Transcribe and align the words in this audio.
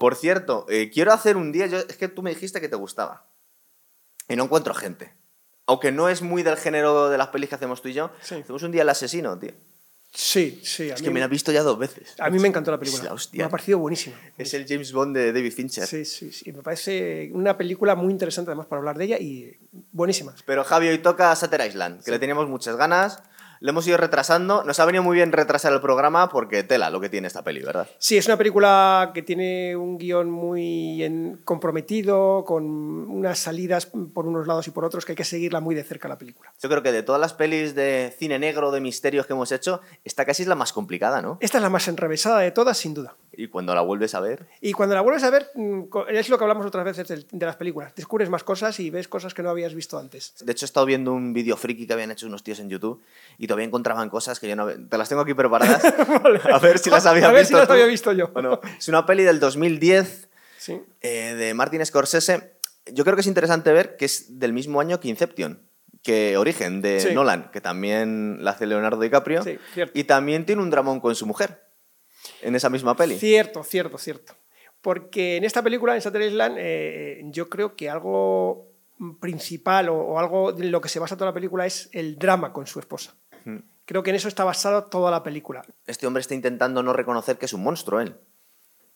Por 0.00 0.16
cierto, 0.16 0.64
eh, 0.70 0.90
quiero 0.90 1.12
hacer 1.12 1.36
un 1.36 1.52
día. 1.52 1.66
Yo, 1.66 1.76
es 1.76 1.94
que 1.98 2.08
tú 2.08 2.22
me 2.22 2.30
dijiste 2.30 2.58
que 2.58 2.70
te 2.70 2.76
gustaba. 2.76 3.26
Y 4.30 4.34
no 4.34 4.44
encuentro 4.44 4.72
gente. 4.72 5.12
Aunque 5.66 5.92
no 5.92 6.08
es 6.08 6.22
muy 6.22 6.42
del 6.42 6.56
género 6.56 7.10
de 7.10 7.18
las 7.18 7.28
pelis 7.28 7.50
que 7.50 7.56
hacemos 7.56 7.82
tú 7.82 7.88
y 7.88 7.92
yo. 7.92 8.10
Sí. 8.22 8.36
Hacemos 8.36 8.62
un 8.62 8.72
día 8.72 8.80
el 8.80 8.88
asesino, 8.88 9.38
tío. 9.38 9.52
Sí, 10.10 10.58
sí. 10.64 10.90
A 10.90 10.94
Es 10.94 11.02
mí, 11.02 11.04
que 11.08 11.10
me 11.12 11.20
la 11.20 11.26
he 11.26 11.28
visto 11.28 11.52
ya 11.52 11.62
dos 11.62 11.78
veces. 11.78 12.14
a 12.18 12.30
mí 12.30 12.38
me 12.38 12.48
encantó 12.48 12.70
la 12.70 12.78
película. 12.78 13.04
La 13.04 13.12
hostia. 13.12 13.38
Me 13.38 13.44
ha 13.44 13.48
parecido 13.50 13.78
buenísima. 13.78 14.16
Es 14.38 14.54
el 14.54 14.66
James 14.66 14.90
Bond 14.92 15.14
de 15.14 15.34
David 15.34 15.52
Fincher. 15.52 15.86
Sí, 15.86 16.06
sí, 16.06 16.32
sí. 16.32 16.50
Me 16.50 16.62
parece 16.62 17.30
una 17.34 17.58
película 17.58 17.94
muy 17.94 18.10
interesante 18.10 18.50
además 18.50 18.68
para 18.68 18.78
hablar 18.78 18.96
de 18.96 19.04
ella 19.04 19.18
y 19.18 19.54
buenísima. 19.92 20.34
Pero 20.46 20.64
Javi, 20.64 20.88
hoy 20.88 20.98
toca 20.98 21.36
Satter 21.36 21.60
Island, 21.68 22.02
que 22.02 22.10
le 22.10 22.18
teníamos 22.18 22.48
muchas 22.48 22.76
ganas. 22.76 23.22
Le 23.62 23.70
hemos 23.70 23.86
ido 23.86 23.98
retrasando. 23.98 24.64
Nos 24.64 24.80
ha 24.80 24.86
venido 24.86 25.02
muy 25.04 25.16
bien 25.16 25.32
retrasar 25.32 25.70
el 25.74 25.82
programa 25.82 26.30
porque 26.30 26.62
tela 26.62 26.88
lo 26.88 26.98
que 26.98 27.10
tiene 27.10 27.26
esta 27.28 27.44
peli, 27.44 27.60
¿verdad? 27.62 27.86
Sí, 27.98 28.16
es 28.16 28.24
una 28.26 28.38
película 28.38 29.10
que 29.12 29.22
tiene 29.22 29.76
un 29.76 29.98
guion 29.98 30.30
muy 30.30 31.02
en- 31.04 31.42
comprometido, 31.44 32.44
con 32.46 32.64
unas 32.64 33.38
salidas 33.38 33.84
por 33.86 34.26
unos 34.26 34.46
lados 34.46 34.66
y 34.66 34.70
por 34.70 34.86
otros, 34.86 35.04
que 35.04 35.12
hay 35.12 35.16
que 35.16 35.24
seguirla 35.24 35.60
muy 35.60 35.74
de 35.74 35.84
cerca 35.84 36.08
la 36.08 36.16
película. 36.16 36.52
Yo 36.58 36.70
creo 36.70 36.82
que 36.82 36.90
de 36.90 37.02
todas 37.02 37.20
las 37.20 37.34
pelis 37.34 37.74
de 37.74 38.14
cine 38.18 38.38
negro, 38.38 38.70
de 38.70 38.80
misterios 38.80 39.26
que 39.26 39.34
hemos 39.34 39.52
hecho, 39.52 39.82
esta 40.04 40.24
casi 40.24 40.42
es 40.42 40.48
la 40.48 40.54
más 40.54 40.72
complicada, 40.72 41.20
¿no? 41.20 41.36
Esta 41.40 41.58
es 41.58 41.62
la 41.62 41.68
más 41.70 41.86
enrevesada 41.86 42.38
de 42.40 42.52
todas, 42.52 42.78
sin 42.78 42.94
duda. 42.94 43.14
Y 43.32 43.46
cuando 43.48 43.74
la 43.74 43.80
vuelves 43.80 44.14
a 44.14 44.20
ver, 44.20 44.46
Y 44.60 44.72
cuando 44.72 44.94
la 44.94 45.02
vuelves 45.02 45.22
a 45.22 45.30
ver, 45.30 45.48
mm, 45.54 45.82
es 46.08 46.28
lo 46.28 46.36
que 46.36 46.44
hablamos 46.44 46.66
otras 46.66 46.84
veces 46.84 47.26
de, 47.30 47.46
las 47.46 47.56
películas. 47.56 47.94
Descubres 47.94 48.28
más 48.28 48.42
cosas 48.42 48.78
y 48.80 48.90
ves 48.90 49.06
cosas 49.08 49.34
que 49.34 49.42
no 49.42 49.50
habías 49.50 49.74
visto 49.74 49.98
antes. 49.98 50.34
De 50.40 50.50
hecho, 50.52 50.64
he 50.64 50.66
estado 50.66 50.84
viendo 50.86 51.12
un 51.12 51.32
vídeo 51.32 51.56
friki 51.56 51.86
que 51.86 51.92
habían 51.92 52.10
hecho 52.10 52.26
unos 52.26 52.42
tíos 52.42 52.58
en 52.60 52.68
YouTube 52.68 53.00
y 53.38 53.46
todavía 53.46 53.66
encontraban 53.66 54.10
cosas 54.10 54.40
que 54.40 54.48
yo 54.48 54.56
no... 54.56 54.66
Te 54.68 54.98
las 54.98 55.08
tengo 55.08 55.22
aquí 55.22 55.34
preparadas. 55.34 55.82
A 56.52 56.58
ver 56.58 56.78
si 56.80 56.90
las 56.90 57.06
había 57.06 57.28
A 57.28 57.32
ver 57.32 57.42
visto 57.42 57.54
si 57.56 57.58
las 57.60 57.66
tú. 57.68 57.72
había 57.74 57.86
visto 57.86 58.12
yo. 58.12 58.30
¿O 58.34 58.42
no? 58.42 58.60
Es 58.78 58.88
una 58.88 59.06
peli 59.06 59.22
del 59.22 59.38
2010 59.40 60.28
Sí. 60.58 60.80
eh, 61.00 61.34
de 61.38 61.54
Martin 61.54 61.84
Scorsese. 61.86 62.54
Yo 62.92 63.04
creo 63.04 63.14
que 63.16 63.20
es 63.22 63.26
interesante 63.28 63.72
ver 63.72 63.96
que 63.96 64.04
es 64.06 64.38
del 64.40 64.52
mismo 64.52 64.80
año 64.80 64.98
que 65.00 65.08
Inception, 65.08 65.62
que 66.02 66.36
Origen, 66.36 66.82
de 66.82 67.00
Sí. 67.00 67.14
Nolan, 67.14 67.50
que 67.52 67.60
también 67.60 68.38
la 68.44 68.50
hace 68.52 68.66
Leonardo 68.66 69.00
DiCaprio. 69.00 69.42
Sí, 69.44 69.58
y 69.94 70.04
también 70.04 70.44
tiene 70.46 70.62
un 70.62 70.70
dramón 70.70 70.98
con 71.00 71.14
su 71.14 71.26
mujer 71.26 71.62
en 72.42 72.54
esa 72.54 72.70
misma 72.70 72.96
peli. 72.96 73.18
Cierto, 73.18 73.62
cierto, 73.64 73.98
cierto. 73.98 74.34
Porque 74.80 75.36
en 75.36 75.44
esta 75.44 75.62
película, 75.62 75.94
en 75.94 76.02
Saturday 76.02 76.28
Island, 76.28 76.56
eh, 76.58 77.20
yo 77.26 77.48
creo 77.48 77.76
que 77.76 77.90
algo 77.90 78.68
principal 79.20 79.88
o, 79.88 79.96
o 79.96 80.18
algo 80.18 80.52
de 80.52 80.64
lo 80.64 80.80
que 80.80 80.88
se 80.88 80.98
basa 80.98 81.16
toda 81.16 81.30
la 81.30 81.34
película 81.34 81.66
es 81.66 81.88
el 81.92 82.18
drama 82.18 82.52
con 82.52 82.66
su 82.66 82.78
esposa. 82.78 83.14
Mm. 83.44 83.58
Creo 83.84 84.02
que 84.02 84.10
en 84.10 84.16
eso 84.16 84.28
está 84.28 84.44
basada 84.44 84.86
toda 84.86 85.10
la 85.10 85.22
película. 85.22 85.62
Este 85.86 86.06
hombre 86.06 86.20
está 86.20 86.34
intentando 86.34 86.82
no 86.82 86.92
reconocer 86.92 87.38
que 87.38 87.46
es 87.46 87.52
un 87.52 87.62
monstruo 87.62 88.00
él. 88.00 88.16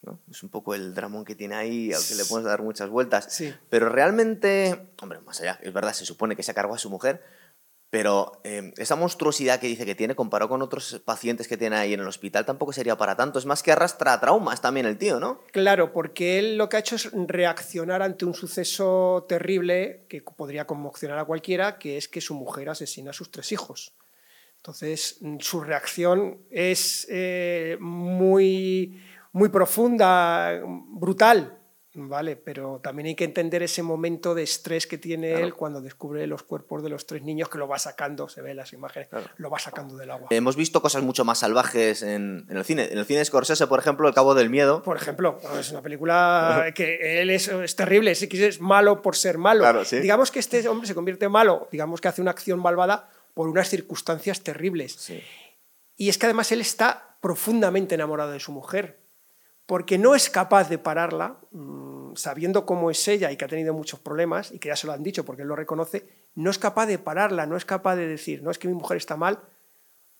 ¿no? 0.02 0.20
Es 0.30 0.42
un 0.42 0.50
poco 0.50 0.74
el 0.74 0.94
dramón 0.94 1.24
que 1.24 1.34
tiene 1.34 1.54
ahí, 1.54 1.92
al 1.92 2.02
que 2.06 2.14
le 2.14 2.24
puedes 2.24 2.46
dar 2.46 2.62
muchas 2.62 2.90
vueltas. 2.90 3.26
Sí. 3.28 3.52
Pero 3.70 3.88
realmente, 3.88 4.92
hombre, 5.02 5.20
más 5.20 5.40
allá, 5.40 5.58
es 5.62 5.72
verdad, 5.72 5.92
se 5.92 6.04
supone 6.04 6.36
que 6.36 6.42
se 6.42 6.54
cargó 6.54 6.74
a 6.74 6.78
su 6.78 6.90
mujer, 6.90 7.22
pero 7.94 8.40
eh, 8.42 8.72
esa 8.76 8.96
monstruosidad 8.96 9.60
que 9.60 9.68
dice 9.68 9.86
que 9.86 9.94
tiene, 9.94 10.16
comparado 10.16 10.48
con 10.48 10.62
otros 10.62 11.00
pacientes 11.04 11.46
que 11.46 11.56
tiene 11.56 11.76
ahí 11.76 11.94
en 11.94 12.00
el 12.00 12.08
hospital, 12.08 12.44
tampoco 12.44 12.72
sería 12.72 12.96
para 12.96 13.14
tanto. 13.14 13.38
Es 13.38 13.46
más 13.46 13.62
que 13.62 13.70
arrastra 13.70 14.18
traumas 14.18 14.60
también 14.60 14.84
el 14.86 14.98
tío, 14.98 15.20
¿no? 15.20 15.42
Claro, 15.52 15.92
porque 15.92 16.40
él 16.40 16.58
lo 16.58 16.68
que 16.68 16.76
ha 16.76 16.80
hecho 16.80 16.96
es 16.96 17.08
reaccionar 17.12 18.02
ante 18.02 18.24
un 18.24 18.34
suceso 18.34 19.26
terrible 19.28 20.06
que 20.08 20.22
podría 20.22 20.66
conmocionar 20.66 21.20
a 21.20 21.24
cualquiera, 21.24 21.78
que 21.78 21.96
es 21.96 22.08
que 22.08 22.20
su 22.20 22.34
mujer 22.34 22.68
asesina 22.68 23.10
a 23.10 23.12
sus 23.12 23.30
tres 23.30 23.52
hijos. 23.52 23.94
Entonces, 24.56 25.18
mm, 25.20 25.36
su 25.38 25.60
reacción 25.60 26.40
es 26.50 27.06
eh, 27.08 27.76
muy, 27.78 29.00
muy 29.30 29.50
profunda, 29.50 30.60
brutal, 30.64 31.60
¿vale? 31.94 32.36
Pero 32.36 32.80
también 32.82 33.06
hay 33.06 33.14
que 33.14 33.24
entender 33.24 33.62
ese 33.62 33.82
momento 33.82 34.34
de 34.34 34.42
estrés 34.42 34.86
que 34.86 34.98
tiene 34.98 35.30
Claro. 35.30 35.44
él 35.46 35.54
cuando 35.54 35.80
descubre 35.80 36.26
los 36.26 36.42
cuerpos 36.42 36.82
de 36.82 36.88
los 36.88 37.06
tres 37.06 37.22
niños, 37.22 37.48
que 37.48 37.58
lo 37.58 37.68
va 37.68 37.78
sacando, 37.78 38.28
se 38.28 38.42
ve 38.42 38.50
en 38.50 38.56
las 38.58 38.72
imágenes, 38.72 39.08
Claro. 39.08 39.26
lo 39.36 39.50
va 39.50 39.58
sacando 39.58 39.96
del 39.96 40.10
agua. 40.10 40.28
Hemos 40.30 40.56
visto 40.56 40.82
cosas 40.82 41.02
mucho 41.02 41.24
más 41.24 41.38
salvajes 41.38 42.02
en, 42.02 42.46
en 42.48 42.56
el 42.56 42.64
cine. 42.64 42.88
En 42.92 42.98
el 42.98 43.06
cine 43.06 43.20
de 43.20 43.24
Scorsese, 43.24 43.66
por 43.66 43.78
ejemplo, 43.78 44.06
El 44.08 44.14
Cabo 44.14 44.34
del 44.34 44.50
Miedo. 44.50 44.82
Por 44.82 44.96
ejemplo, 44.96 45.38
es 45.58 45.70
una 45.70 45.82
película 45.82 46.66
que 46.74 47.20
él 47.22 47.30
es, 47.30 47.48
es 47.48 47.76
terrible, 47.76 48.14
sí 48.14 48.28
que 48.28 48.46
es 48.46 48.60
malo 48.60 49.00
por 49.02 49.16
ser 49.16 49.38
malo. 49.38 49.60
Claro, 49.60 49.84
sí. 49.84 50.00
Digamos 50.00 50.30
que 50.30 50.38
este 50.40 50.66
hombre 50.68 50.86
se 50.88 50.94
convierte 50.94 51.28
malo, 51.28 51.68
digamos 51.70 52.00
que 52.00 52.08
hace 52.08 52.20
una 52.22 52.32
acción 52.32 52.60
malvada 52.60 53.08
por 53.34 53.48
unas 53.48 53.68
circunstancias 53.68 54.42
terribles. 54.42 54.92
Sí. 54.94 55.20
Y 55.96 56.08
es 56.08 56.18
que 56.18 56.26
además 56.26 56.50
él 56.52 56.60
está 56.60 57.16
profundamente 57.20 57.94
enamorado 57.94 58.32
de 58.32 58.40
su 58.40 58.50
mujer, 58.52 58.98
porque 59.66 59.98
no 59.98 60.14
es 60.14 60.28
capaz 60.30 60.68
de 60.68 60.78
pararla, 60.78 61.38
mm, 61.52 62.14
sabiendo 62.16 62.66
cómo 62.66 62.90
es 62.90 63.08
ella 63.08 63.32
y 63.32 63.36
que 63.36 63.44
ha 63.44 63.48
tenido 63.48 63.72
muchos 63.74 63.98
problemas, 64.00 64.52
y 64.52 64.58
que 64.58 64.68
ya 64.68 64.76
se 64.76 64.86
lo 64.86 64.92
han 64.92 65.02
dicho 65.02 65.24
porque 65.24 65.42
él 65.42 65.48
lo 65.48 65.56
reconoce, 65.56 66.06
no 66.34 66.50
es 66.50 66.58
capaz 66.58 66.86
de 66.86 66.98
pararla, 66.98 67.46
no 67.46 67.56
es 67.56 67.64
capaz 67.64 67.96
de 67.96 68.06
decir, 68.06 68.42
no 68.42 68.50
es 68.50 68.58
que 68.58 68.68
mi 68.68 68.74
mujer 68.74 68.96
está 68.96 69.16
mal, 69.16 69.40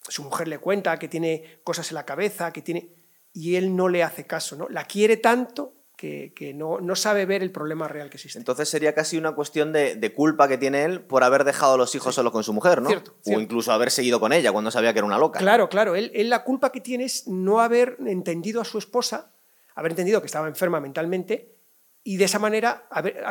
su 0.08 0.22
mujer 0.22 0.48
le 0.48 0.58
cuenta 0.58 0.98
que 0.98 1.08
tiene 1.08 1.60
cosas 1.64 1.90
en 1.90 1.94
la 1.96 2.04
cabeza, 2.04 2.52
que 2.52 2.62
tiene... 2.62 2.90
Y 3.32 3.56
él 3.56 3.74
no 3.74 3.88
le 3.88 4.02
hace 4.04 4.26
caso, 4.26 4.54
¿no? 4.54 4.68
La 4.68 4.84
quiere 4.84 5.16
tanto 5.16 5.72
que, 5.96 6.32
que 6.36 6.54
no, 6.54 6.78
no 6.80 6.94
sabe 6.94 7.26
ver 7.26 7.42
el 7.42 7.50
problema 7.50 7.88
real 7.88 8.08
que 8.10 8.16
existe. 8.16 8.38
Entonces 8.38 8.68
sería 8.68 8.94
casi 8.94 9.16
una 9.16 9.34
cuestión 9.34 9.72
de, 9.72 9.96
de 9.96 10.12
culpa 10.12 10.46
que 10.46 10.56
tiene 10.56 10.84
él 10.84 11.00
por 11.00 11.24
haber 11.24 11.42
dejado 11.42 11.74
a 11.74 11.76
los 11.76 11.94
hijos 11.96 12.14
solo 12.14 12.30
con 12.30 12.44
su 12.44 12.52
mujer, 12.52 12.80
¿no? 12.80 12.88
Cierto, 12.90 13.12
O 13.12 13.24
cierto. 13.24 13.42
incluso 13.42 13.72
haber 13.72 13.90
seguido 13.90 14.20
con 14.20 14.32
ella 14.32 14.52
cuando 14.52 14.70
sabía 14.70 14.92
que 14.92 15.00
era 15.00 15.06
una 15.06 15.18
loca. 15.18 15.40
Claro, 15.40 15.68
claro. 15.68 15.96
Él, 15.96 16.12
él 16.14 16.30
la 16.30 16.44
culpa 16.44 16.70
que 16.70 16.80
tiene 16.80 17.04
es 17.04 17.26
no 17.26 17.60
haber 17.60 17.96
entendido 18.06 18.60
a 18.60 18.64
su 18.64 18.78
esposa, 18.78 19.32
haber 19.74 19.92
entendido 19.92 20.20
que 20.20 20.26
estaba 20.26 20.48
enferma 20.48 20.80
mentalmente 20.80 21.54
y 22.02 22.16
de 22.18 22.24
esa 22.26 22.38
manera 22.38 22.88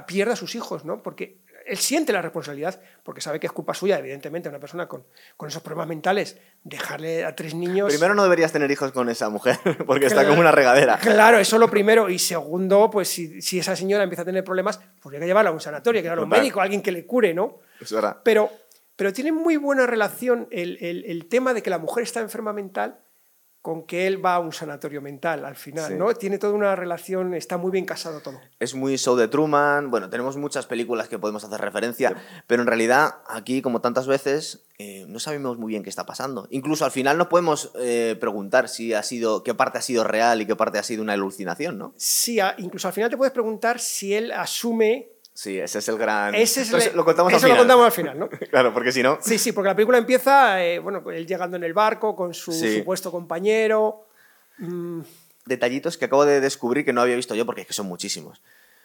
pierde 0.08 0.34
a 0.34 0.36
sus 0.36 0.56
hijos, 0.56 0.84
¿no? 0.84 1.04
Porque 1.04 1.42
él 1.66 1.78
siente 1.78 2.12
la 2.12 2.22
responsabilidad, 2.22 2.82
porque 3.04 3.22
sabe 3.22 3.40
que 3.40 3.48
es 3.48 3.54
culpa 3.54 3.74
suya, 3.74 3.98
evidentemente, 4.00 4.50
a 4.50 4.52
una 4.52 4.60
persona 4.60 4.88
con, 4.88 5.06
con 5.38 5.48
esos 5.48 5.62
problemas 5.62 5.88
mentales, 5.88 6.38
dejarle 6.64 7.24
a 7.24 7.36
tres 7.36 7.54
niños. 7.56 7.90
Primero 7.94 8.16
no 8.16 8.24
deberías 8.24 8.52
tener 8.52 8.70
hijos 8.72 8.92
con 8.92 9.08
esa 9.10 9.30
mujer, 9.30 9.58
porque 9.86 10.08
está 10.08 10.16
Claro. 10.22 10.30
como 10.30 10.42
una 10.42 10.52
regadera. 10.52 10.98
Claro, 10.98 11.38
eso 11.38 11.58
lo 11.60 11.70
primero. 11.70 12.10
Y 12.10 12.20
segundo, 12.20 12.90
pues 12.90 13.08
si, 13.08 13.42
si 13.42 13.60
esa 13.60 13.76
señora 13.78 14.04
empieza 14.04 14.24
a 14.24 14.26
tener 14.26 14.44
problemas, 14.44 14.82
pues 15.02 15.14
hay 15.14 15.22
que 15.22 15.26
llevarla 15.28 15.52
a 15.52 15.54
un 15.54 15.62
sanatorio, 15.62 16.00
que 16.00 16.04
llevarla 16.04 16.24
a 16.24 16.26
un 16.26 16.30
médico, 16.32 16.60
a 16.60 16.64
alguien 16.64 16.82
que 16.82 16.92
le 16.92 17.06
cure, 17.06 17.34
¿no? 17.34 17.60
Eso 17.80 17.98
era. 18.00 18.22
Pero, 18.24 18.50
pero 18.98 19.14
tiene 19.14 19.32
muy 19.32 19.56
buena 19.56 19.86
relación 19.86 20.48
el, 20.52 20.78
el- 20.82 21.06
el 21.06 21.28
tema 21.28 21.54
de 21.54 21.62
que 21.62 21.70
la 21.70 21.78
mujer 21.78 22.04
está 22.04 22.20
enferma 22.20 22.52
mental 22.52 23.00
con 23.64 23.88
que 23.88 24.08
él 24.08 24.24
va 24.24 24.36
a 24.36 24.40
un 24.40 24.52
sanatorio 24.52 25.02
mental 25.02 25.46
al 25.46 25.56
final, 25.56 25.88
Sí. 25.88 25.94
¿no? 25.98 26.14
Tiene 26.14 26.38
toda 26.38 26.52
una 26.52 26.76
relación, 26.76 27.34
está 27.34 27.58
muy 27.58 27.72
bien 27.72 27.86
casado 27.86 28.20
todo. 28.20 28.38
Es 28.60 28.76
muy 28.76 28.98
show 28.98 29.16
de 29.16 29.30
Truman. 29.30 29.90
Bueno, 29.90 30.10
tenemos 30.10 30.36
muchas 30.36 30.66
películas 30.66 31.08
que 31.08 31.18
podemos 31.18 31.46
hacer 31.46 31.62
referencia, 31.62 32.14
pero 32.46 32.62
en 32.62 32.68
realidad 32.68 33.16
aquí, 33.26 33.62
como 33.62 33.80
tantas 33.80 34.06
veces, 34.06 34.66
eh, 34.80 35.06
no 35.08 35.18
sabemos 35.18 35.58
muy 35.58 35.70
bien 35.70 35.82
qué 35.82 35.90
está 35.90 36.06
pasando. 36.06 36.46
Incluso 36.50 36.84
al 36.84 36.92
final 36.92 37.18
nos 37.18 37.28
podemos 37.28 37.72
eh, 37.80 38.18
preguntar 38.20 38.68
si 38.68 38.94
ha 38.94 39.02
sido, 39.02 39.44
qué 39.44 39.54
parte 39.54 39.78
ha 39.78 39.82
sido 39.82 40.04
real 40.04 40.42
y 40.42 40.46
qué 40.46 40.58
parte 40.58 40.78
ha 40.78 40.84
sido 40.84 41.02
una 41.02 41.14
alucinación, 41.14 41.78
¿no? 41.78 41.94
Sí, 41.96 42.40
incluso 42.58 42.90
al 42.90 42.94
final 42.94 43.10
te 43.10 43.16
puedes 43.16 43.32
preguntar 43.34 43.80
si 43.80 44.14
él 44.14 44.34
asume... 44.34 45.13
Sí, 45.34 45.60
ese 45.60 45.80
es 45.80 45.88
el 45.90 45.98
gran. 45.98 46.36
Ese 46.36 46.62
es 46.62 46.68
Entonces, 46.68 46.92
el- 46.92 46.96
lo 46.98 47.04
contamos 47.06 47.34
al 47.34 47.38
eso 47.38 47.48
lo 47.48 47.54
final. 47.54 47.66
contamos 47.68 47.86
al 47.86 47.92
final, 47.92 48.20
¿no? 48.20 48.30
claro, 48.52 48.74
porque 48.74 48.92
si 48.92 49.02
no. 49.02 49.18
Sí, 49.22 49.38
sí, 49.40 49.52
porque 49.52 49.70
la 49.70 49.76
película 49.76 49.98
empieza, 49.98 50.64
eh, 50.64 50.78
bueno, 50.80 51.04
él 51.12 51.26
llegando 51.26 51.58
en 51.58 51.64
el 51.64 51.74
barco 51.74 52.16
con 52.16 52.34
su 52.34 52.52
Sí. 52.52 52.80
supuesto 52.80 53.12
compañero. 53.12 54.06
mm, 54.60 55.02
detallitos 55.46 55.98
que 55.98 56.06
acabo 56.06 56.26
de 56.26 56.40
descubrir 56.40 56.86
que 56.86 56.94
no 56.94 57.02
había 57.02 57.16
visto 57.16 57.34
yo 57.36 57.46
porque 57.46 57.62
es 57.62 57.68
que 57.68 57.74
son 57.74 57.88
muchísimos. 57.88 58.42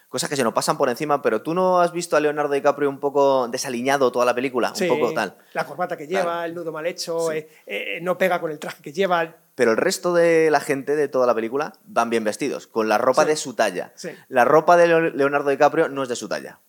Cosas 0.09 0.31
que 0.31 0.37
se 0.37 0.43
nos 0.43 0.55
pasan 0.55 0.79
por 0.79 0.89
encima, 0.89 1.21
pero 1.21 1.43
tú 1.43 1.53
no 1.53 1.81
has 1.81 1.93
visto 1.93 2.17
a 2.17 2.21
Leonardo 2.21 2.55
DiCaprio 2.55 2.89
un 2.89 2.99
poco 2.99 3.47
desaliñado 3.49 4.11
toda 4.11 4.25
la 4.25 4.35
película, 4.35 4.73
sí, 4.75 4.89
un 4.89 4.99
poco 4.99 5.13
tal. 5.13 5.37
La 5.53 5.67
corbata 5.67 5.99
que 5.99 6.07
lleva, 6.07 6.23
Claro. 6.23 6.45
el 6.45 6.55
nudo 6.55 6.73
mal 6.73 6.87
hecho, 6.87 7.31
Sí. 7.31 7.37
eh, 7.37 7.49
eh, 7.67 7.99
no 8.01 8.17
pega 8.17 8.41
con 8.41 8.51
el 8.51 8.59
traje 8.59 8.83
que 8.83 8.91
lleva. 8.95 9.37
Pero 9.59 9.73
el 9.73 9.77
resto 9.77 10.15
de 10.15 10.53
la 10.53 10.61
gente 10.61 10.95
de 10.95 11.09
toda 11.09 11.27
la 11.27 11.35
película 11.35 11.73
van 11.85 12.11
bien 12.11 12.23
vestidos, 12.23 12.69
con 12.69 12.89
la 12.89 12.97
ropa 12.97 13.23
Sí. 13.25 13.29
de 13.31 13.37
su 13.37 13.55
talla. 13.55 13.93
Sí. 13.97 14.11
La 14.29 14.45
ropa 14.45 14.77
de 14.77 14.87
Leo- 14.87 15.01
Leonardo 15.11 15.51
DiCaprio 15.51 15.89
no 15.89 16.05
es 16.05 16.09
de 16.09 16.15
su 16.15 16.29
talla. 16.29 16.61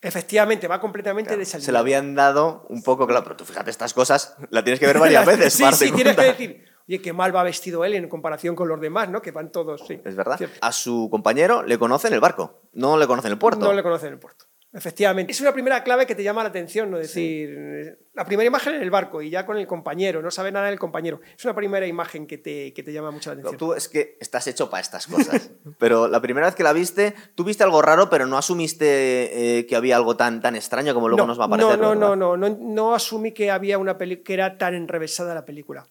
Efectivamente, 0.00 0.66
va 0.66 0.80
completamente 0.80 1.36
desalineado. 1.36 1.64
Se 1.66 1.70
la 1.70 1.78
habían 1.78 2.16
dado 2.16 2.66
un 2.68 2.82
poco, 2.82 3.06
claro, 3.06 3.22
pero 3.22 3.36
tú 3.36 3.44
fíjate, 3.44 3.70
estas 3.70 3.94
cosas 3.94 4.34
la 4.50 4.64
tienes 4.64 4.80
que 4.80 4.86
ver 4.88 4.98
varias 4.98 5.24
veces. 5.26 5.52
sí, 5.54 5.64
sí, 5.72 5.92
tienes 5.92 6.16
que 6.16 6.22
decir, 6.24 6.64
oye, 6.88 7.00
qué 7.00 7.12
mal 7.12 7.34
va 7.34 7.44
vestido 7.44 7.84
él 7.84 7.94
en 7.94 8.08
comparación 8.08 8.56
con 8.56 8.66
los 8.66 8.80
demás, 8.80 9.08
¿no? 9.08 9.22
Que 9.22 9.30
van 9.30 9.52
todos, 9.52 9.86
sí. 9.86 10.00
Es 10.04 10.16
verdad. 10.16 10.36
Cierto. 10.38 10.58
A 10.60 10.72
su 10.72 11.06
compañero 11.08 11.62
le 11.62 11.78
conocen 11.78 12.08
en 12.08 12.14
el 12.14 12.20
barco, 12.20 12.62
no 12.72 12.96
le 12.96 13.06
conocen 13.06 13.28
en 13.28 13.32
el 13.34 13.38
puerto. 13.38 13.60
No 13.64 13.72
le 13.72 13.84
conocen 13.84 14.08
en 14.08 14.14
el 14.14 14.18
puerto. 14.18 14.46
Efectivamente. 14.74 15.32
Es 15.32 15.40
una 15.42 15.52
primera 15.52 15.84
clave 15.84 16.06
que 16.06 16.14
te 16.14 16.22
llama 16.22 16.42
la 16.42 16.48
atención, 16.48 16.90
¿no? 16.90 16.96
Decir, 16.96 17.54
eh, 17.58 17.98
la 18.14 18.24
primera 18.24 18.46
imagen 18.46 18.74
en 18.74 18.82
el 18.82 18.90
barco 18.90 19.20
y 19.20 19.28
ya 19.28 19.44
con 19.44 19.58
el 19.58 19.66
compañero, 19.66 20.22
no 20.22 20.30
sabe 20.30 20.50
nada 20.50 20.68
del 20.68 20.78
compañero. 20.78 21.20
Es 21.36 21.44
una 21.44 21.54
primera 21.54 21.86
imagen 21.86 22.26
que 22.26 22.38
te, 22.38 22.72
que 22.72 22.82
te 22.82 22.90
llama 22.90 23.10
mucho 23.10 23.28
la 23.30 23.34
atención. 23.34 23.58
Tú 23.58 23.74
es 23.74 23.88
que 23.88 24.16
estás 24.18 24.46
hecho 24.46 24.70
para 24.70 24.80
estas 24.80 25.06
cosas. 25.06 25.50
pero 25.78 26.08
la 26.08 26.22
primera 26.22 26.46
vez 26.46 26.54
que 26.54 26.62
la 26.62 26.72
viste, 26.72 27.14
tú 27.34 27.44
viste 27.44 27.62
algo 27.64 27.82
raro, 27.82 28.08
pero 28.08 28.26
no 28.26 28.38
asumiste 28.38 29.58
eh, 29.58 29.66
que 29.66 29.76
había 29.76 29.96
algo 29.96 30.16
tan, 30.16 30.40
tan 30.40 30.56
extraño 30.56 30.94
como 30.94 31.08
luego 31.08 31.24
no, 31.24 31.26
nos 31.28 31.40
va 31.40 31.44
a 31.44 31.48
parecer. 31.50 31.78
no, 31.78 31.94
no, 31.94 32.16
no, 32.16 32.36
no, 32.36 32.48
no, 32.48 32.56
no 32.58 32.94
asumí 32.94 33.32
que 33.32 33.50
había 33.50 33.76
una 33.76 33.98
peli 33.98 34.22
que 34.22 34.32
era 34.32 34.56
tan 34.56 34.74
enrevesada 34.74 35.34
la 35.34 35.44
película. 35.44 35.86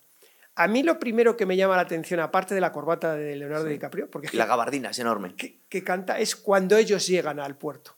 A 0.55 0.67
mí 0.67 0.81
lo 0.81 0.99
primero 0.99 1.37
que 1.37 1.45
me 1.45 1.55
llama 1.55 1.75
la 1.75 1.83
atención, 1.83 2.19
aparte 2.19 2.55
de 2.55 2.61
la 2.61 2.71
corbata 2.71 3.15
de 3.15 3.35
Leonardo 3.35 3.65
DiCaprio, 3.65 4.09
porque 4.09 4.29
Y 4.33 4.37
la 4.37 4.47
gabardina 4.47 4.89
es 4.89 4.99
enorme. 4.99 5.35
que, 5.35 5.61
que 5.69 5.83
canta, 5.83 6.19
es 6.19 6.35
cuando 6.35 6.77
ellos 6.77 7.07
llegan 7.07 7.39
al 7.39 7.57
puerto. 7.57 7.95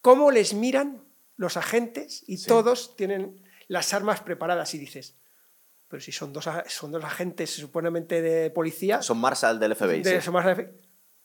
Cómo 0.00 0.30
les 0.30 0.54
miran 0.54 1.02
los 1.36 1.56
agentes 1.56 2.24
y 2.26 2.42
todos 2.44 2.96
tienen 2.96 3.42
las 3.68 3.92
armas 3.94 4.20
preparadas 4.20 4.74
y 4.74 4.78
dices, 4.78 5.16
pero 5.88 6.00
si 6.00 6.12
son 6.12 6.32
dos, 6.32 6.48
son 6.66 6.92
dos 6.92 7.04
agentes 7.04 7.50
supuestamente 7.50 8.20
de 8.22 8.50
policía, 8.50 9.02
Son 9.02 9.18
Marshall 9.18 9.58
del 9.58 9.74
FBI. 9.74 10.02
de 10.02 10.10
sí. 10.10 10.16
eso 10.16 10.32
más 10.32 10.44
de- 10.56 10.70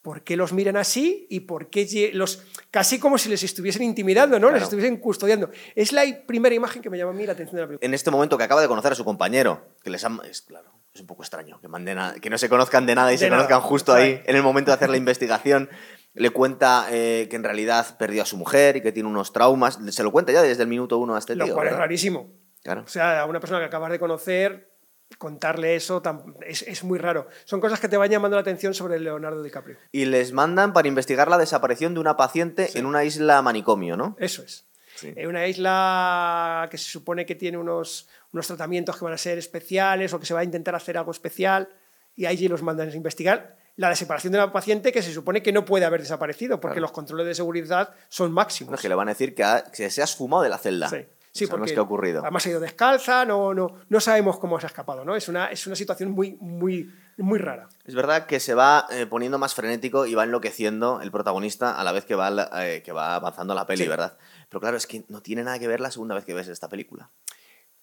¿por 0.02 0.22
qué 0.24 0.36
los 0.36 0.52
miran 0.52 0.76
así 0.76 1.28
y 1.30 1.42
por 1.42 1.70
qué 1.70 2.12
los 2.14 2.44
casi 2.72 3.00
como 3.00 3.18
si 3.18 3.30
les 3.30 3.42
estuviesen 3.44 3.84
intimidando, 3.84 4.38
¿no? 4.38 4.48
Les 4.48 4.56
Claro. 4.56 4.64
estuviesen 4.66 4.98
custodiando. 4.98 5.50
Es 5.76 5.94
la 5.94 6.04
primera 6.28 6.54
imagen 6.54 6.82
que 6.82 6.90
me 6.90 6.98
llama 6.98 7.12
a 7.12 7.14
mí 7.14 7.26
la 7.26 7.32
atención 7.32 7.56
de 7.56 7.62
la 7.62 7.68
película. 7.68 7.86
En 7.88 7.94
este 7.94 8.12
momento 8.12 8.38
que 8.38 8.44
acaba 8.44 8.62
de 8.62 8.68
conocer 8.68 8.92
a 8.92 8.96
su 8.96 9.06
compañero, 9.06 9.66
que 9.82 9.90
les 9.90 10.04
han... 10.04 10.20
Es 10.30 10.42
claro, 10.42 10.74
es 10.94 11.00
un 11.00 11.08
poco 11.08 11.24
extraño 11.24 11.62
que, 11.62 11.70
manden 11.70 11.98
a- 12.00 12.16
que 12.16 12.30
no 12.30 12.38
se 12.38 12.50
conozcan 12.50 12.86
de 12.86 12.96
nada 12.96 13.12
y 13.12 13.16
De 13.16 13.20
se 13.20 13.30
nada, 13.30 13.44
conozcan 13.48 13.62
justo 13.62 13.94
ahí, 13.94 14.22
en 14.26 14.36
el 14.36 14.44
momento 14.44 14.72
de 14.72 14.76
hacer 14.76 14.90
la 14.90 14.98
investigación. 14.98 15.70
Le 16.14 16.30
cuenta 16.30 16.88
eh, 16.92 17.28
que 17.30 17.36
en 17.36 17.44
realidad 17.44 17.98
perdió 17.98 18.22
a 18.22 18.26
su 18.26 18.38
mujer 18.38 18.78
y 18.78 18.82
que 18.82 18.92
tiene 18.92 19.10
unos 19.10 19.34
traumas. 19.34 19.80
Se 19.90 20.04
lo 20.04 20.12
cuenta 20.12 20.32
ya 20.32 20.42
desde 20.44 20.64
el 20.64 20.70
minuto 20.70 20.98
uno 21.00 21.16
a 21.16 21.20
este 21.20 21.36
Lo 21.36 21.46
tío. 21.46 21.56
cual 21.56 21.68
es 21.68 21.76
rarísimo. 21.76 22.32
Claro. 22.62 22.84
O 22.84 22.88
sea, 22.88 23.22
a 23.22 23.26
una 23.26 23.40
persona 23.40 23.60
que 23.60 23.66
acabas 23.66 23.92
de 23.92 24.00
conocer, 24.00 24.74
contarle 25.18 25.76
eso 25.76 26.02
es, 26.46 26.62
es 26.62 26.84
muy 26.84 27.00
raro. 27.00 27.28
Son 27.46 27.60
cosas 27.60 27.80
que 27.80 27.90
te 27.90 27.98
van 27.98 28.10
llamando 28.10 28.38
la 28.38 28.42
atención 28.42 28.74
sobre 28.74 29.00
Leonardo 29.00 29.42
DiCaprio. 29.42 29.78
Y 29.92 30.06
les 30.06 30.34
mandan 30.34 30.72
para 30.72 30.88
investigar 30.88 31.30
la 31.30 31.38
desaparición 31.38 31.94
de 31.94 32.00
una 32.00 32.16
paciente 32.16 32.70
en 32.76 32.86
una 32.86 33.04
isla 33.04 33.42
manicomio, 33.42 33.98
¿no? 33.98 34.16
Eso 34.20 34.44
es. 34.44 34.68
Sí. 34.96 35.12
En 35.16 35.28
una 35.28 35.48
isla 35.48 36.68
que 36.70 36.78
se 36.78 36.90
supone 36.90 37.26
que 37.26 37.34
tiene 37.34 37.58
unos, 37.58 38.08
unos 38.32 38.46
tratamientos 38.46 38.96
que 38.98 39.04
van 39.04 39.14
a 39.16 39.18
ser 39.18 39.40
especiales 39.40 40.14
o 40.14 40.20
que 40.20 40.26
se 40.28 40.36
va 40.36 40.42
a 40.42 40.44
intentar 40.44 40.76
hacer 40.76 40.98
algo 40.98 41.12
especial 41.12 41.70
y 42.16 42.28
allí 42.28 42.48
los 42.48 42.62
mandan 42.62 42.90
a 42.90 42.96
investigar 42.96 43.58
la 43.76 43.90
desaparición 43.90 44.32
de 44.34 44.40
la 44.40 44.52
paciente 44.52 44.92
que 44.92 45.02
se 45.02 45.12
supone 45.12 45.42
que 45.42 45.52
no 45.52 45.66
puede 45.66 45.86
haber 45.86 46.02
desaparecido 46.02 46.60
porque 46.60 46.80
los 46.80 46.92
controles 46.92 47.26
de 47.26 47.36
seguridad 47.36 47.94
son 48.10 48.32
máximos. 48.32 48.72
No, 48.72 48.76
es 48.76 48.82
que 48.82 48.90
le 48.90 48.96
van 48.96 49.08
a 49.08 49.12
decir 49.12 49.34
que, 49.34 49.44
ha- 49.44 49.64
que 49.64 49.90
se 49.90 50.02
ha 50.02 50.04
esfumado 50.06 50.44
de 50.44 50.50
la 50.50 50.58
celda. 50.60 50.90
Sí, 50.90 50.98
sí, 51.32 51.48
porque 51.48 51.76
ha 51.76 51.82
ocurrido. 51.82 52.22
además 52.22 52.46
ha 52.46 52.50
ido 52.50 52.60
descalza, 52.60 53.26
no, 53.26 53.54
no, 53.54 53.80
no 53.90 54.00
sabemos 54.00 54.38
cómo 54.38 54.60
se 54.60 54.68
ha 54.68 54.70
escapado, 54.70 55.04
¿no? 55.04 55.16
Es 55.16 55.28
una, 55.28 55.48
es 55.48 55.66
una 55.66 55.76
situación 55.76 56.12
muy, 56.12 56.38
muy, 56.40 56.94
muy 57.18 57.40
rara. 57.40 57.68
Es 57.84 57.96
verdad 57.96 58.28
que 58.28 58.40
se 58.40 58.54
va 58.54 58.86
eh, 58.92 59.08
poniendo 59.08 59.40
más 59.40 59.56
frenético 59.56 60.06
y 60.06 60.14
va 60.14 60.24
enloqueciendo 60.24 61.02
el 61.02 61.10
protagonista 61.12 61.80
a 61.80 61.84
la 61.84 61.92
vez 61.92 62.06
que 62.06 62.14
va, 62.14 62.50
eh, 62.64 62.84
que 62.84 62.92
va 62.92 63.16
avanzando 63.16 63.56
la 63.56 63.66
peli, 63.66 63.84
Sí. 63.84 63.90
¿verdad? 63.90 64.18
Pero 64.50 64.60
claro, 64.62 64.78
es 64.78 64.86
que 64.86 65.04
no 65.10 65.22
tiene 65.24 65.44
nada 65.44 65.58
que 65.58 65.68
ver 65.68 65.80
la 65.82 65.90
segunda 65.90 66.14
vez 66.14 66.26
que 66.26 66.36
ves 66.36 66.48
esta 66.48 66.70
película. 66.70 67.10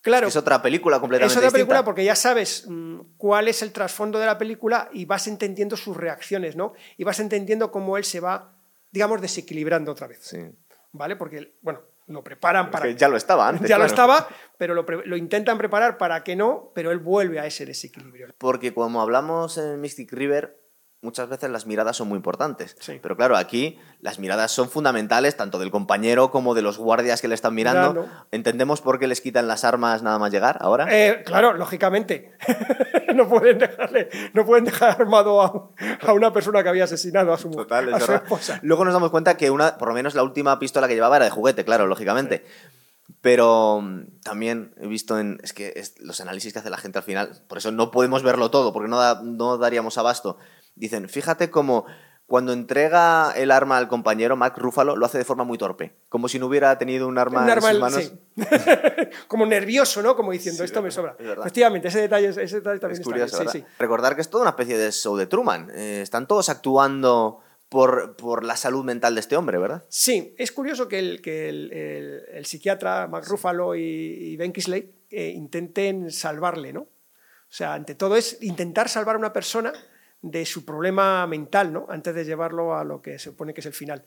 Claro, 0.03 0.29
Es 0.29 0.37
otra 0.37 0.63
película 0.63 0.99
completamente 0.99 1.33
es 1.33 1.37
otra 1.37 1.51
película 1.51 1.79
distinta. 1.79 1.85
porque 1.85 2.05
ya 2.05 2.15
sabes 2.15 2.65
mm, 2.67 3.01
cuál 3.19 3.49
es 3.49 3.61
el 3.63 3.71
trasfondo 3.73 4.19
de 4.19 4.27
la 4.27 4.39
película 4.39 4.89
y 4.93 5.05
vas 5.05 5.27
entendiendo 5.27 5.77
sus 5.77 5.97
reacciones, 5.97 6.57
¿no? 6.57 6.73
Y 6.97 7.05
vas 7.05 7.21
entendiendo 7.21 7.71
cómo 7.71 7.97
él 7.99 8.05
se 8.05 8.21
va, 8.21 8.55
digamos, 8.91 9.21
desequilibrando 9.21 9.93
otra 9.93 10.07
vez. 10.07 10.21
Sí. 10.23 10.39
¿Vale? 10.93 11.17
Porque, 11.17 11.55
bueno, 11.61 11.83
lo 12.07 12.25
preparan 12.25 12.67
Es 12.67 12.71
para. 12.73 12.87
que 12.87 12.97
ya 12.97 13.09
lo 13.09 13.17
estaba 13.17 13.47
antes. 13.49 13.69
ya 13.69 13.79
lo 13.79 13.85
estaba, 13.85 14.27
pero 14.59 14.75
lo, 14.75 14.83
lo 14.85 15.17
intentan 15.17 15.59
preparar 15.59 15.99
para 15.99 16.25
que 16.25 16.35
no, 16.35 16.73
pero 16.75 16.91
él 16.93 16.99
vuelve 16.99 17.39
a 17.39 17.47
ese 17.47 17.67
desequilibrio. 17.67 18.29
Porque 18.39 18.73
como 18.75 19.01
hablamos 19.03 19.59
en 19.59 19.81
Mystic 19.81 20.13
River, 20.13 20.60
muchas 21.03 21.29
veces 21.29 21.51
las 21.51 21.67
miradas 21.67 21.97
son 21.97 22.09
muy 22.09 22.17
importantes. 22.17 22.77
Sí. 22.81 22.99
Pero 23.03 23.17
claro, 23.17 23.37
aquí 23.37 23.79
las 24.01 24.19
miradas 24.19 24.53
son 24.53 24.69
fundamentales, 24.69 25.37
tanto 25.37 25.59
del 25.59 25.71
compañero 25.71 26.31
como 26.31 26.55
de 26.55 26.63
los 26.63 26.79
guardias 26.79 27.21
que 27.21 27.29
le 27.29 27.35
están 27.35 27.55
mirando. 27.55 27.95
Mirando. 27.95 28.11
¿Entendemos 28.31 28.81
por 28.81 28.99
qué 28.99 29.07
les 29.07 29.21
quitan 29.21 29.49
las 29.49 29.65
armas 29.65 30.03
nada 30.03 30.19
más 30.19 30.31
llegar 30.31 30.59
ahora? 30.61 30.87
Eh, 30.91 31.23
claro, 31.25 31.55
lógicamente. 31.55 32.33
no, 33.15 33.29
pueden 33.29 33.59
dejarle, 33.59 34.09
no 34.35 34.45
pueden 34.45 34.65
dejar 34.65 35.01
armado 35.01 35.41
a, 35.43 35.71
a 36.07 36.13
una 36.13 36.33
persona 36.33 36.63
que 36.63 36.69
había 36.69 36.85
asesinado 36.85 37.33
a 37.33 37.39
su, 37.39 37.51
Total, 37.51 37.93
a 37.95 38.01
su 38.01 38.13
esposa. 38.13 38.61
Luego 38.63 38.85
nos 38.85 38.93
damos 38.95 39.11
cuenta 39.11 39.37
que 39.37 39.51
una, 39.51 39.79
por 39.79 39.89
lo 39.89 39.95
menos 39.95 40.15
la 40.15 40.23
última 40.23 40.59
pistola 40.59 40.87
que 40.87 40.95
llevaba 40.95 41.17
era 41.17 41.25
de 41.25 41.31
juguete, 41.31 41.65
claro, 41.65 41.87
lógicamente. 41.87 42.45
Pero 43.23 43.81
mm, 43.83 44.21
también 44.23 44.73
he 44.81 44.87
visto 44.87 45.19
en. 45.19 45.39
Es 45.43 45.53
que 45.53 45.73
es- 45.77 45.99
los 46.01 46.21
análisis 46.21 46.53
que 46.53 46.59
hace 46.61 46.71
la 46.71 46.77
gente 46.79 46.99
al 46.99 47.05
final, 47.05 47.43
por 47.49 47.59
eso 47.59 47.71
no 47.73 47.91
podemos 47.91 48.23
verlo 48.23 48.51
todo, 48.51 48.73
porque 48.73 48.89
no, 48.89 48.99
da- 48.99 49.21
no 49.23 49.59
daríamos 49.59 49.99
abasto. 49.99 50.39
Dicen, 50.81 51.09
fíjate 51.09 51.51
cómo 51.51 51.85
cuando 52.27 52.53
entrega 52.53 53.33
el 53.37 53.51
arma 53.51 53.77
al 53.77 53.89
compañero, 53.89 54.37
Mark 54.37 54.55
Ruffalo 54.57 54.95
lo 54.97 55.05
hace 55.05 55.19
de 55.19 55.25
forma 55.25 55.43
muy 55.45 55.59
torpe, 55.59 55.97
como 56.09 56.29
si 56.29 56.39
no 56.39 56.47
hubiera 56.47 56.79
tenido 56.79 57.09
un 57.09 57.19
arma, 57.19 57.43
Un 57.43 57.51
arma 57.51 57.69
en 57.71 57.75
sus 57.75 57.81
manos. 57.81 58.03
sí. 58.05 58.13
Como 59.29 59.47
nervioso, 59.47 60.01
¿no? 60.03 60.15
Como 60.17 60.31
diciendo, 60.33 60.59
Sí, 60.59 60.65
esto 60.67 60.81
me 60.81 60.91
sobra. 60.93 61.17
Efectivamente, 61.19 61.89
ese 61.89 62.01
detalle, 62.03 62.29
ese 62.29 62.41
detalle 62.57 62.79
también 62.79 62.93
Es 62.93 63.07
está 63.07 63.11
curioso. 63.39 63.67
Recordar 63.79 64.15
que 64.15 64.21
es 64.23 64.31
toda 64.31 64.43
una 64.43 64.51
especie 64.51 64.79
de 64.79 64.93
show 64.93 65.17
de 65.17 65.27
Truman. 65.27 65.71
Eh, 65.75 66.01
están 66.03 66.27
todos 66.29 66.49
actuando 66.49 67.41
por, 67.69 68.17
por 68.17 68.45
la 68.45 68.57
salud 68.57 68.85
mental 68.85 69.15
de 69.15 69.21
este 69.21 69.37
hombre, 69.37 69.59
¿verdad? 69.59 69.85
Sí, 69.89 70.35
es 70.39 70.53
curioso 70.53 70.87
que 70.89 70.99
el, 71.01 71.21
que 71.23 71.49
el, 71.49 71.73
el- 71.73 72.23
el 72.33 72.47
psiquiatra 72.47 73.07
Mark 73.09 73.27
Ruffalo 73.29 73.75
y, 73.75 73.81
y 73.83 74.37
Ben 74.37 74.53
Kingsley 74.53 74.93
eh, 75.11 75.31
intenten 75.31 76.11
salvarle, 76.13 76.73
¿no? 76.73 76.83
O 76.83 77.53
sea, 77.53 77.75
ante 77.75 77.97
todo 77.97 78.15
es 78.17 78.39
intentar 78.43 78.89
salvar 78.89 79.17
a 79.17 79.19
una 79.19 79.33
persona 79.33 79.73
de 80.23 80.45
su 80.47 80.65
problema 80.65 81.27
mental, 81.27 81.73
¿no? 81.73 81.87
Antes 81.89 82.15
de 82.15 82.25
llevarlo 82.25 82.77
a 82.77 82.85
lo 82.85 83.01
que 83.01 83.13
se 83.19 83.31
supone 83.31 83.55
que 83.55 83.61
es 83.61 83.67
el 83.67 83.73
final. 83.73 84.05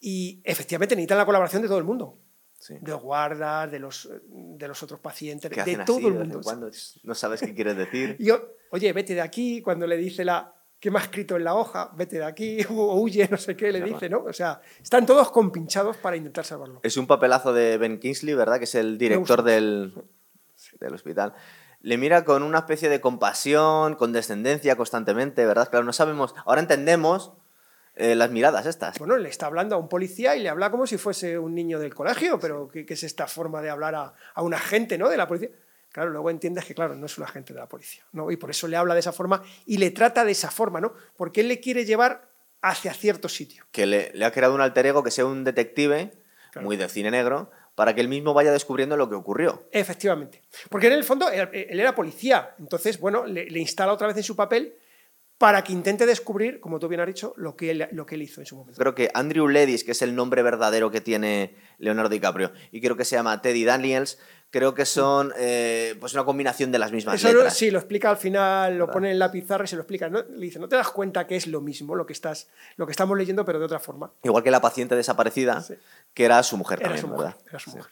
Y 0.00 0.40
efectivamente 0.44 0.94
necesitan 0.96 1.18
la 1.18 1.26
colaboración 1.26 1.62
de 1.62 1.68
todo 1.68 1.78
el 1.78 1.84
mundo. 1.84 2.18
Sí. 2.58 2.74
De 2.80 2.92
guardas, 2.92 3.70
de 3.70 3.78
los, 3.78 4.10
de 4.30 4.68
los 4.68 4.82
otros 4.82 5.00
pacientes, 5.00 5.50
Que 5.50 5.62
de 5.64 5.76
todo 5.84 5.96
así 5.98 6.06
el 6.06 6.14
mundo. 6.14 6.40
cuando, 6.42 6.70
no 7.04 7.14
sabes 7.14 7.40
qué 7.40 7.54
quieres 7.54 7.76
decir. 7.76 8.16
Yo, 8.20 8.54
oye, 8.70 8.92
vete 8.92 9.14
de 9.14 9.20
aquí, 9.22 9.62
cuando 9.62 9.86
le 9.86 9.96
dice 9.96 10.24
la 10.24 10.54
¿qué 10.78 10.90
me 10.90 10.98
ha 10.98 11.02
escrito 11.02 11.36
en 11.36 11.44
la 11.44 11.54
hoja? 11.54 11.90
Vete 11.94 12.16
de 12.16 12.24
aquí, 12.24 12.58
o 12.70 12.94
huye, 13.00 13.28
no 13.30 13.36
sé 13.36 13.54
qué 13.56 13.70
le 13.70 13.80
Claro. 13.80 13.94
dice, 13.94 14.08
¿no? 14.08 14.20
O 14.24 14.32
sea, 14.32 14.60
están 14.82 15.04
todos 15.06 15.30
compinchados 15.30 15.98
para 15.98 16.16
intentar 16.16 16.44
salvarlo. 16.44 16.80
Es 16.82 16.96
un 16.96 17.06
papelazo 17.06 17.52
de 17.52 17.76
Ben 17.76 17.98
Kingsley, 17.98 18.34
¿verdad? 18.34 18.58
Que 18.58 18.64
es 18.64 18.74
el 18.74 18.96
director 18.98 19.42
del, 19.42 19.92
del 20.80 20.94
hospital. 20.94 21.34
Le 21.82 21.96
mira 21.96 22.24
con 22.24 22.42
una 22.42 22.58
especie 22.58 22.88
de 22.88 23.00
compasión, 23.00 23.94
condescendencia 23.94 24.76
constantemente, 24.76 25.46
¿verdad? 25.46 25.68
Claro, 25.70 25.84
no 25.86 25.92
sabemos. 25.92 26.34
Ahora 26.44 26.60
entendemos 26.60 27.32
eh, 27.96 28.14
las 28.14 28.30
miradas 28.30 28.66
estas. 28.66 28.98
Bueno, 28.98 29.16
le 29.16 29.28
está 29.28 29.46
hablando 29.46 29.76
a 29.76 29.78
un 29.78 29.88
policía 29.88 30.36
y 30.36 30.42
le 30.42 30.48
habla 30.50 30.70
como 30.70 30.86
si 30.86 30.98
fuese 30.98 31.38
un 31.38 31.54
niño 31.54 31.78
del 31.78 31.94
colegio, 31.94 32.38
pero 32.38 32.68
¿qué, 32.68 32.84
qué 32.84 32.94
es 32.94 33.02
esta 33.02 33.26
forma 33.26 33.62
de 33.62 33.70
hablar 33.70 33.94
a, 33.94 34.14
a 34.34 34.42
un 34.42 34.52
agente, 34.54 34.98
¿no? 34.98 35.08
De 35.08 35.16
la 35.16 35.26
policía. 35.26 35.48
Claro, 35.92 36.10
luego 36.10 36.30
entiendes 36.30 36.64
que, 36.66 36.74
claro, 36.74 36.94
no 36.94 37.06
es 37.06 37.18
un 37.18 37.24
agente 37.24 37.52
de 37.52 37.58
la 37.60 37.66
policía, 37.66 38.04
¿no? 38.12 38.30
Y 38.30 38.36
por 38.36 38.50
eso 38.50 38.68
le 38.68 38.76
habla 38.76 38.94
de 38.94 39.00
esa 39.00 39.12
forma 39.12 39.42
y 39.66 39.78
le 39.78 39.90
trata 39.90 40.24
de 40.24 40.32
esa 40.32 40.50
forma, 40.50 40.80
¿no? 40.80 40.92
Porque 41.16 41.40
él 41.40 41.48
le 41.48 41.60
quiere 41.60 41.84
llevar 41.84 42.28
hacia 42.62 42.92
cierto 42.94 43.28
sitio. 43.28 43.64
Que 43.72 43.86
le, 43.86 44.12
le 44.14 44.24
ha 44.24 44.30
creado 44.30 44.54
un 44.54 44.60
alter 44.60 44.86
ego 44.86 45.02
que 45.02 45.10
sea 45.10 45.24
un 45.26 45.44
detective, 45.44 46.12
Claro. 46.52 46.66
muy 46.66 46.76
de 46.76 46.88
cine 46.88 47.10
negro, 47.12 47.50
para 47.80 47.94
que 47.94 48.02
él 48.02 48.08
mismo 48.08 48.34
vaya 48.34 48.52
descubriendo 48.52 48.94
lo 48.94 49.08
que 49.08 49.14
ocurrió. 49.14 49.66
Efectivamente. 49.72 50.42
Porque 50.68 50.88
en 50.88 50.92
el 50.92 51.02
fondo 51.02 51.30
él, 51.30 51.48
era 51.80 51.94
policía, 51.94 52.54
entonces, 52.58 53.00
bueno, 53.00 53.24
le 53.24 53.58
instala 53.58 53.94
otra 53.94 54.06
vez 54.06 54.18
en 54.18 54.22
su 54.22 54.36
papel 54.36 54.74
para 55.40 55.64
que 55.64 55.72
intente 55.72 56.04
descubrir, 56.04 56.60
como 56.60 56.78
tú 56.78 56.86
bien 56.86 57.00
has 57.00 57.06
dicho, 57.06 57.32
lo 57.38 57.56
que 57.56 57.70
él, 57.70 57.88
lo 57.92 58.04
que 58.04 58.16
él 58.16 58.20
hizo 58.20 58.42
en 58.42 58.46
su 58.46 58.56
momento. 58.56 58.78
Creo 58.78 58.94
que 58.94 59.10
Andrew 59.14 59.48
Ledis, 59.48 59.84
que 59.84 59.92
es 59.92 60.02
el 60.02 60.14
nombre 60.14 60.42
verdadero 60.42 60.90
que 60.90 61.00
tiene 61.00 61.56
Leonardo 61.78 62.10
DiCaprio, 62.10 62.52
y 62.70 62.82
creo 62.82 62.94
que 62.94 63.06
se 63.06 63.16
llama 63.16 63.40
Teddy 63.40 63.64
Daniels, 63.64 64.18
creo 64.50 64.74
que 64.74 64.84
son 64.84 65.32
eh, 65.38 65.94
pues 65.98 66.12
una 66.12 66.24
combinación 66.26 66.70
de 66.72 66.78
las 66.78 66.92
mismas 66.92 67.24
Eso 67.24 67.48
sí, 67.48 67.70
lo 67.70 67.78
explica 67.78 68.10
al 68.10 68.18
final, 68.18 68.74
lo 68.76 68.80
¿Verdad? 68.84 68.92
pone 68.92 69.10
en 69.12 69.18
la 69.18 69.32
pizarra 69.32 69.64
y 69.64 69.68
se 69.68 69.76
lo 69.76 69.80
explica. 69.82 70.10
¿no? 70.10 70.22
Le 70.24 70.44
dice, 70.44 70.58
no 70.58 70.68
te 70.68 70.76
das 70.76 70.90
cuenta 70.90 71.26
que 71.26 71.36
es 71.36 71.46
lo 71.46 71.62
mismo 71.62 71.94
lo 71.94 72.04
que, 72.04 72.12
estás, 72.12 72.50
lo 72.76 72.84
que 72.84 72.92
estamos 72.92 73.16
leyendo, 73.16 73.42
pero 73.46 73.58
de 73.58 73.64
otra 73.64 73.80
forma. 73.80 74.12
Igual 74.22 74.42
que 74.44 74.50
la 74.50 74.60
paciente 74.60 74.94
desaparecida, 74.94 75.62
Sí. 75.62 75.72
que 76.12 76.26
era 76.26 76.42
su 76.42 76.58
mujer 76.58 76.80
Era 76.80 76.88
también, 76.90 77.00
su 77.00 77.08
mujer. 77.08 77.26
¿verdad? 77.28 77.40
era 77.48 77.58
su 77.58 77.70
mujer. 77.70 77.86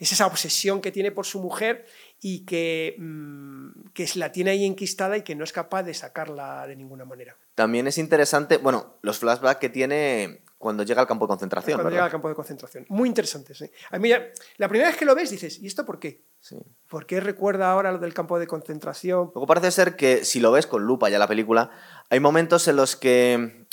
Es 0.00 0.10
esa 0.12 0.26
obsesión 0.26 0.80
que 0.80 0.90
tiene 0.90 1.12
por 1.12 1.26
su 1.26 1.38
mujer 1.40 1.84
y 2.20 2.44
que, 2.46 2.96
mm, 2.98 3.90
que 3.92 4.08
la 4.16 4.32
tiene 4.32 4.50
ahí 4.50 4.64
enquistada 4.64 5.16
y 5.18 5.22
que 5.22 5.34
no 5.36 5.44
es 5.44 5.52
capaz 5.52 5.82
de 5.84 5.94
sacarla 5.94 6.66
de 6.66 6.74
ninguna 6.74 7.04
manera. 7.04 7.36
También 7.54 7.86
es 7.86 7.98
interesante, 7.98 8.56
bueno, 8.56 8.98
los 9.02 9.18
flashbacks 9.18 9.60
que 9.60 9.68
tiene 9.68 10.42
cuando 10.56 10.82
llega 10.82 11.00
al 11.00 11.06
campo 11.06 11.24
de 11.26 11.28
concentración, 11.28 11.76
Cuando 11.76 11.84
¿verdad? 11.84 11.96
llega 11.98 12.04
al 12.06 12.10
campo 12.10 12.28
de 12.28 12.34
concentración. 12.34 12.84
Muy 12.90 13.08
interesantes. 13.08 13.60
¿eh? 13.62 13.72
A 13.90 13.98
mí 13.98 14.08
ya- 14.10 14.26
la 14.58 14.68
primera 14.68 14.90
vez 14.90 14.98
que 14.98 15.04
lo 15.06 15.14
ves 15.14 15.30
dices, 15.30 15.58
¿y 15.58 15.66
esto 15.66 15.86
por 15.86 15.98
qué? 15.98 16.24
Sí. 16.40 16.56
¿Por 16.88 17.06
qué 17.06 17.20
recuerda 17.20 17.70
ahora 17.70 17.92
lo 17.92 17.98
del 17.98 18.12
campo 18.12 18.38
de 18.38 18.46
concentración? 18.46 19.30
Luego 19.34 19.46
parece 19.46 19.70
ser 19.70 19.96
que 19.96 20.24
si 20.24 20.40
lo 20.40 20.50
ves 20.52 20.66
con 20.66 20.84
lupa 20.84 21.08
ya 21.08 21.18
la 21.18 21.28
película, 21.28 21.70
hay 22.10 22.20
momentos 22.20 22.68
en 22.68 22.76
los 22.76 22.94
que 22.96 23.66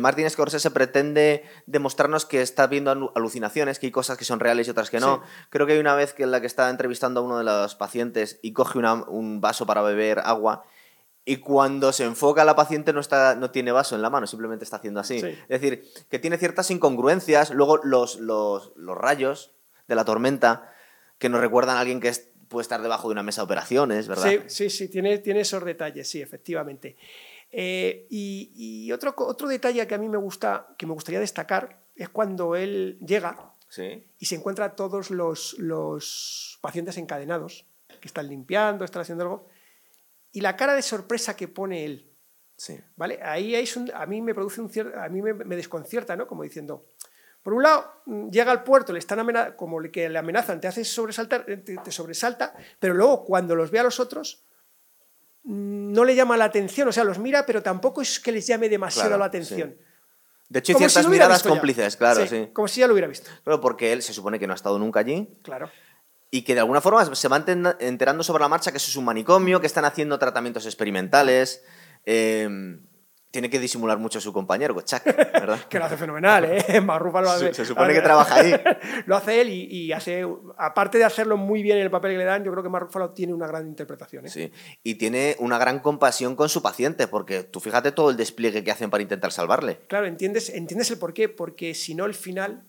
Martin 0.00 0.28
Scorsese 0.28 0.70
pretende 0.70 1.44
demostrarnos 1.66 2.26
que 2.26 2.42
está 2.42 2.66
viendo 2.66 2.92
alu- 2.94 3.12
alucinaciones, 3.14 3.78
que 3.78 3.86
hay 3.86 3.92
cosas 3.92 4.18
que 4.18 4.24
son 4.24 4.38
reales 4.40 4.66
y 4.68 4.70
otras 4.70 4.90
que 4.90 5.00
no. 5.00 5.22
Sí. 5.24 5.46
Creo 5.50 5.66
que 5.66 5.72
hay 5.74 5.78
una 5.78 5.94
vez 5.94 6.12
que 6.12 6.22
en 6.24 6.30
la 6.30 6.40
que 6.40 6.46
está 6.46 6.68
entrevistando 6.70 7.20
a 7.20 7.22
uno 7.24 7.38
de 7.38 7.44
los 7.44 7.74
pacientes 7.74 8.38
y 8.42 8.52
coge 8.52 8.78
una- 8.78 8.94
un 8.94 9.40
vaso 9.40 9.66
para 9.66 9.82
beber 9.82 10.20
agua 10.20 10.64
y 11.24 11.36
cuando 11.38 11.92
se 11.92 12.04
enfoca 12.04 12.44
la 12.44 12.54
paciente 12.56 12.92
no, 12.92 13.00
está, 13.00 13.34
no 13.34 13.50
tiene 13.50 13.72
vaso 13.72 13.94
en 13.94 14.02
la 14.02 14.10
mano, 14.10 14.26
simplemente 14.26 14.64
está 14.64 14.76
haciendo 14.76 15.00
así. 15.00 15.20
Sí. 15.20 15.26
Es 15.48 15.60
decir, 15.60 15.84
que 16.10 16.18
tiene 16.18 16.36
ciertas 16.36 16.70
incongruencias. 16.70 17.50
Luego 17.50 17.78
los, 17.78 18.18
los, 18.20 18.72
los 18.76 18.96
rayos 18.98 19.52
de 19.88 19.94
la 19.94 20.04
tormenta 20.04 20.72
que 21.18 21.28
nos 21.28 21.40
recuerdan 21.40 21.76
a 21.76 21.80
alguien 21.80 22.00
que 22.00 22.08
es 22.08 22.28
puede 22.48 22.62
estar 22.62 22.82
debajo 22.82 23.08
de 23.08 23.12
una 23.12 23.22
mesa 23.22 23.40
de 23.40 23.44
operaciones, 23.44 24.08
¿verdad? 24.08 24.28
Sí, 24.30 24.40
sí, 24.48 24.68
sí, 24.70 24.88
tiene, 24.88 25.16
tiene 25.18 25.40
esos 25.40 25.64
detalles, 25.64 26.06
sí, 26.10 26.20
efectivamente. 26.20 26.96
Eh, 27.52 28.06
y, 28.08 28.50
y 28.86 28.92
otro, 28.92 29.14
otro 29.18 29.46
detalle 29.46 29.86
que 29.86 29.94
a 29.94 29.98
mí 29.98 30.08
me 30.08 30.16
gusta, 30.18 30.74
que 30.78 30.86
me 30.86 30.94
gustaría 30.94 31.20
destacar, 31.20 31.82
es 31.94 32.08
cuando 32.08 32.56
él 32.56 32.98
llega 33.06 33.52
Sí. 33.68 34.06
y 34.18 34.26
se 34.26 34.34
encuentra 34.36 34.64
a 34.66 34.74
todos 34.76 35.10
los, 35.10 35.58
los 35.58 36.58
pacientes 36.62 36.96
encadenados, 36.96 37.66
que 38.00 38.08
están 38.08 38.28
limpiando, 38.28 38.84
están 38.84 39.02
haciendo 39.02 39.24
algo, 39.24 39.48
y 40.32 40.40
la 40.40 40.56
cara 40.56 40.74
de 40.74 40.82
sorpresa 40.82 41.36
que 41.36 41.48
pone 41.48 41.84
él, 41.84 42.10
Sí. 42.56 42.78
¿vale? 42.96 43.18
Ahí 43.22 43.54
un- 43.76 43.90
a 43.94 44.06
mí 44.06 44.20
me 44.22 44.34
produce 44.34 44.60
un 44.60 44.70
cierto, 44.70 44.98
a 44.98 45.08
mí 45.08 45.20
me, 45.22 45.32
me 45.34 45.56
desconcierta, 45.56 46.16
¿no? 46.16 46.26
Como 46.26 46.42
diciendo, 46.42 46.86
por 47.42 47.54
un 47.54 47.62
lado, 47.64 47.90
mm, 48.06 48.30
llega 48.30 48.50
al 48.52 48.62
puerto, 48.62 48.92
le 48.92 48.98
están 48.98 49.18
amena- 49.18 49.56
como 49.56 49.80
que 49.90 50.08
le 50.08 50.18
amenazan, 50.18 50.60
te 50.60 50.68
hace 50.68 50.84
sobresaltar, 50.84 51.44
eh, 51.48 51.56
te, 51.58 51.76
te 51.78 51.90
sobresalta, 51.90 52.54
pero 52.78 52.94
luego 52.94 53.24
cuando 53.24 53.54
los 53.56 53.70
ve 53.70 53.78
a 53.80 53.82
los 53.82 54.00
otros, 54.00 54.44
no 55.44 56.04
le 56.04 56.14
llama 56.14 56.36
la 56.36 56.44
atención, 56.44 56.88
o 56.88 56.92
sea, 56.92 57.04
los 57.04 57.18
mira, 57.18 57.44
pero 57.46 57.62
tampoco 57.62 58.02
es 58.02 58.20
que 58.20 58.32
les 58.32 58.46
llame 58.46 58.68
demasiado 58.68 59.08
Claro, 59.08 59.20
la 59.20 59.26
atención. 59.26 59.76
De 60.48 60.58
hecho, 60.58 60.72
hay 60.72 60.74
Como 60.74 60.88
ciertas 60.88 61.10
miradas 61.10 61.42
ya. 61.42 61.48
cómplices, 61.48 61.96
claro, 61.96 62.26
sí. 62.26 62.48
Como 62.52 62.68
si 62.68 62.80
ya 62.80 62.86
lo 62.86 62.92
hubiera 62.92 63.08
visto, 63.08 63.30
Pero 63.42 63.60
porque 63.60 63.92
él 63.92 64.02
se 64.02 64.12
supone 64.12 64.38
que 64.38 64.46
no 64.46 64.52
ha 64.52 64.56
estado 64.56 64.78
nunca 64.78 65.00
allí 65.00 65.28
claro. 65.42 65.70
y 66.30 66.42
que 66.42 66.54
de 66.54 66.60
alguna 66.60 66.80
forma 66.80 67.14
se 67.14 67.28
va 67.28 67.42
enterando 67.80 68.22
sobre 68.22 68.42
la 68.42 68.48
marcha 68.48 68.70
que 68.70 68.76
eso 68.76 68.90
es 68.90 68.96
un 68.96 69.04
manicomio, 69.06 69.60
que 69.60 69.66
están 69.66 69.84
haciendo 69.84 70.18
tratamientos 70.18 70.66
experimentales. 70.66 71.64
eh, 72.04 72.78
tiene 73.32 73.50
que 73.50 73.58
disimular 73.58 73.98
mucho 73.98 74.20
su 74.20 74.32
compañero, 74.32 74.80
Chuck, 74.82 75.02
¿verdad? 75.06 75.58
Que 75.68 75.78
lo 75.80 75.86
hace 75.86 75.96
fenomenal, 75.96 76.44
¿eh? 76.44 76.80
Marrufa 76.84 77.20
lo 77.22 77.30
hace. 77.30 77.46
Se- 77.48 77.54
se 77.54 77.64
supone 77.64 77.92
que 77.94 78.00
trabaja 78.02 78.36
ahí. 78.36 78.54
lo 79.06 79.16
hace 79.16 79.40
él 79.40 79.48
y, 79.48 79.64
y 79.64 79.92
hace, 79.92 80.24
aparte 80.58 80.98
de 80.98 81.04
hacerlo 81.04 81.36
muy 81.36 81.62
bien 81.62 81.78
en 81.78 81.82
el 81.82 81.90
papel 81.90 82.12
que 82.12 82.18
le 82.18 82.24
dan, 82.24 82.44
yo 82.44 82.52
creo 82.52 82.62
que 82.62 82.68
Marrufa 82.68 83.12
tiene 83.14 83.32
una 83.34 83.46
gran 83.48 83.66
interpretación. 83.66 84.26
¿eh? 84.26 84.28
Sí. 84.28 84.52
Y 84.84 84.94
tiene 84.94 85.34
una 85.40 85.58
gran 85.58 85.80
compasión 85.80 86.36
con 86.36 86.48
su 86.48 86.62
paciente, 86.62 87.08
porque 87.08 87.42
tú 87.42 87.58
fíjate 87.58 87.90
todo 87.90 88.10
el 88.10 88.16
despliegue 88.16 88.62
que 88.62 88.70
hacen 88.70 88.90
para 88.90 89.02
intentar 89.02 89.32
salvarle. 89.32 89.80
Claro, 89.88 90.06
entiendes, 90.06 90.50
entiendes 90.50 90.90
el 90.92 90.98
porqué, 90.98 91.28
porque 91.28 91.74
si 91.74 91.94
no, 91.96 92.04
el 92.04 92.14
final 92.14 92.66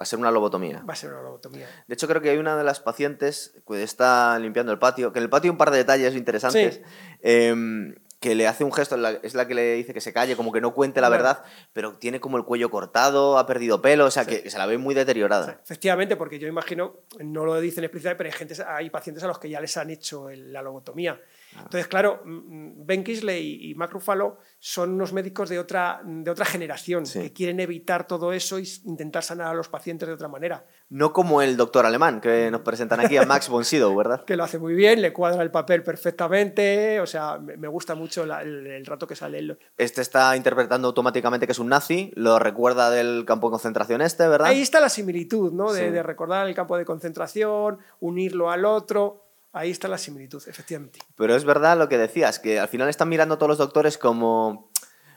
Va 0.00 0.04
a 0.04 0.06
ser 0.06 0.20
una 0.20 0.30
lobotomía. 0.30 0.84
va 0.88 0.92
a 0.92 0.96
ser 0.96 1.10
una 1.12 1.22
lobotomía. 1.22 1.66
De 1.88 1.94
hecho, 1.94 2.06
creo 2.06 2.22
que 2.22 2.30
hay 2.30 2.38
una 2.38 2.56
de 2.56 2.62
las 2.62 2.78
pacientes 2.78 3.60
que 3.68 3.82
está 3.82 4.38
limpiando 4.38 4.70
el 4.72 4.78
patio, 4.78 5.12
que 5.12 5.18
en 5.18 5.24
el 5.24 5.28
patio 5.28 5.48
hay 5.48 5.52
un 5.52 5.58
par 5.58 5.72
de 5.72 5.78
detalles 5.78 6.14
interesantes, 6.14 6.76
Sí. 6.76 6.82
em, 7.20 7.96
que 8.20 8.34
le 8.34 8.48
hace 8.48 8.64
un 8.64 8.72
gesto, 8.72 8.96
es 9.22 9.34
la 9.34 9.46
que 9.46 9.54
le 9.54 9.74
dice 9.74 9.94
que 9.94 10.00
se 10.00 10.12
calle, 10.12 10.34
como 10.34 10.50
que 10.52 10.60
no 10.60 10.74
cuente 10.74 11.00
la 11.00 11.08
verdad, 11.08 11.44
pero 11.72 11.98
tiene 11.98 12.18
como 12.20 12.36
el 12.36 12.44
cuello 12.44 12.68
cortado, 12.70 13.38
ha 13.38 13.46
perdido 13.46 13.80
pelo, 13.80 14.06
o 14.06 14.10
sea, 14.10 14.24
que, 14.24 14.42
que 14.42 14.50
se 14.50 14.58
la 14.58 14.66
ve 14.66 14.76
muy 14.76 14.94
deteriorada. 14.94 15.60
Efectivamente, 15.62 16.16
porque 16.16 16.38
yo 16.38 16.48
imagino, 16.48 16.96
no 17.20 17.44
lo 17.44 17.60
dicen 17.60 17.84
explícitamente, 17.84 18.18
pero 18.18 18.30
hay, 18.30 18.38
gente, 18.38 18.56
hay 18.66 18.90
pacientes 18.90 19.22
a 19.22 19.28
los 19.28 19.38
que 19.38 19.48
ya 19.48 19.60
les 19.60 19.76
han 19.76 19.90
hecho 19.90 20.30
la 20.30 20.62
lobotomía. 20.62 21.20
Entonces, 21.64 21.88
claro, 21.88 22.22
mm, 22.24 22.30
mm, 22.30 22.86
Ben 22.86 23.04
Kisley 23.04 23.70
y, 23.70 23.74
Mark 23.74 23.92
Ruffalo 23.92 24.38
son 24.58 24.92
unos 24.94 25.12
médicos 25.12 25.48
de 25.48 25.58
otra, 25.58 26.00
de 26.04 26.30
otra 26.30 26.44
generación 26.44 27.06
Sí. 27.06 27.20
que 27.20 27.32
quieren 27.32 27.60
evitar 27.60 28.06
todo 28.06 28.32
eso 28.32 28.58
y 28.58 28.62
s- 28.62 28.80
intentar 28.84 29.22
sanar 29.22 29.48
a 29.48 29.54
los 29.54 29.68
pacientes 29.68 30.08
de 30.08 30.14
otra 30.14 30.28
manera. 30.28 30.64
No 30.88 31.12
como 31.12 31.42
el 31.42 31.56
doctor 31.56 31.84
alemán 31.86 32.20
que 32.20 32.50
nos 32.50 32.62
presentan 32.62 33.00
aquí, 33.00 33.16
a 33.16 33.24
Max 33.26 33.48
von 33.48 33.64
Sydow, 33.64 33.94
¿verdad? 33.94 34.24
Que 34.26 34.36
lo 34.36 34.44
hace 34.44 34.58
muy 34.58 34.74
bien, 34.74 35.00
le 35.02 35.12
cuadra 35.12 35.42
el 35.42 35.50
papel 35.50 35.82
perfectamente, 35.82 37.00
o 37.00 37.06
sea, 37.06 37.38
me, 37.38 37.68
gusta 37.68 37.94
mucho 37.94 38.24
la- 38.26 38.42
el, 38.42 38.66
el 38.66 38.86
rato 38.86 39.06
que 39.06 39.14
sale 39.14 39.38
él. 39.38 39.58
Este 39.76 40.00
está 40.00 40.36
interpretando 40.36 40.88
automáticamente 40.88 41.46
que 41.46 41.52
es 41.52 41.58
un 41.58 41.68
nazi, 41.68 42.12
lo 42.16 42.38
recuerda 42.38 42.90
del 42.90 43.24
campo 43.26 43.48
de 43.48 43.52
concentración 43.52 44.00
este, 44.00 44.26
¿verdad? 44.26 44.48
Ahí 44.48 44.60
está 44.62 44.80
la 44.80 44.88
similitud, 44.88 45.52
¿no? 45.52 45.72
De 45.72 46.02
recordar 46.02 46.46
el 46.48 46.54
campo 46.54 46.76
de 46.76 46.84
concentración, 46.84 47.78
unirlo 48.00 48.50
al 48.50 48.64
otro. 48.64 49.24
Ahí 49.58 49.72
está 49.72 49.88
la 49.88 49.98
similitud, 49.98 50.40
efectivamente. 50.46 51.00
Pero 51.16 51.34
es 51.34 51.44
verdad 51.44 51.76
lo 51.76 51.88
que 51.88 51.98
decías, 51.98 52.38
que 52.38 52.60
al 52.60 52.68
final 52.68 52.88
están 52.88 53.08
mirando 53.08 53.34
a 53.34 53.38
todos 53.38 53.48
los 53.48 53.58
doctores 53.58 53.98
como 53.98 54.70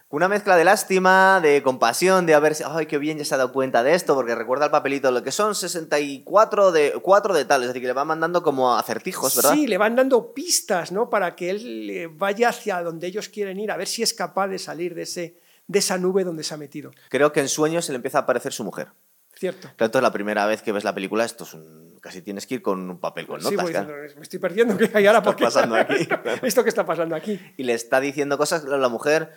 una 0.10 0.27
mezcla 0.27 0.55
de 0.55 0.63
lástima, 0.63 1.39
de 1.41 1.62
compasión, 1.62 2.25
de 2.25 2.55
si, 2.55 2.63
ay, 2.65 2.88
qué 2.88 2.98
bien 2.98 3.19
ya 3.19 3.24
se 3.24 3.36
ha 3.36 3.38
dado 3.38 3.53
cuenta 3.53 3.83
de 3.83 3.93
esto, 3.93 4.15
porque 4.15 4.33
recuerda 4.33 4.65
el 4.65 4.71
papelito, 4.71 5.12
lo 5.12 5.21
que 5.21 5.31
son 5.31 5.53
64 5.53 6.71
de, 6.71 6.93
4 7.03 7.33
de 7.36 7.45
tal, 7.45 7.62
es 7.62 7.67
decir, 7.67 7.83
que 7.83 7.88
le 7.89 7.93
van 7.93 8.07
mandando 8.07 8.41
como 8.41 8.75
acertijos, 8.75 9.36
¿verdad? 9.36 9.53
Sí, 9.53 9.67
le 9.67 9.77
van 9.77 9.95
dando 9.95 10.33
pistas, 10.33 10.91
¿no? 10.91 11.07
Para 11.07 11.36
que 11.36 11.51
él 11.51 11.89
eh, 11.91 12.10
vaya 12.12 12.50
hacia 12.50 12.81
donde 12.81 13.05
ellos 13.05 13.29
quieren 13.29 13.60
ir, 13.60 13.69
a 13.69 13.77
ver 13.77 13.88
si 13.88 14.01
es 14.01 14.12
capaz 14.12 14.48
de 14.48 14.57
salir 14.57 14.95
de, 14.95 15.03
ese, 15.03 15.38
de 15.67 15.77
esa 15.77 16.00
nube 16.00 16.24
donde 16.24 16.43
se 16.43 16.55
ha 16.55 16.57
metido. 16.57 16.89
Creo 17.10 17.31
que 17.31 17.41
en 17.41 17.48
sueños 17.48 17.86
se 17.86 17.91
le 17.91 17.98
empieza 17.98 18.17
a 18.17 18.21
aparecer 18.21 18.53
su 18.53 18.63
mujer. 18.63 18.88
¿Cierto? 19.33 19.69
Entonces 19.69 20.01
la 20.01 20.11
primera 20.11 20.45
vez 20.45 20.61
que 20.61 20.71
ves 20.71 20.83
la 20.83 20.93
película, 20.93 21.25
esto 21.25 21.45
es 21.45 21.53
un... 21.53 21.97
casi 22.00 22.21
tienes 22.21 22.45
que 22.45 22.55
ir 22.55 22.61
con 22.61 22.89
un 22.89 23.00
papel 23.00 23.25
con 23.25 23.39
sí, 23.41 23.45
notas, 23.45 23.63
voy 23.63 23.71
claro. 23.71 23.88
diciendo, 23.88 24.15
me 24.17 24.23
estoy 24.23 24.39
perdiendo. 24.39 24.77
¿Qué 24.77 24.91
hay 24.93 25.07
ahora? 25.07 25.19
está 25.19 25.29
¿Por 25.31 25.35
qué? 25.38 25.43
pasando 25.45 25.75
aquí? 25.75 26.07
¿Esto 26.43 26.63
qué 26.63 26.69
está 26.69 26.85
pasando 26.85 27.15
aquí? 27.15 27.39
y 27.57 27.63
le 27.63 27.73
está 27.73 28.00
diciendo 28.00 28.38
cosas, 28.38 28.63
la 28.65 28.89
mujer, 28.89 29.31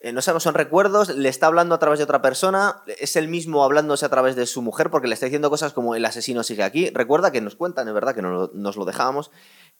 eh, 0.00 0.12
no 0.12 0.22
sabemos, 0.22 0.44
son 0.44 0.54
recuerdos, 0.54 1.08
le 1.16 1.28
está 1.28 1.46
hablando 1.48 1.74
a 1.74 1.78
través 1.78 1.98
de 1.98 2.04
otra 2.04 2.22
persona, 2.22 2.82
es 2.98 3.16
el 3.16 3.26
mismo 3.28 3.64
hablándose 3.64 4.04
a 4.04 4.08
través 4.08 4.36
de 4.36 4.46
su 4.46 4.62
mujer 4.62 4.90
porque 4.90 5.08
le 5.08 5.14
está 5.14 5.26
diciendo 5.26 5.50
cosas 5.50 5.72
como 5.72 5.94
el 5.96 6.04
asesino 6.04 6.42
sigue 6.44 6.62
aquí. 6.62 6.90
Recuerda 6.90 7.32
que 7.32 7.40
nos 7.40 7.56
cuentan, 7.56 7.88
es 7.88 7.94
verdad 7.94 8.14
que 8.14 8.22
no 8.22 8.50
nos 8.52 8.76
lo 8.76 8.84
dejábamos, 8.84 9.30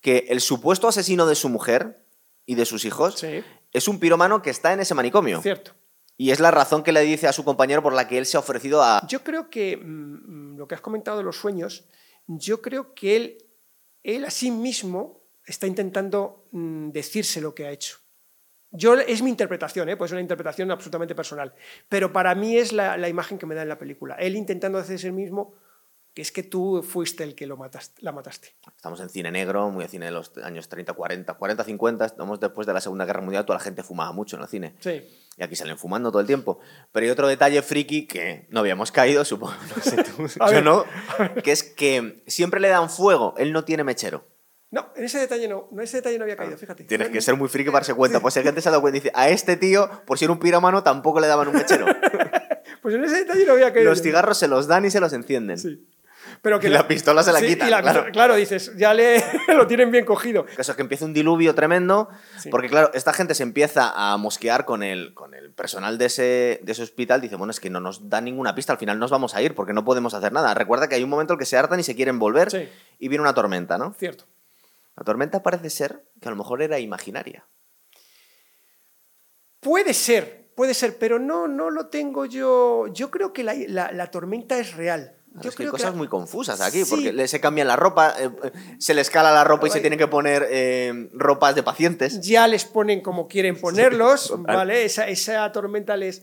que 0.01 0.27
el 0.29 0.41
supuesto 0.41 0.89
asesino 0.89 1.27
de 1.27 1.35
su 1.37 1.49
mujer 1.49 2.05
y 2.47 2.57
de 2.57 2.67
sus 2.67 2.85
hijos 2.85 3.21
Sí, 3.21 3.45
es 3.73 3.87
un 3.89 4.01
piromano 4.01 4.43
que 4.43 4.51
está 4.51 4.73
en 4.73 4.81
ese 4.81 4.95
manicomio. 4.95 5.41
cierto. 5.41 5.73
Y 6.17 6.31
es 6.31 6.41
la 6.41 6.51
razón 6.51 6.83
que 6.83 6.93
le 6.93 7.01
dice 7.01 7.27
a 7.27 7.33
su 7.33 7.45
compañero 7.45 7.83
por 7.83 7.93
la 7.93 8.07
que 8.07 8.19
él 8.19 8.27
se 8.27 8.37
ha 8.37 8.41
ofrecido 8.41 8.83
a... 8.83 9.07
Yo 9.07 9.25
creo 9.25 9.51
que 9.51 9.77
mm, 9.77 10.53
mm, 10.53 10.57
lo 10.59 10.69
que 10.69 10.75
has 10.75 10.81
comentado 10.81 11.19
de 11.19 11.25
los 11.25 11.37
sueños, 11.37 11.89
yo 12.27 12.63
creo 12.63 12.95
que 12.95 13.17
él, 13.17 13.39
él 14.03 14.25
a 14.25 14.31
sí 14.31 14.51
mismo 14.51 15.23
está 15.45 15.67
intentando 15.67 16.49
mm, 16.53 16.91
decirse 16.91 17.41
lo 17.41 17.55
que 17.55 17.67
ha 17.67 17.71
hecho. 17.71 17.97
Yo, 18.71 18.95
es 18.95 19.21
mi 19.23 19.31
interpretación, 19.31 19.89
¿eh? 19.91 19.97
pues 19.97 20.11
es 20.11 20.13
una 20.13 20.23
interpretación 20.23 20.71
absolutamente 20.71 21.15
personal, 21.15 21.55
pero 21.89 22.13
para 22.13 22.35
mí 22.35 22.57
es 22.57 22.73
la, 22.73 22.97
la 22.97 23.09
imagen 23.09 23.37
que 23.37 23.45
me 23.45 23.55
da 23.55 23.63
en 23.63 23.69
la 23.69 23.79
película. 23.79 24.15
Él 24.15 24.35
intentando 24.35 24.79
decirse 24.79 25.09
el 25.09 25.13
mismo 25.13 25.55
que 26.15 26.23
es 26.23 26.31
que 26.31 26.43
tú 26.43 26.83
fuiste 26.83 27.25
el 27.25 27.35
que 27.35 27.47
lo 27.47 27.57
mataste, 27.57 28.03
la 28.03 28.13
mataste. 28.13 28.55
Estamos 28.77 29.01
en 29.01 29.09
cine 29.09 29.31
negro, 29.31 29.71
muy 29.71 29.85
de 29.85 29.89
cine 29.89 30.07
de 30.07 30.13
los 30.13 30.31
años 30.39 30.69
30, 30.69 30.93
40, 30.93 31.35
40, 31.35 31.65
50, 31.65 32.05
estamos 32.05 32.39
después 32.39 32.67
de 32.67 32.75
la 32.75 32.81
Segunda 32.81 33.05
Guerra 33.07 33.23
Mundial, 33.23 33.47
toda 33.47 33.59
la 33.59 33.65
gente 33.65 33.83
fumaba 33.83 34.13
mucho 34.13 34.37
en 34.37 34.43
el 34.43 34.49
cine. 34.49 34.75
Sí. 34.81 35.03
Y 35.39 35.43
aquí 35.43 35.57
salen 35.57 35.79
fumando 35.79 36.11
todo 36.11 36.21
el 36.21 36.27
tiempo. 36.27 36.59
Pero 36.93 37.05
hay 37.05 37.11
otro 37.11 37.27
detalle 37.27 37.63
friki 37.63 38.07
que 38.07 38.47
no 38.51 38.61
habíamos 38.61 38.93
caído, 38.93 39.25
supongo. 39.27 39.55
No 39.75 39.83
sé 39.83 39.97
tú. 40.05 40.27
Yo 40.39 40.47
ver. 40.47 40.65
no. 40.65 40.85
Que 41.43 41.53
es 41.53 41.63
que 41.63 42.23
siempre 42.27 42.61
le 42.61 42.69
dan 42.69 42.91
fuego. 42.91 43.35
Él 43.39 43.53
no 43.53 43.65
tiene 43.65 43.83
mechero. 43.85 44.27
No, 44.71 44.91
en 44.97 45.05
ese 45.05 45.19
detalle 45.19 45.49
no, 45.49 45.69
en 45.71 45.81
ese 45.81 45.99
detalle 45.99 46.17
no 46.17 46.25
había 46.25 46.37
caído, 46.37 46.57
fíjate. 46.57 46.85
Tienes 46.85 47.11
que 47.11 47.21
ser 47.21 47.37
muy 47.37 47.49
friki 47.49 47.69
para 47.69 47.81
darse 47.81 47.95
cuenta. 47.97 48.21
Pues 48.21 48.35
si 48.35 48.43
gente 48.43 48.61
se 48.61 48.69
ha 48.69 48.73
dado 48.73 48.81
cuenta 48.83 48.97
y 48.99 49.01
dice, 49.01 49.13
a 49.15 49.29
este 49.31 49.57
tío, 49.57 49.89
por 50.07 50.19
ser 50.19 50.31
un 50.31 50.39
pirómano, 50.39 50.83
tampoco 50.83 51.21
le 51.21 51.27
daban 51.27 51.49
un 51.49 51.55
mechero. 51.55 51.87
Pues 52.83 52.95
en 52.95 53.05
ese 53.05 53.17
detalle 53.17 53.47
no 53.47 53.53
había 53.53 53.73
caído. 53.73 53.91
Los 53.91 54.03
cigarros 54.03 54.39
se 54.39 54.49
los 54.49 54.67
dan 54.67 54.85
y 54.85 54.91
se 54.91 54.99
los 54.99 55.13
encienden. 55.13 55.59
Sí. 55.59 55.89
Pero 56.41 56.59
que 56.59 56.67
Y 56.69 56.71
la 56.71 56.89
pistola 56.89 57.23
se 57.23 57.33
la 57.33 57.39
Sí, 57.39 57.57
la 57.57 58.11
claro. 58.13 58.35
dices, 58.35 58.73
ya 58.77 58.95
le, 58.95 59.23
lo 59.57 59.67
tienen 59.67 59.91
bien 59.91 60.05
cogido. 60.05 60.45
El 60.49 60.57
caso 60.57 60.73
es 60.73 60.77
que 60.77 60.83
empieza 60.83 61.05
un 61.05 61.13
diluvio 61.13 61.55
tremendo, 61.55 62.09
Sí. 62.39 62.49
porque 62.51 62.69
claro, 62.69 62.91
esta 62.95 63.13
gente 63.13 63.35
se 63.35 63.43
empieza 63.43 63.93
a 63.95 64.17
mosquear 64.17 64.65
con 64.65 64.83
el, 64.83 65.15
con 65.15 65.35
el 65.35 65.53
personal 65.53 65.99
de 65.99 66.07
ese, 66.07 66.61
de 66.63 66.73
ese 66.73 66.83
hospital, 66.83 67.21
dice, 67.21 67.37
bueno, 67.37 67.51
es 67.51 67.61
que 67.61 67.71
no 67.71 67.81
nos 67.81 68.09
da 68.09 68.21
ninguna 68.21 68.55
pista, 68.55 68.73
al 68.73 68.79
final 68.79 68.99
nos 68.99 69.11
vamos 69.11 69.35
a 69.35 69.43
ir 69.43 69.55
porque 69.55 69.73
no 69.73 69.85
podemos 69.85 70.15
hacer 70.15 70.33
nada. 70.33 70.53
Recuerda 70.55 70.89
que 70.89 70.95
hay 70.97 71.05
un 71.05 71.11
momento 71.11 71.33
en 71.33 71.37
el 71.37 71.39
que 71.41 71.47
se 71.47 71.57
hartan 71.57 71.79
y 71.81 71.83
se 71.85 71.95
quieren 71.95 72.19
volver 72.19 72.51
Sí. 72.51 72.69
y 72.99 73.09
viene 73.09 73.23
una 73.23 73.35
tormenta, 73.35 73.79
¿no? 73.79 73.95
Cierto. 73.99 74.25
La 74.97 75.05
tormenta 75.05 75.43
parece 75.43 75.71
ser 75.71 76.05
que 76.21 76.29
a 76.29 76.31
lo 76.31 76.37
mejor 76.37 76.61
era 76.63 76.79
imaginaria. 76.79 77.45
Puede 79.61 79.95
ser, 79.95 80.49
puede 80.57 80.75
ser, 80.75 80.99
pero 80.99 81.19
no, 81.19 81.47
no 81.47 81.71
lo 81.71 81.87
tengo 81.87 82.27
yo. 82.27 82.87
Yo 82.93 83.11
creo 83.11 83.33
que 83.33 83.45
la, 83.45 83.55
la- 83.69 83.93
la 83.93 84.11
tormenta 84.11 84.59
es 84.59 84.75
real. 84.75 85.17
Yo 85.41 85.49
es 85.49 85.57
que 85.57 85.63
hay 85.63 85.69
cosas 85.71 85.93
que 85.93 85.97
muy 85.97 86.09
confusas 86.09 86.61
aquí, 86.61 86.85
Sí. 86.85 86.91
porque 86.91 87.29
se 87.29 87.41
cambian 87.41 87.67
la 87.69 87.77
ropa, 87.77 88.15
eh, 88.19 88.31
eh, 88.45 88.53
se 88.79 88.93
les 88.95 89.09
cala 89.09 89.33
la 89.33 89.45
ropa 89.45 89.67
y 89.67 89.71
se 89.71 89.81
tienen 89.81 89.99
que 89.99 90.09
poner 90.09 90.47
eh, 90.51 91.09
ropas 91.15 91.55
de 91.55 91.63
pacientes. 91.63 92.21
ya 92.21 92.47
les 92.49 92.65
ponen 92.65 93.01
como 93.01 93.29
quieren 93.29 93.59
ponerlos. 93.59 94.35
¿vale? 94.39 94.85
Esa, 94.85 95.09
esa 95.09 95.51
tormenta 95.53 95.97
les. 95.97 96.23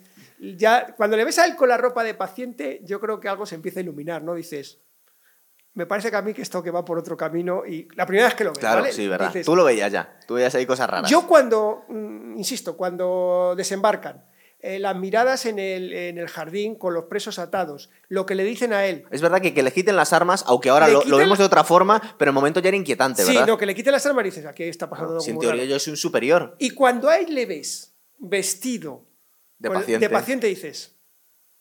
Ya, 0.58 0.94
cuando 0.96 1.18
le 1.18 1.25
ves 1.25 1.38
a 1.39 1.46
él 1.46 1.56
con 1.56 1.68
la 1.70 1.78
ropa 1.78 2.04
de 2.04 2.13
paciente, 2.13 2.82
yo 2.86 3.00
creo 3.00 3.20
que 3.20 3.28
algo 3.28 3.46
se 3.46 3.56
empieza 3.56 3.80
a 3.80 3.84
iluminar, 3.84 4.22
¿no? 4.22 4.36
Dices. 4.36 4.80
Me 5.74 5.86
parece 5.86 6.10
que 6.10 6.18
a 6.18 6.22
mí 6.22 6.34
que 6.34 6.42
esto 6.42 6.62
que 6.63 6.72
va 6.72 6.84
por 6.84 6.98
otro 6.98 7.16
camino 7.16 7.63
y 7.66 7.88
la 7.96 8.06
primera 8.06 8.28
vez 8.28 8.36
que 8.36 8.44
lo 8.44 8.50
ves, 8.51 8.60
Claro, 8.60 8.82
¿vale? 8.82 8.92
sí, 8.92 9.08
verdad. 9.08 9.28
Dices, 9.28 9.46
Tú 9.46 9.56
lo 9.56 9.63
veías 9.63 9.92
ya, 9.92 10.20
tú 10.28 10.34
veías 10.34 10.54
ahí 10.56 10.66
cosas 10.66 10.89
raras. 10.89 11.10
Yo 11.10 11.25
cuando, 11.28 11.86
mm, 11.88 12.38
insisto, 12.38 12.75
cuando 12.75 13.54
desembarcan, 13.56 14.25
eh, 14.62 14.78
las 14.80 14.96
miradas 14.96 15.46
en 15.46 15.58
el, 15.60 15.94
en 15.94 16.18
el 16.18 16.28
jardín 16.28 16.75
con 16.75 16.94
los 16.94 17.06
presos 17.06 17.39
atados, 17.39 17.89
lo 18.10 18.25
que 18.25 18.36
le 18.36 18.44
dicen 18.44 18.74
a 18.74 18.86
él, 18.86 19.06
Es 19.12 19.22
verdad 19.22 19.42
que, 19.42 19.54
que 19.54 19.63
le 19.63 19.72
quiten 19.72 19.96
las 19.96 20.12
armas, 20.13 20.44
aunque 20.48 20.70
ahora 20.70 20.88
lo, 20.89 21.04
lo 21.06 21.18
vemos 21.18 21.38
la- 21.38 21.44
de 21.44 21.48
otra 21.48 21.63
forma, 21.63 22.00
pero 22.18 22.30
en 22.30 22.34
el 22.34 22.36
momento 22.36 22.60
ya 22.60 22.68
era 22.68 22.78
inquietante, 22.78 23.24
sí, 23.24 23.32
¿verdad? 23.34 23.48
no, 23.48 23.58
que 23.58 23.66
le 23.66 23.74
quiten 23.74 23.94
las 23.94 24.06
armas 24.06 24.24
y 24.25 24.30
dices, 24.30 24.46
aquí 24.46 24.63
está 24.63 24.89
pasando 24.89 25.12
algo 25.13 25.22
Si 25.24 25.30
en 25.30 25.36
muy 25.38 25.44
teoría 25.46 25.62
raro". 25.62 25.72
yo 25.72 25.80
soy 25.80 25.92
un 25.92 25.98
superior 25.98 26.56
Y 26.60 26.72
cuando 26.72 27.08
a 27.10 27.18
él 27.18 27.34
le 27.34 27.46
ves 27.46 27.94
vestido 28.18 29.06
de 29.58 29.70
con- 29.70 29.78
paciente. 29.78 30.06
de 30.06 30.10
paciente 30.13 30.48
dices, 30.48 30.96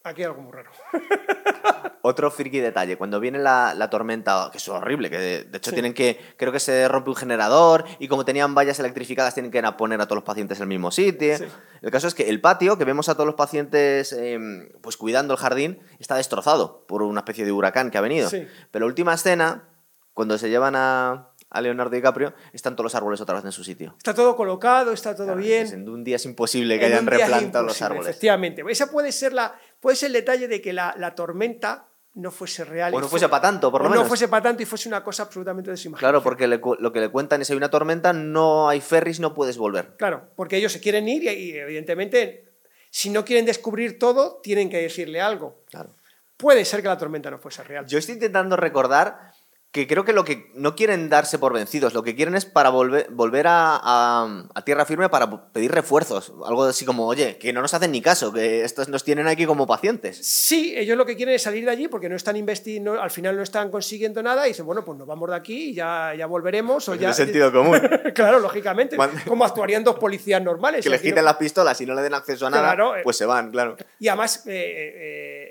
Aquí 0.09 0.23
hay 0.23 0.27
algo 0.27 0.43
muy 0.43 0.53
raro. 0.53 0.71
Otro 2.03 2.31
friki 2.31 2.61
detalle, 2.61 2.97
cuando 2.97 3.21
viene 3.21 3.38
la, 3.38 3.75
la 3.75 3.91
tormenta, 3.91 4.49
que 4.53 4.59
es 4.59 4.69
horrible, 4.69 5.11
que 5.11 5.19
de, 5.19 5.45
de 5.45 5.59
hecho 5.59 5.71
Sí. 5.71 5.75
tienen 5.75 5.93
que, 5.95 6.19
creo 6.37 6.53
que 6.53 6.61
se 6.61 6.87
rompe 6.88 7.11
un 7.11 7.17
generador 7.17 7.85
y 7.99 8.09
como 8.09 8.25
tenían 8.25 8.55
vallas 8.55 8.79
electrificadas 8.79 9.35
tienen 9.35 9.50
que 9.53 9.61
poner 9.77 10.00
a 10.00 10.07
todos 10.07 10.17
los 10.17 10.25
pacientes 10.25 10.59
en 10.59 10.62
el 10.62 10.69
mismo 10.69 10.91
sitio. 10.91 11.37
Sí. 11.37 11.45
El 11.83 11.91
caso 11.91 12.07
es 12.09 12.15
que 12.15 12.29
el 12.31 12.41
patio, 12.41 12.79
que 12.79 12.85
vemos 12.85 13.09
a 13.09 13.15
todos 13.15 13.27
los 13.27 13.35
pacientes 13.35 14.12
em, 14.12 14.69
pues 14.81 14.97
cuidando 14.97 15.35
el 15.35 15.41
jardín, 15.41 15.81
está 15.99 16.15
destrozado 16.17 16.87
por 16.87 17.03
una 17.03 17.21
especie 17.21 17.45
de 17.45 17.53
huracán 17.53 17.91
que 17.91 17.99
ha 17.99 18.03
venido. 18.03 18.31
Sí. 18.31 18.47
Pero 18.71 18.87
la 18.87 18.88
última 18.91 19.12
escena, 19.15 19.69
cuando 20.15 20.38
se 20.38 20.49
llevan 20.49 20.77
a, 20.77 21.33
a 21.50 21.61
Leonardo 21.61 21.91
DiCaprio, 21.95 22.33
están 22.53 22.75
todos 22.77 22.85
los 22.85 22.95
árboles 22.95 23.21
otra 23.21 23.35
vez 23.37 23.45
en 23.45 23.53
su 23.53 23.65
sitio. 23.65 23.95
Está 23.99 24.15
todo 24.15 24.35
colocado, 24.37 24.93
está 24.93 25.15
todo 25.15 25.27
Claro, 25.27 25.41
bien. 25.41 25.67
es 25.67 25.73
En 25.73 25.88
un 25.88 26.05
día 26.05 26.17
es 26.17 26.25
imposible 26.25 26.79
que 26.79 26.87
En 26.87 26.93
hayan 26.93 27.07
replantado 27.07 27.65
los 27.67 27.83
árboles. 27.83 28.07
Efectivamente. 28.09 28.62
Ese 28.69 28.87
puede 28.87 29.12
ser, 29.12 29.33
la, 29.33 29.55
puede 29.80 29.97
ser 29.97 30.08
el 30.08 30.12
detalle 30.14 30.49
de 30.49 30.61
que 30.61 30.73
la, 30.73 30.94
la 30.99 31.14
tormenta 31.14 31.88
no 32.14 32.30
fuese 32.30 32.64
real. 32.64 32.92
O 32.94 32.99
no 32.99 33.04
fu- 33.06 33.11
fuese 33.11 33.28
para 33.28 33.42
tanto, 33.42 33.70
por 33.70 33.82
lo 33.82 33.87
o 33.87 33.90
menos. 33.90 34.04
no 34.04 34.08
fuese 34.08 34.26
para 34.28 34.42
tanto 34.42 34.62
y 34.62 34.66
fuese 34.66 34.88
una 34.88 35.04
cosa 35.04 35.23
absolutamente 35.25 35.70
desimaginada. 35.70 36.11
Claro, 36.12 36.23
porque 36.23 36.49
le 36.49 36.61
lo 36.80 36.92
que 36.92 37.00
le 37.00 37.08
cuentan 37.11 37.40
es 37.42 37.50
hay 37.50 37.56
una 37.56 37.70
tormenta, 37.70 38.12
no 38.12 38.68
hay 38.68 38.80
ferries, 38.80 39.20
no 39.20 39.35
puedes 39.35 39.56
volver. 39.56 39.94
Claro, 39.97 40.30
porque 40.35 40.56
ellos 40.56 40.73
se 40.73 40.80
quieren 40.80 41.08
ir 41.08 41.23
y, 41.25 41.28
y, 41.28 41.52
evidentemente, 41.56 42.52
si 42.90 43.11
no 43.11 43.25
quieren 43.25 43.44
descubrir 43.47 43.99
todo, 43.99 44.40
tienen 44.42 44.68
que 44.70 44.78
decirle 44.82 45.20
algo. 45.20 45.62
Claro. 45.70 45.94
Puede 46.37 46.64
ser 46.64 46.82
que 46.82 46.88
la 46.88 46.99
tormenta 46.99 47.30
no 47.30 47.38
fuese 47.38 47.62
real. 47.64 47.87
Yo 47.87 47.99
estoy 47.99 48.14
intentando 48.14 48.56
recordar 48.56 49.32
que 49.70 49.87
creo 49.87 50.04
que 50.06 50.14
lo 50.14 50.25
que 50.25 50.50
no 50.54 50.75
quieren 50.75 51.10
darse 51.10 51.38
por 51.38 51.52
vencidos, 51.52 51.92
lo 51.92 52.02
que 52.02 52.16
quieren 52.16 52.34
es 52.34 52.46
para 52.46 52.70
volver, 52.70 53.06
volver 53.10 53.46
a, 53.46 53.76
a- 53.76 54.44
a 54.54 54.64
tierra 54.64 54.87
firme 54.87 55.10
para 55.10 55.52
pedir 55.52 55.70
refuerzos. 55.72 56.32
Algo 56.46 56.64
así 56.64 56.87
como, 56.87 57.06
oye, 57.06 57.37
que 57.37 57.52
no 57.52 57.60
nos 57.60 57.75
hacen 57.75 57.92
ni 57.92 58.00
caso, 58.00 58.32
que 58.32 58.64
estos 58.64 58.88
nos 58.88 59.04
tienen 59.04 59.26
aquí 59.26 59.44
como 59.44 59.66
pacientes. 59.66 60.18
Sí, 60.26 60.72
ellos 60.75 60.96
lo 60.96 61.04
que 61.04 61.16
quieren 61.16 61.34
es 61.34 61.42
salir 61.42 61.66
de 61.66 61.70
allí 61.70 61.87
porque 61.87 62.08
no 62.08 62.16
están 62.16 62.37
investigando, 62.37 63.00
al 63.00 63.10
final 63.10 63.37
no 63.37 63.42
están 63.42 63.70
consiguiendo 63.70 64.22
nada 64.22 64.46
y 64.46 64.50
dicen, 64.50 64.64
bueno, 64.64 64.82
pues 64.87 64.96
nos 64.96 65.06
vamos 65.06 65.28
de 65.28 65.37
aquí 65.37 65.70
y 65.70 65.75
ya, 65.75 66.14
ya 66.16 66.25
volveremos. 66.26 66.88
O 66.88 66.94
ya... 66.94 67.08
De 67.08 67.14
sentido 67.14 67.52
común. 67.52 67.78
claro, 68.14 68.38
lógicamente. 68.40 68.96
Como 69.26 69.44
actuarían 69.44 69.84
dos 69.84 69.96
policías 69.98 70.42
normales. 70.42 70.82
que 70.82 70.88
les 70.90 71.00
no- 71.02 71.04
quiten 71.10 71.25
las 71.26 71.37
pistolas 71.37 71.78
y 71.82 71.84
no 71.87 71.94
le 71.94 72.00
den 72.00 72.14
acceso 72.14 72.46
a 72.46 72.50
nada, 72.50 72.62
Claro, 72.75 72.96
eh. 72.96 73.00
pues 73.04 73.18
se 73.18 73.26
van, 73.26 73.50
claro. 73.50 73.76
Y 74.00 74.08
además, 74.08 74.44
eh, 74.46 74.52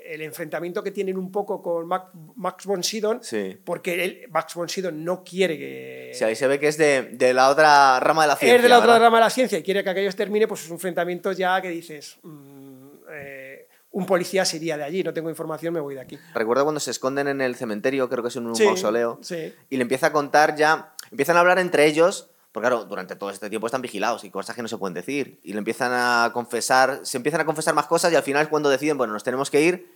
eh, 0.06 0.14
el 0.14 0.22
enfrentamiento 0.22 0.82
que 0.82 0.90
tienen 0.90 1.16
un 1.16 1.30
poco 1.30 1.62
con 1.62 1.86
Mac- 1.86 2.10
Max 2.36 2.66
von 2.66 2.82
Sydow, 2.82 3.20
Sí. 3.22 3.56
porque 3.64 4.04
él, 4.04 4.07
Max 4.30 4.54
von 4.54 4.68
Sydow 4.68 4.92
no 4.92 5.22
quiere 5.24 5.56
que... 5.58 6.12
Sí, 6.14 6.24
ahí 6.24 6.34
se 6.36 6.46
ve 6.46 6.58
que 6.58 6.68
es 6.68 6.76
de, 6.78 7.10
de 7.12 7.32
la 7.34 7.48
otra 7.50 7.98
rama 8.00 8.22
de 8.22 8.28
la 8.28 8.36
ciencia. 8.36 8.56
es 8.56 8.62
de 8.62 8.68
la 8.68 8.78
otra 8.78 8.98
rama 8.98 9.18
de 9.18 9.24
la 9.24 9.30
ciencia 9.30 9.58
y 9.58 9.62
quiere 9.62 9.82
que 9.84 9.90
aquello 9.90 10.12
termine, 10.12 10.46
pues 10.48 10.62
es 10.62 10.68
un 10.68 10.74
enfrentamiento 10.74 11.32
ya 11.32 11.60
que 11.60 11.68
dices, 11.68 12.18
mm, 12.22 12.88
eh, 13.10 13.68
un 13.90 14.06
policía 14.06 14.44
se 14.44 14.56
iría 14.58 14.76
de 14.76 14.84
allí, 14.84 15.02
no 15.02 15.12
tengo 15.12 15.30
información, 15.30 15.72
me 15.74 15.80
voy 15.80 15.94
de 15.94 16.00
aquí. 16.00 16.18
Recuerdo 16.34 16.64
cuando 16.64 16.80
se 16.80 16.90
esconden 16.90 17.28
en 17.28 17.40
el 17.40 17.54
cementerio, 17.56 18.08
creo 18.08 18.22
que 18.22 18.28
es 18.28 18.36
en 18.36 18.46
un 18.46 18.54
Sí, 18.54 18.64
mausoleo, 18.64 19.18
sí. 19.22 19.52
y 19.70 19.76
le 19.76 19.82
empieza 19.82 20.08
a 20.08 20.12
contar 20.12 20.56
ya, 20.56 20.92
empiezan 21.10 21.36
a 21.36 21.40
hablar 21.40 21.58
entre 21.58 21.86
ellos, 21.86 22.28
porque 22.52 22.68
claro, 22.68 22.84
durante 22.84 23.16
todo 23.16 23.30
este 23.30 23.48
tiempo 23.50 23.66
están 23.66 23.82
vigilados 23.82 24.24
y 24.24 24.30
cosas 24.30 24.54
que 24.54 24.62
no 24.62 24.68
se 24.68 24.76
pueden 24.78 24.94
decir, 24.94 25.40
y 25.42 25.52
le 25.52 25.58
empiezan 25.58 25.92
a 25.94 26.30
confesar, 26.32 27.00
se 27.02 27.16
empiezan 27.16 27.40
a 27.40 27.44
confesar 27.44 27.74
más 27.74 27.86
cosas 27.86 28.12
y 28.12 28.16
al 28.16 28.22
final 28.22 28.42
es 28.42 28.48
cuando 28.48 28.68
deciden, 28.70 28.98
bueno, 28.98 29.12
nos 29.12 29.24
tenemos 29.24 29.50
que 29.50 29.62
ir. 29.62 29.92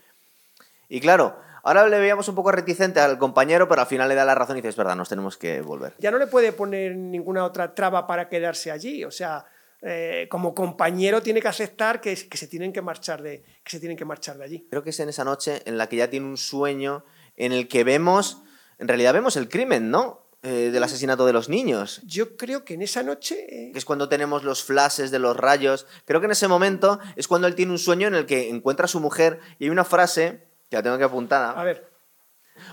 Y 0.89 1.01
claro, 1.01 1.39
ahora 1.63 1.87
le 1.89 1.99
veíamos 1.99 2.29
un 2.29 2.35
poco 2.35 2.53
reticente 2.53 3.01
al 3.01 3.19
compañero, 3.19 3.69
pero 3.69 3.81
al 3.81 3.87
final 3.87 4.09
le 4.09 4.15
da 4.15 4.25
la 4.25 4.35
razón 4.35 4.57
y 4.57 4.61
dice, 4.61 4.69
es 4.69 4.77
verdad, 4.77 4.97
nos 4.97 5.09
tenemos 5.09 5.37
que 5.37 5.61
volver. 5.61 5.95
Ya 5.99 6.11
no 6.11 6.19
le 6.19 6.27
puede 6.27 6.53
poner 6.53 6.97
ninguna 6.97 7.45
otra 7.45 7.75
traba 7.75 8.07
para 8.07 8.29
quedarse 8.29 8.71
allí, 8.71 9.05
o 9.05 9.11
sea... 9.11 9.45
eh, 9.85 10.29
como 10.31 10.55
compañero 10.55 11.23
tiene 11.23 11.41
que 11.41 11.49
aceptar 11.49 12.01
que, 12.01 12.15
que 12.29 12.37
se 12.39 12.47
tienen 12.47 12.73
que 12.73 12.81
marchar 12.83 13.21
de 13.21 13.43
que 13.65 13.71
se 13.71 13.81
tienen 13.81 13.97
que 13.97 14.05
marchar 14.05 14.39
de 14.39 14.45
allí 14.45 14.67
Creo 14.71 14.85
que 14.85 14.91
es 14.91 15.01
en 15.01 15.09
esa 15.09 15.25
noche 15.25 15.61
en 15.65 15.77
la 15.77 15.89
que 15.89 15.97
ya 15.97 16.09
tiene 16.09 16.27
un 16.27 16.37
sueño 16.37 17.05
en 17.37 17.51
el 17.51 17.67
que 17.67 17.83
vemos, 17.83 18.43
en 18.79 18.87
realidad 18.87 19.13
vemos 19.13 19.37
el 19.37 19.49
crimen, 19.49 19.91
¿no? 19.91 20.21
Eh, 20.45 20.71
del 20.73 20.83
asesinato 20.83 21.25
de 21.25 21.33
los 21.33 21.49
niños. 21.49 22.01
yo 22.05 22.37
creo 22.37 22.65
que 22.65 22.75
en 22.75 22.83
esa 22.83 23.03
noche 23.05 23.47
eh, 23.49 23.71
que 23.73 23.79
es 23.79 23.85
cuando 23.85 24.09
tenemos 24.09 24.43
los 24.43 24.65
flashes 24.65 25.11
de 25.13 25.21
los 25.21 25.37
rayos. 25.37 25.87
Creo 26.05 26.21
que 26.21 26.27
en 26.27 26.33
ese 26.33 26.49
momento 26.49 26.99
es 27.15 27.29
cuando 27.29 27.47
él 27.47 27.55
tiene 27.55 27.71
un 27.71 27.79
sueño 27.79 28.09
en 28.09 28.15
el 28.15 28.27
que 28.27 28.51
encuentra 28.51 28.87
a 28.87 28.89
su 28.89 28.99
mujer 29.01 29.39
y 29.61 29.65
hay 29.65 29.71
una 29.71 29.85
frase 29.85 30.47
la 30.77 30.83
tengo 30.83 30.99
que 30.99 31.05
apuntar. 31.05 31.59
a 31.59 31.65
ver 31.65 31.93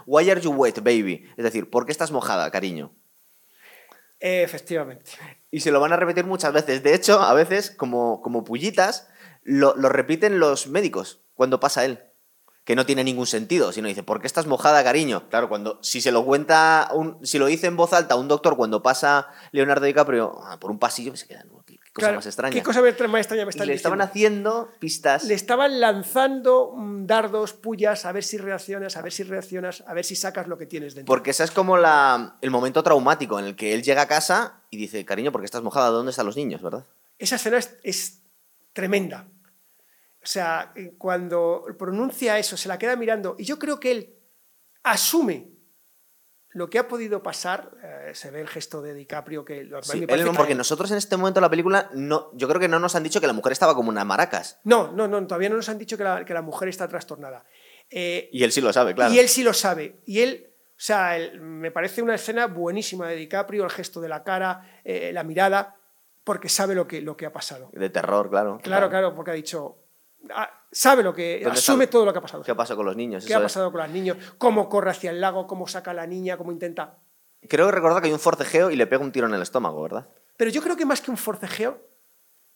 Why 0.05 0.29
are 0.29 0.41
you 0.41 0.51
wet, 0.51 0.79
baby? 0.81 1.29
Es 1.38 1.43
decir, 1.43 1.69
¿por 1.69 1.85
qué 1.85 1.91
estás 1.91 2.12
mojada, 2.12 2.49
cariño? 2.51 2.93
efectivamente 4.19 5.12
Y 5.51 5.62
se 5.62 5.71
lo 5.71 5.79
van 5.79 5.93
a 5.93 5.97
repetir 5.97 6.25
muchas 6.25 6.51
veces. 6.51 6.83
De 6.83 6.93
hecho, 6.93 7.19
a 7.21 7.33
veces, 7.33 7.71
como, 7.71 8.21
como 8.21 8.43
pullitas, 8.43 9.07
lo, 9.43 9.75
lo 9.75 9.89
repiten 9.89 10.39
los 10.39 10.67
médicos 10.67 11.21
cuando 11.33 11.59
pasa 11.59 11.85
él. 11.85 12.03
Que 12.65 12.75
no 12.75 12.85
tiene 12.85 13.03
ningún 13.03 13.25
sentido, 13.25 13.71
sino 13.71 13.88
dice, 13.88 14.03
¿por 14.03 14.21
qué 14.21 14.27
estás 14.27 14.45
mojada, 14.45 14.83
cariño? 14.83 15.27
Claro, 15.29 15.49
cuando 15.49 15.79
si 15.81 16.01
se 16.01 16.12
lo 16.12 16.23
cuenta, 16.23 16.89
un, 16.93 17.25
si 17.25 17.39
lo 17.39 17.47
dice 17.47 17.65
en 17.67 17.77
voz 17.77 17.93
alta 17.93 18.15
un 18.15 18.27
doctor 18.27 18.57
cuando 18.57 18.83
pasa 18.83 19.27
Leonardo 19.51 19.85
DiCaprio 19.85 20.39
ah, 20.43 20.59
por 20.59 20.69
un 20.69 20.77
pasillo, 20.77 21.15
se 21.15 21.27
queda, 21.27 21.45
"No, 21.45 21.59
qué, 21.59 21.59
qué 21.59 21.59
cosa 21.99 22.07
Claro, 22.07 22.17
más 22.17 22.25
extraña. 22.25 22.53
¿Qué 22.53 22.63
cosa 22.63 22.81
más 22.81 23.19
extraña 23.21 23.45
me 23.45 23.49
Y 23.49 23.51
están 23.51 23.67
le 23.67 23.73
estaban 23.73 24.01
haciendo 24.01 24.71
pistas. 24.79 25.23
Le 25.25 25.33
estaban 25.33 25.79
lanzando 25.79 26.73
mm, 26.75 27.05
dardos, 27.05 27.53
pullas, 27.53 28.05
a 28.05 28.12
ver 28.12 28.23
si 28.23 28.38
reaccionas, 28.38 28.97
a 28.97 29.01
ver 29.01 29.12
si 29.12 29.23
reaccionas, 29.23 29.83
a 29.88 29.93
ver 29.93 30.05
si 30.05 30.15
sacas 30.15 30.47
lo 30.47 30.57
que 30.57 30.65
tienes 30.65 30.95
dentro. 30.95 31.13
Porque 31.13 31.31
ese 31.31 31.43
es 31.43 31.51
como 31.51 31.77
la, 31.77 32.38
el 32.41 32.51
momento 32.51 32.83
traumático 32.83 33.39
en 33.39 33.45
el 33.45 33.55
que 33.55 33.73
él 33.73 33.83
llega 33.83 34.03
a 34.03 34.07
casa 34.07 34.63
y 34.69 34.77
dice, 34.77 35.05
cariño, 35.05 35.31
¿por 35.31 35.41
qué 35.41 35.45
estás 35.45 35.63
mojada? 35.63 35.89
¿Dónde 35.89 36.12
están 36.12 36.25
los 36.25 36.35
niños, 36.35 36.62
verdad? 36.62 36.85
Esa 37.17 37.35
escena 37.35 37.57
es, 37.57 37.77
es 37.83 38.21
tremenda. 38.73 39.27
O 40.21 40.25
sea, 40.25 40.73
eh, 40.75 40.95
cuando 40.97 41.65
pronuncia 41.77 42.38
eso, 42.38 42.57
se 42.57 42.67
la 42.67 42.77
queda 42.77 42.95
mirando, 42.95 43.35
y 43.38 43.45
yo 43.45 43.57
creo 43.57 43.79
que 43.79 43.91
él 43.91 44.15
asume 44.83 45.59
lo 46.51 46.69
que 46.69 46.79
ha 46.79 46.88
podido 46.88 47.21
pasar. 47.21 47.71
eh, 47.83 48.12
se 48.15 48.31
ve 48.31 48.41
el 48.41 48.47
gesto 48.47 48.81
de 48.81 48.93
DiCaprio 48.93 49.45
que 49.45 49.63
lo- 49.63 49.81
Sí, 49.83 50.05
él 50.07 50.29
porque 50.35 50.55
nosotros 50.55 50.89
en 50.91 50.97
este 50.97 51.15
momento 51.17 51.39
de 51.39 51.45
la 51.45 51.49
película, 51.49 51.89
no, 51.93 52.31
yo 52.33 52.47
creo 52.47 52.59
que 52.59 52.67
no 52.67 52.79
nos 52.79 52.95
han 52.95 53.03
dicho 53.03 53.21
que 53.21 53.27
la 53.27 53.33
mujer 53.33 53.51
estaba 53.51 53.75
como 53.75 53.89
una 53.89 54.03
maracas. 54.03 54.59
No, 54.63 54.91
no, 54.91 55.07
no, 55.07 55.25
todavía 55.27 55.49
no 55.49 55.55
nos 55.57 55.69
han 55.69 55.77
dicho 55.77 55.97
que 55.97 56.03
la, 56.03 56.25
que 56.25 56.33
la 56.33 56.41
mujer 56.41 56.69
está 56.69 56.88
trastornada. 56.88 57.45
Eh, 57.89 58.29
Y 58.31 58.43
él 58.43 58.51
sí 58.51 58.62
lo 58.62 58.71
sabe, 58.73 58.93
claro. 58.95 59.13
Y 59.13 59.19
él 59.19 59.29
sí 59.29 59.43
lo 59.43 59.53
sabe. 59.53 60.01
Y 60.05 60.19
él, 60.21 60.47
o 60.69 60.73
sea, 60.77 61.17
él- 61.17 61.39
me 61.41 61.71
parece 61.71 62.01
una 62.01 62.15
escena 62.15 62.47
buenísima 62.47 63.07
de 63.07 63.15
DiCaprio, 63.15 63.63
el 63.63 63.69
gesto 63.71 64.01
de 64.01 64.09
la 64.09 64.23
cara, 64.23 64.81
eh, 64.83 65.12
la 65.13 65.23
mirada, 65.23 65.75
porque 66.23 66.49
sabe 66.49 66.73
lo 66.75 66.88
que, 66.88 67.01
lo 67.01 67.15
que 67.17 67.25
ha 67.25 67.31
pasado. 67.33 67.69
De 67.73 67.89
terror, 67.89 68.29
claro. 68.29 68.59
Claro, 68.63 68.89
claro, 68.89 69.15
porque 69.15 69.31
ha 69.31 69.35
dicho, 69.35 69.77
ah, 70.33 70.59
sabe 70.71 71.03
lo 71.03 71.13
que, 71.13 71.41
¿Dónde 71.43 71.60
asume 71.60 71.88
todo 71.88 72.05
lo 72.05 72.13
que 72.13 72.19
ha 72.19 72.21
pasado. 72.21 72.43
¿Qué 72.43 72.55
pasó 72.55 72.75
con 72.75 72.86
los 72.86 72.95
niños? 72.95 73.25
¿Qué 73.25 73.34
ha 73.34 73.38
es. 73.38 73.43
pasado 73.43 73.71
con 73.71 73.82
los 73.82 73.89
niños? 73.89 74.17
Cómo 74.38 74.69
corre 74.69 74.91
hacia 74.91 75.12
el 75.12 75.21
lago, 75.21 75.47
cómo 75.47 75.67
saca 75.67 75.91
a 75.91 75.93
la 75.93 76.08
niña, 76.08 76.38
cómo 76.38 76.51
intenta. 76.51 76.97
Creo 77.47 77.67
que 77.67 77.71
recordar 77.71 78.01
que 78.01 78.08
hay 78.08 78.13
un 78.13 78.19
forcejeo 78.19 78.69
y 78.71 78.75
le 78.75 78.88
pega 78.88 79.03
un 79.03 79.12
tiro 79.12 79.27
en 79.27 79.34
el 79.34 79.41
estómago, 79.41 79.82
¿verdad? 79.82 80.08
Pero 80.38 80.51
yo 80.51 80.62
creo 80.62 80.75
que 80.75 80.86
más 80.86 81.01
que 81.01 81.12
un 81.12 81.17
forcejeo, 81.17 81.82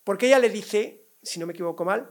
porque 0.03 0.27
ella 0.27 0.39
le 0.39 0.49
dice, 0.49 1.05
si 1.21 1.39
no 1.39 1.45
me 1.45 1.53
equivoco 1.53 1.85
mal, 1.85 2.09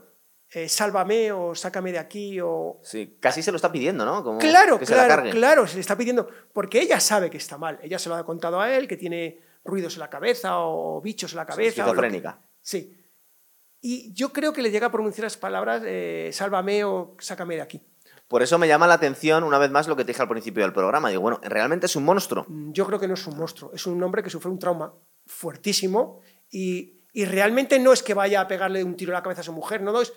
eh, 0.49 0.69
sálvame 0.69 1.31
o 1.31 1.55
sácame 1.55 1.91
de 1.91 1.99
aquí 1.99 2.39
o... 2.41 2.79
Sí, 2.83 3.17
casi 3.19 3.41
se 3.41 3.51
lo 3.51 3.55
está 3.55 3.71
pidiendo, 3.71 4.05
¿no? 4.05 4.23
Como 4.23 4.39
Claro, 4.39 4.77
que 4.77 4.85
claro, 4.85 5.23
claro, 5.31 5.67
se 5.67 5.75
le 5.75 5.81
está 5.81 5.97
pidiendo, 5.97 6.27
porque 6.51 6.79
ella 6.79 6.99
sabe 6.99 7.29
que 7.29 7.37
está 7.37 7.57
mal, 7.57 7.79
ella 7.81 7.97
se 7.97 8.09
lo 8.09 8.15
ha 8.15 8.25
contado 8.25 8.59
a 8.59 8.71
él, 8.75 8.87
que 8.87 8.97
tiene 8.97 9.39
ruidos 9.63 9.95
en 9.95 10.01
la 10.01 10.09
cabeza 10.09 10.59
o 10.59 11.01
bichos 11.01 11.31
en 11.33 11.37
la 11.37 11.45
cabeza. 11.45 11.81
esquizofrénica. 11.81 12.39
Sí. 12.61 13.02
Y 13.85 14.13
yo 14.13 14.31
creo 14.31 14.53
que 14.53 14.61
le 14.61 14.71
llega 14.71 14.87
a 14.87 14.91
pronunciar 14.91 15.23
las 15.25 15.35
palabras, 15.35 15.83
eh, 15.85 16.29
sálvame 16.31 16.85
o 16.85 17.17
sácame 17.19 17.55
de 17.55 17.61
aquí. 17.61 17.81
Por 18.29 18.41
eso 18.41 18.57
me 18.57 18.65
llama 18.65 18.87
la 18.87 18.93
atención, 18.93 19.43
una 19.43 19.59
vez 19.59 19.69
más, 19.71 19.89
lo 19.89 19.97
que 19.97 20.05
te 20.05 20.13
dije 20.13 20.21
al 20.21 20.29
principio 20.29 20.63
del 20.63 20.71
programa. 20.71 21.09
Digo, 21.09 21.21
bueno, 21.21 21.41
realmente 21.43 21.87
es 21.87 21.95
un 21.97 22.05
monstruo. 22.05 22.45
Mm, 22.47 22.71
Yo 22.71 22.85
creo 22.87 22.97
que 22.97 23.09
no 23.09 23.15
es 23.15 23.27
un 23.27 23.35
monstruo, 23.37 23.71
es 23.73 23.85
un 23.85 24.01
hombre 24.01 24.23
que 24.23 24.29
sufre 24.29 24.49
un 24.49 24.57
trauma 24.57 24.93
fuertísimo 25.25 26.21
y, 26.49 27.01
y 27.11 27.25
realmente 27.25 27.77
no 27.77 27.91
es 27.91 28.01
que 28.01 28.13
vaya 28.13 28.39
a 28.39 28.47
pegarle 28.47 28.85
un 28.85 28.95
tiro 28.95 29.11
en 29.11 29.15
la 29.15 29.21
cabeza 29.23 29.41
a 29.41 29.43
su 29.43 29.51
mujer, 29.51 29.81
no, 29.81 29.91
no, 29.91 30.01
es 30.01 30.13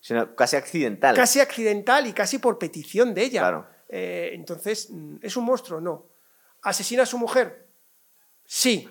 Sino 0.00 0.34
casi 0.34 0.56
accidental. 0.56 1.14
casi 1.14 1.40
accidental 1.40 2.06
y 2.06 2.14
casi 2.14 2.38
por 2.38 2.58
petición 2.58 3.12
de 3.12 3.24
ella. 3.24 3.40
Claro. 3.42 3.66
Eh, 3.90 4.30
entonces, 4.32 4.88
mm, 4.90 5.16
¿es 5.20 5.36
un 5.36 5.44
monstruo? 5.44 5.80
No. 5.82 6.06
¿Asesina 6.62 7.02
a 7.02 7.06
su 7.06 7.18
mujer? 7.18 7.68
Sí. 8.46 8.88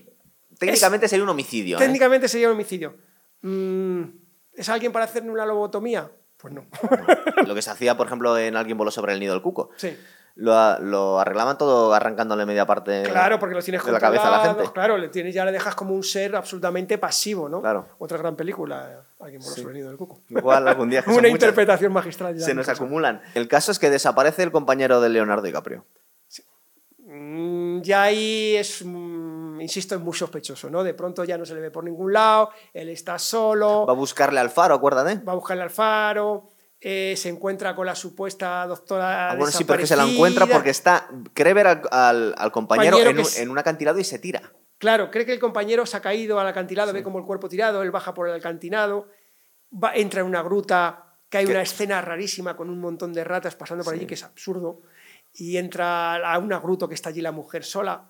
Técnicamente 0.60 1.08
sería 1.08 1.24
un 1.24 1.30
homicidio. 1.30 1.78
¿eh? 1.78 1.80
Técnicamente 1.80 2.28
sería 2.28 2.48
un 2.48 2.54
homicidio. 2.54 2.96
Mm, 3.42 4.04
¿Es 4.54 4.70
alguien 4.70 4.92
para 4.92 5.06
hacerle 5.06 5.32
una 5.32 5.46
lobotomía? 5.46 6.10
Pues 6.38 6.54
no. 6.54 6.66
Lo 7.46 7.56
que 7.56 7.62
se 7.62 7.70
hacía, 7.72 7.98
por 7.98 8.08
ejemplo, 8.08 8.38
en 8.38 8.56
Alguien 8.56 8.78
voló 8.78 8.92
sobre 8.92 9.14
el 9.14 9.20
nido 9.20 9.34
del 9.34 9.42
cuco. 9.42 9.70
sí. 9.78 9.98
Lo, 10.36 10.80
lo 10.80 11.20
arreglaban 11.20 11.58
todo 11.58 11.94
arrancándole 11.94 12.46
media 12.46 12.66
parte 12.66 13.04
Claro, 13.04 13.40
porque 13.40 13.56
los 13.56 13.66
tienes 13.66 13.84
de 13.84 13.92
la 13.92 14.00
cabeza 14.00 14.30
a 14.30 14.32
la 14.32 14.54
gente. 14.54 14.72
Claro, 14.74 14.98
le 14.98 15.10
tienes, 15.10 15.34
ya 15.36 15.44
le 15.44 15.52
dejas 15.52 15.76
como 15.76 15.94
un 15.94 16.02
ser 16.04 16.34
absolutamente 16.34 16.98
pasivo, 16.98 17.50
¿no? 17.50 17.60
Claro. 17.60 17.88
Otra 17.98 18.18
gran 18.20 18.38
película, 18.38 19.04
Alguien 19.20 19.42
por 19.42 19.76
el 19.76 19.84
del 19.86 19.98
cuco. 19.98 20.22
Igual 20.30 20.66
algún 20.66 20.90
día 20.90 21.02
que 21.04 21.10
Una 21.10 21.24
muchas, 21.24 21.32
interpretación 21.34 21.92
magistral. 21.92 22.38
ya 22.38 22.46
se 22.46 22.54
nos 22.54 22.70
acumulan. 22.70 23.22
El 23.34 23.50
caso 23.50 23.74
es 23.74 23.80
que 23.80 23.90
desaparece 23.90 24.44
el 24.44 24.52
compañero 24.52 25.02
de 25.02 25.10
Leonardo 25.10 25.42
DiCaprio. 25.44 25.84
Mm, 27.00 27.82
Ya 27.82 28.04
ahí 28.04 28.56
es, 28.56 28.86
mm, 28.86 29.19
insisto, 29.62 29.96
es 29.96 30.02
muy 30.02 30.14
sospechoso, 30.14 30.70
¿no? 30.70 30.84
De 30.84 30.94
pronto 30.94 31.24
ya 31.24 31.38
no 31.38 31.46
se 31.46 31.54
le 31.54 31.62
ve 31.62 31.72
por 31.72 31.84
ningún 31.84 32.14
lado, 32.14 32.52
él 32.74 32.90
está 32.90 33.18
solo, 33.20 33.86
Va 33.86 33.94
a 33.94 33.96
buscarle 33.96 34.40
al 34.40 34.50
faro, 34.50 34.76
acuérdate. 34.76 35.24
va 35.24 35.34
a 35.34 35.36
buscarle 35.36 35.64
al 35.64 35.70
faro, 35.70 36.50
eh, 36.82 37.16
se 37.18 37.28
encuentra 37.28 37.76
con 37.76 37.86
la 37.86 37.96
supuesta 37.96 38.66
doctora. 38.66 39.32
Ah, 39.32 39.36
bueno, 39.36 39.52
sí, 39.52 39.66
porque 39.66 39.86
se 39.86 39.98
la 39.98 40.06
encuentra 40.06 40.46
porque 40.46 40.70
está. 40.70 41.10
Cree 41.34 41.54
ver 41.54 41.68
al, 41.68 42.36
al, 42.38 42.52
compañero, 42.52 42.98
en, 43.00 43.20
un, 43.20 43.26
en, 43.38 43.50
un, 43.50 43.58
acantilado 43.58 44.00
y 44.00 44.06
se 44.06 44.18
tira. 44.18 44.54
Claro, 44.78 45.12
cree 45.12 45.26
que 45.26 45.34
el 45.34 45.40
compañero 45.40 45.86
se 45.86 45.98
ha 45.98 46.02
caído 46.02 46.40
al 46.40 46.48
acantilado, 46.48 46.94
ve 46.94 47.04
como 47.04 47.20
el 47.20 47.26
cuerpo 47.26 47.50
tirado, 47.50 47.82
él 47.84 47.92
baja 47.92 48.14
por 48.14 48.30
el 48.30 48.36
acantilado, 48.36 49.10
va, 49.72 49.94
entra 49.94 50.22
en 50.22 50.28
una 50.28 50.42
gruta, 50.42 51.18
que 51.30 51.40
hay 51.40 51.48
una 51.48 51.62
escena 51.62 52.02
rarísima 52.02 52.56
con 52.56 52.70
un 52.70 52.80
montón 52.80 53.12
de 53.12 53.26
ratas 53.26 53.56
pasando 53.56 53.84
por 53.84 53.94
allí, 53.94 54.06
que 54.06 54.14
es 54.14 54.24
absurdo, 54.24 54.82
y 55.34 55.58
entra 55.58 56.16
a 56.16 56.38
una 56.40 56.60
gruta 56.60 56.88
que 56.88 56.94
está 56.94 57.10
allí 57.10 57.20
la 57.20 57.34
mujer 57.34 57.66
sola 57.66 58.06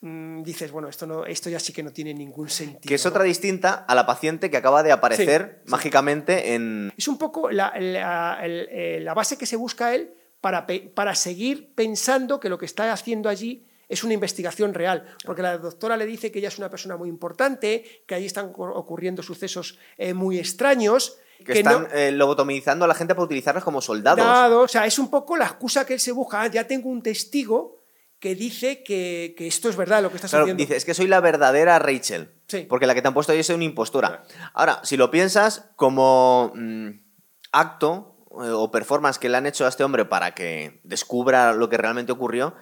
Mm, 0.00 0.42
dices, 0.42 0.70
bueno, 0.72 0.88
esto, 0.88 1.06
no, 1.06 1.24
esto 1.24 1.48
ya 1.48 1.58
sí 1.58 1.72
que 1.72 1.82
no 1.82 1.90
tiene 1.90 2.12
ningún 2.12 2.48
sentido. 2.48 2.80
Que 2.86 2.94
es 2.96 3.06
otra 3.06 3.24
distinta 3.24 3.72
a 3.72 3.94
la 3.94 4.06
paciente 4.06 4.50
que 4.50 4.56
acaba 4.56 4.82
de 4.82 4.92
aparecer 4.92 5.62
mágicamente 5.66 6.54
en... 6.54 6.92
Es 6.96 7.08
un 7.08 7.16
poco 7.16 7.50
la, 7.50 7.72
eh, 7.76 9.00
la, 9.00 9.14
base 9.14 9.38
que 9.38 9.46
se 9.46 9.56
busca 9.56 9.94
él 9.94 10.12
para, 10.40 10.66
para 10.94 11.14
seguir 11.14 11.74
pensando 11.74 12.40
que 12.40 12.50
lo 12.50 12.58
que 12.58 12.66
está 12.66 12.92
haciendo 12.92 13.28
allí 13.28 13.66
es 13.88 14.04
una 14.04 14.14
investigación 14.14 14.74
real, 14.74 15.06
porque 15.24 15.42
la 15.42 15.58
doctora 15.58 15.96
le 15.96 16.06
dice 16.06 16.30
que 16.30 16.40
ella 16.40 16.48
es 16.48 16.58
una 16.58 16.68
persona 16.68 16.96
muy 16.96 17.08
importante, 17.08 18.02
que 18.06 18.14
allí 18.16 18.26
están 18.26 18.52
ocurriendo 18.56 19.22
sucesos 19.22 19.78
eh, 19.96 20.12
muy 20.12 20.38
extraños. 20.38 21.18
Que, 21.44 21.52
están 21.52 21.88
eh, 21.92 22.10
lobotomizando 22.10 22.84
a 22.84 22.88
la 22.88 22.94
gente 22.94 23.14
para 23.14 23.24
utilizarlos 23.24 23.62
como 23.62 23.80
soldados. 23.80 24.26
o 24.52 24.68
sea, 24.68 24.86
es 24.86 24.98
un 24.98 25.08
poco 25.08 25.36
la 25.36 25.46
excusa 25.46 25.86
que 25.86 25.94
él 25.94 26.00
se 26.00 26.12
busca. 26.12 26.42
Ah, 26.42 26.46
ya 26.48 26.66
tengo 26.66 26.88
un 26.88 27.02
testigo 27.02 27.75
que 28.18 28.34
dice 28.34 28.82
que, 28.82 29.34
esto 29.38 29.68
es 29.68 29.76
verdad 29.76 30.02
lo 30.02 30.10
que 30.10 30.16
estás 30.16 30.30
claro, 30.30 30.44
haciendo. 30.44 30.60
Dice, 30.60 30.76
es 30.76 30.84
que 30.84 30.94
soy 30.94 31.06
la 31.06 31.20
verdadera 31.20 31.78
Rachel. 31.78 32.32
Sí. 32.46 32.66
Porque 32.68 32.86
la 32.86 32.94
que 32.94 33.02
te 33.02 33.08
han 33.08 33.14
puesto 33.14 33.32
ahí 33.32 33.40
es 33.40 33.50
una 33.50 33.64
impostura. 33.64 34.24
Ahora, 34.54 34.80
si 34.84 34.96
lo 34.96 35.10
piensas 35.10 35.70
como 35.76 36.52
mm, 36.54 36.88
acto 37.52 38.16
eh, 38.42 38.50
o 38.50 38.70
performance 38.70 39.18
que 39.18 39.28
le 39.28 39.36
han 39.36 39.46
hecho 39.46 39.66
a 39.66 39.68
este 39.68 39.84
hombre 39.84 40.04
para 40.04 40.34
que 40.34 40.80
descubra 40.84 41.52
lo 41.52 41.68
que 41.68 41.76
realmente 41.76 42.12
ocurrió, 42.12 42.54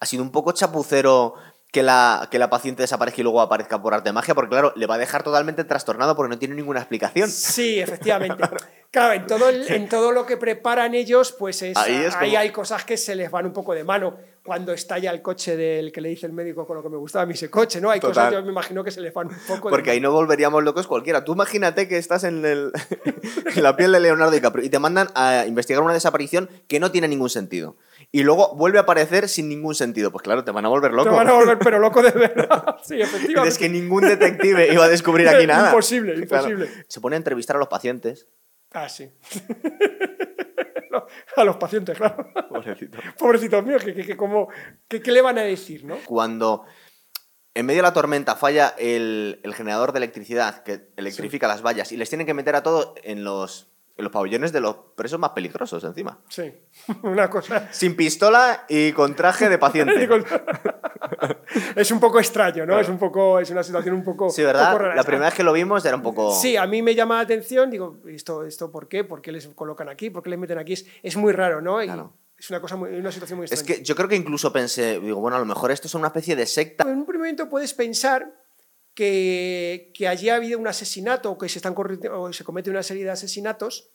ha 0.00 0.06
sido 0.06 0.22
un 0.22 0.32
poco 0.32 0.52
chapucero 0.52 1.34
que 1.72 1.82
la, 1.82 2.28
que 2.30 2.38
la 2.38 2.50
paciente 2.50 2.82
desaparezca 2.82 3.22
y 3.22 3.24
luego 3.24 3.40
aparezca 3.40 3.80
por 3.80 3.94
arte 3.94 4.10
de 4.10 4.12
magia, 4.12 4.34
porque 4.34 4.50
claro, 4.50 4.74
le 4.76 4.86
va 4.86 4.96
a 4.96 4.98
dejar 4.98 5.22
totalmente 5.22 5.64
trastornado 5.64 6.14
porque 6.14 6.28
no 6.28 6.38
tiene 6.38 6.54
ninguna 6.54 6.80
explicación. 6.80 7.30
Sí, 7.30 7.80
efectivamente. 7.80 8.44
Claro, 8.90 9.14
en 9.14 9.26
todo, 9.26 9.48
en 9.68 9.88
todo 9.88 10.12
lo 10.12 10.26
que 10.26 10.36
preparan 10.36 10.94
ellos, 10.94 11.32
pues 11.32 11.62
es, 11.62 11.78
ahí, 11.78 12.36
hay 12.36 12.50
cosas 12.50 12.84
que 12.84 12.98
se 12.98 13.14
les 13.14 13.30
van 13.30 13.46
un 13.46 13.54
poco 13.54 13.74
de 13.74 13.84
mano. 13.84 14.18
Cuando 14.44 14.72
estalla 14.72 15.12
el 15.12 15.22
coche 15.22 15.56
del 15.56 15.92
que 15.92 16.00
le 16.00 16.08
dice 16.08 16.26
el 16.26 16.32
médico 16.32 16.66
con 16.66 16.76
lo 16.76 16.82
que 16.82 16.88
me 16.88 16.96
gustaba 16.96 17.22
a 17.22 17.26
mí 17.26 17.32
ese 17.32 17.48
coche, 17.48 17.80
¿no? 17.80 17.90
Hay 17.90 18.00
cosas 18.00 18.28
que 18.28 18.34
yo 18.34 18.42
me 18.42 18.50
imagino 18.50 18.82
que 18.82 18.90
se 18.90 19.00
les 19.00 19.14
van 19.14 19.28
un 19.28 19.38
poco 19.46 19.70
Porque 19.70 19.92
ahí 19.92 20.00
no 20.00 20.10
volveríamos 20.10 20.64
locos 20.64 20.88
cualquiera. 20.88 21.24
Tú 21.24 21.32
imagínate 21.32 21.86
que 21.86 21.96
estás 21.96 22.24
en, 22.24 22.44
el, 22.44 22.72
en 23.54 23.62
la 23.62 23.76
piel 23.76 23.92
de 23.92 24.00
Leonardo 24.00 24.32
DiCaprio 24.32 24.64
y 24.64 24.68
te 24.68 24.80
mandan 24.80 25.08
a 25.14 25.46
investigar 25.46 25.82
una 25.82 25.94
desaparición 25.94 26.50
que 26.66 26.80
no 26.80 26.90
tiene 26.90 27.06
ningún 27.06 27.30
sentido 27.30 27.76
y 28.14 28.22
luego 28.22 28.54
vuelve 28.54 28.78
a 28.78 28.82
aparecer 28.82 29.28
sin 29.28 29.48
ningún 29.48 29.74
sentido. 29.74 30.12
Pues 30.12 30.22
claro, 30.22 30.44
te 30.44 30.50
van 30.50 30.66
a 30.66 30.68
volver 30.68 30.92
loco. 30.92 31.08
Te 31.08 31.16
van 31.16 31.28
a 31.28 31.32
volver, 31.32 31.58
pero 31.58 31.78
loco 31.78 32.02
de 32.02 32.10
verdad. 32.10 32.76
Sí, 32.84 33.00
efectivamente. 33.00 33.48
Es 33.48 33.58
que 33.58 33.70
ningún 33.70 34.02
detective 34.02 34.72
iba 34.72 34.84
a 34.84 34.88
descubrir 34.88 35.28
aquí 35.28 35.46
nada. 35.46 35.70
Imposible, 35.70 36.14
imposible. 36.14 36.68
Se 36.88 37.00
pone 37.00 37.16
a 37.16 37.18
entrevistar 37.18 37.56
a 37.56 37.58
los 37.58 37.68
pacientes. 37.68 38.28
Ah, 38.70 38.88
sí. 38.88 39.10
a 41.36 41.44
los 41.44 41.56
pacientes, 41.56 41.96
claro. 41.96 42.28
Pobrecito. 42.50 42.98
Pobrecitos 43.18 43.64
míos, 43.64 43.82
que, 43.82 43.94
que, 43.94 45.02
¿qué 45.02 45.12
le 45.12 45.22
van 45.22 45.38
a 45.38 45.42
decir, 45.42 45.84
no? 45.84 45.96
Cuando 46.04 46.66
en 47.54 47.66
medio 47.66 47.78
de 47.78 47.88
la 47.88 47.92
tormenta 47.92 48.36
falla 48.36 48.74
el, 48.78 49.40
generador 49.54 49.92
de 49.92 49.98
electricidad 49.98 50.62
que 50.62 50.88
electrifica 50.96 51.48
las 51.48 51.62
vallas 51.62 51.92
y 51.92 51.96
les 51.96 52.08
tienen 52.08 52.26
que 52.26 52.34
meter 52.34 52.56
a 52.56 52.62
todos 52.62 52.94
en 53.02 53.24
los 53.24 53.71
en 53.96 54.04
los 54.04 54.12
pabellones 54.12 54.52
de 54.52 54.60
los 54.60 54.76
presos 54.94 55.18
más 55.18 55.30
peligrosos 55.30 55.82
encima. 55.84 56.18
Sí, 56.28 56.52
una 57.02 57.28
cosa. 57.28 57.72
Sin 57.72 57.94
pistola 57.96 58.64
y 58.68 58.92
con 58.92 59.14
traje 59.14 59.48
de 59.48 59.58
paciente. 59.58 60.08
es 61.76 61.90
un 61.90 62.00
poco 62.00 62.18
extraño, 62.18 62.64
¿no? 62.64 62.78
Es 62.78 62.88
un 62.88 62.98
poco, 62.98 63.38
es 63.38 63.50
una 63.50 63.62
situación 63.62 63.94
un 63.94 64.04
poco. 64.04 64.30
Sí, 64.30 64.42
¿verdad? 64.42 64.94
la 64.94 65.04
primera 65.04 65.26
vez 65.26 65.34
que 65.34 65.42
lo 65.42 65.52
vimos 65.52 65.84
era 65.84 65.96
un 65.96 66.02
poco. 66.02 66.32
Sí, 66.32 66.56
a 66.56 66.66
mí 66.66 66.82
me 66.82 66.94
llama 66.94 67.16
la 67.16 67.22
atención, 67.22 67.70
digo, 67.70 68.00
¿esto, 68.06 68.44
esto 68.44 68.70
por 68.70 68.88
qué? 68.88 69.04
¿Por 69.04 69.20
qué 69.20 69.32
les 69.32 69.46
colocan 69.48 69.88
aquí? 69.88 70.10
¿Por 70.10 70.22
qué 70.22 70.30
les 70.30 70.38
meten 70.38 70.58
aquí? 70.58 70.74
Es, 71.02 71.16
muy 71.16 71.32
raro, 71.32 71.60
¿no? 71.60 71.80
Es 71.80 72.50
una, 72.50 72.60
cosa 72.60 72.76
muy, 72.76 72.90
una 72.90 73.12
situación 73.12 73.38
muy 73.38 73.44
extraña. 73.44 73.72
Es 73.72 73.78
que 73.78 73.84
yo 73.84 73.94
creo 73.94 74.08
que 74.08 74.16
incluso 74.16 74.52
pensé, 74.52 74.98
digo, 74.98 75.20
bueno, 75.20 75.36
a 75.36 75.40
lo 75.40 75.46
mejor 75.46 75.70
esto 75.70 75.86
es 75.86 75.94
una 75.94 76.08
especie 76.08 76.34
de 76.34 76.46
secta. 76.46 76.84
En 76.84 76.98
un 76.98 77.04
primer 77.04 77.20
momento 77.20 77.48
puedes 77.48 77.74
pensar 77.74 78.41
que, 78.94 79.92
que 79.94 80.08
allí 80.08 80.28
ha 80.28 80.36
habido 80.36 80.58
un 80.58 80.66
asesinato 80.66 81.30
o 81.30 81.38
que 81.38 81.48
se, 81.48 81.58
están 81.58 81.74
o 81.76 82.32
se 82.32 82.44
comete 82.44 82.70
una 82.70 82.82
serie 82.82 83.04
de 83.04 83.10
asesinatos, 83.10 83.90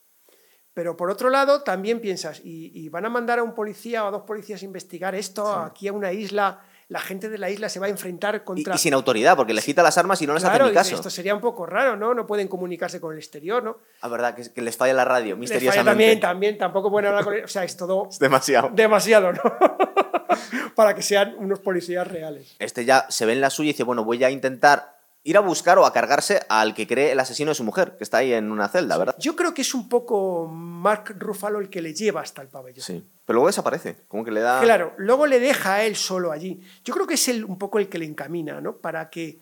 pero 0.73 0.95
por 0.95 1.09
otro 1.09 1.29
lado 1.29 1.63
también 1.63 1.99
piensas, 1.99 2.41
¿y, 2.43 2.87
van 2.89 3.05
a 3.05 3.09
mandar 3.09 3.39
a 3.39 3.43
un 3.43 3.55
policía 3.55 4.03
o 4.03 4.07
a 4.07 4.11
dos 4.11 4.23
policías 4.23 4.61
a 4.61 4.65
investigar 4.65 5.15
esto 5.15 5.51
aquí 5.51 5.87
a 5.87 5.93
una 5.93 6.13
isla? 6.13 6.63
La 6.89 7.01
gente 7.01 7.27
de 7.27 7.37
la 7.37 7.49
isla 7.49 7.67
se 7.67 7.79
va 7.79 7.87
a 7.87 7.89
enfrentar 7.89 8.45
contra... 8.45 8.75
Y, 8.75 8.77
sin 8.77 8.93
autoridad, 8.93 9.35
porque 9.35 9.53
les 9.53 9.65
quita 9.65 9.83
las 9.83 9.97
armas 9.97 10.21
y 10.21 10.27
no 10.27 10.33
les 10.33 10.43
hace 10.45 10.63
ni 10.63 10.71
caso. 10.71 10.95
esto 10.95 11.09
sería 11.09 11.35
un 11.35 11.41
poco 11.41 11.65
raro, 11.65 11.97
¿no? 11.97 12.13
No 12.13 12.25
pueden 12.25 12.47
comunicarse 12.47 13.01
con 13.01 13.11
el 13.11 13.19
exterior, 13.19 13.61
¿no? 13.61 13.79
La 14.01 14.07
verdad, 14.07 14.35
que, 14.35 14.61
les 14.61 14.77
falla 14.77 14.93
la 14.93 15.03
radio, 15.03 15.35
misteriosamente. 15.35 15.65
Les 15.65 15.75
falla 15.75 15.91
también, 15.91 16.19
también, 16.19 16.57
tampoco 16.57 16.89
pueden 16.89 17.09
hablar 17.09 17.25
con... 17.25 17.43
O 17.43 17.47
sea, 17.47 17.65
es 17.65 17.75
todo... 17.75 18.07
Es 18.09 18.19
demasiado. 18.19 18.69
Demasiado, 18.73 19.33
¿no? 19.33 19.41
Para 20.75 20.95
que 20.95 21.01
sean 21.01 21.35
unos 21.37 21.59
policías 21.59 22.07
reales. 22.07 22.55
Este 22.59 22.85
ya 22.85 23.05
se 23.09 23.25
ve 23.25 23.33
en 23.33 23.41
la 23.41 23.49
suya 23.49 23.69
y 23.69 23.73
dice, 23.73 23.83
bueno, 23.83 24.05
voy 24.05 24.23
a 24.23 24.29
intentar 24.29 24.96
ir 25.27 25.35
a 25.35 25.41
buscar 25.41 25.77
o 25.77 25.85
a 25.85 25.91
cargarse 25.91 26.39
al 26.47 26.73
que 26.73 26.87
cree 26.87 27.11
el 27.11 27.19
asesino 27.19 27.51
de 27.51 27.55
su 27.55 27.65
mujer, 27.65 27.97
que 27.97 28.05
está 28.05 28.19
ahí 28.19 28.31
en 28.31 28.49
una 28.49 28.69
celda, 28.69 28.97
¿verdad? 28.97 29.15
Yo 29.19 29.35
creo 29.35 29.53
que 29.53 29.61
es 29.61 29.73
un 29.73 29.89
poco 29.89 30.47
Mark 30.47 31.17
Ruffalo 31.19 31.59
el 31.59 31.69
que 31.69 31.81
le 31.81 31.93
lleva 31.93 32.21
hasta 32.21 32.41
el 32.41 32.47
pabellón. 32.47 32.81
Sí, 32.81 33.03
pero 33.25 33.35
luego 33.35 33.47
desaparece, 33.47 33.97
como 34.07 34.23
que 34.23 34.31
le 34.31 34.39
da... 34.39 34.61
Claro, 34.61 34.93
luego 34.95 35.27
le 35.27 35.41
deja 35.41 35.75
a 35.75 35.83
él 35.83 35.97
solo 35.97 36.31
allí. 36.31 36.61
Yo 36.85 36.93
creo 36.93 37.05
que 37.05 37.15
es 37.15 37.27
él 37.27 37.43
un 37.43 37.57
poco 37.57 37.77
el 37.77 37.89
que 37.89 37.99
le 37.99 38.05
encamina, 38.05 38.61
¿no? 38.61 38.77
Para 38.77 39.09
que... 39.09 39.41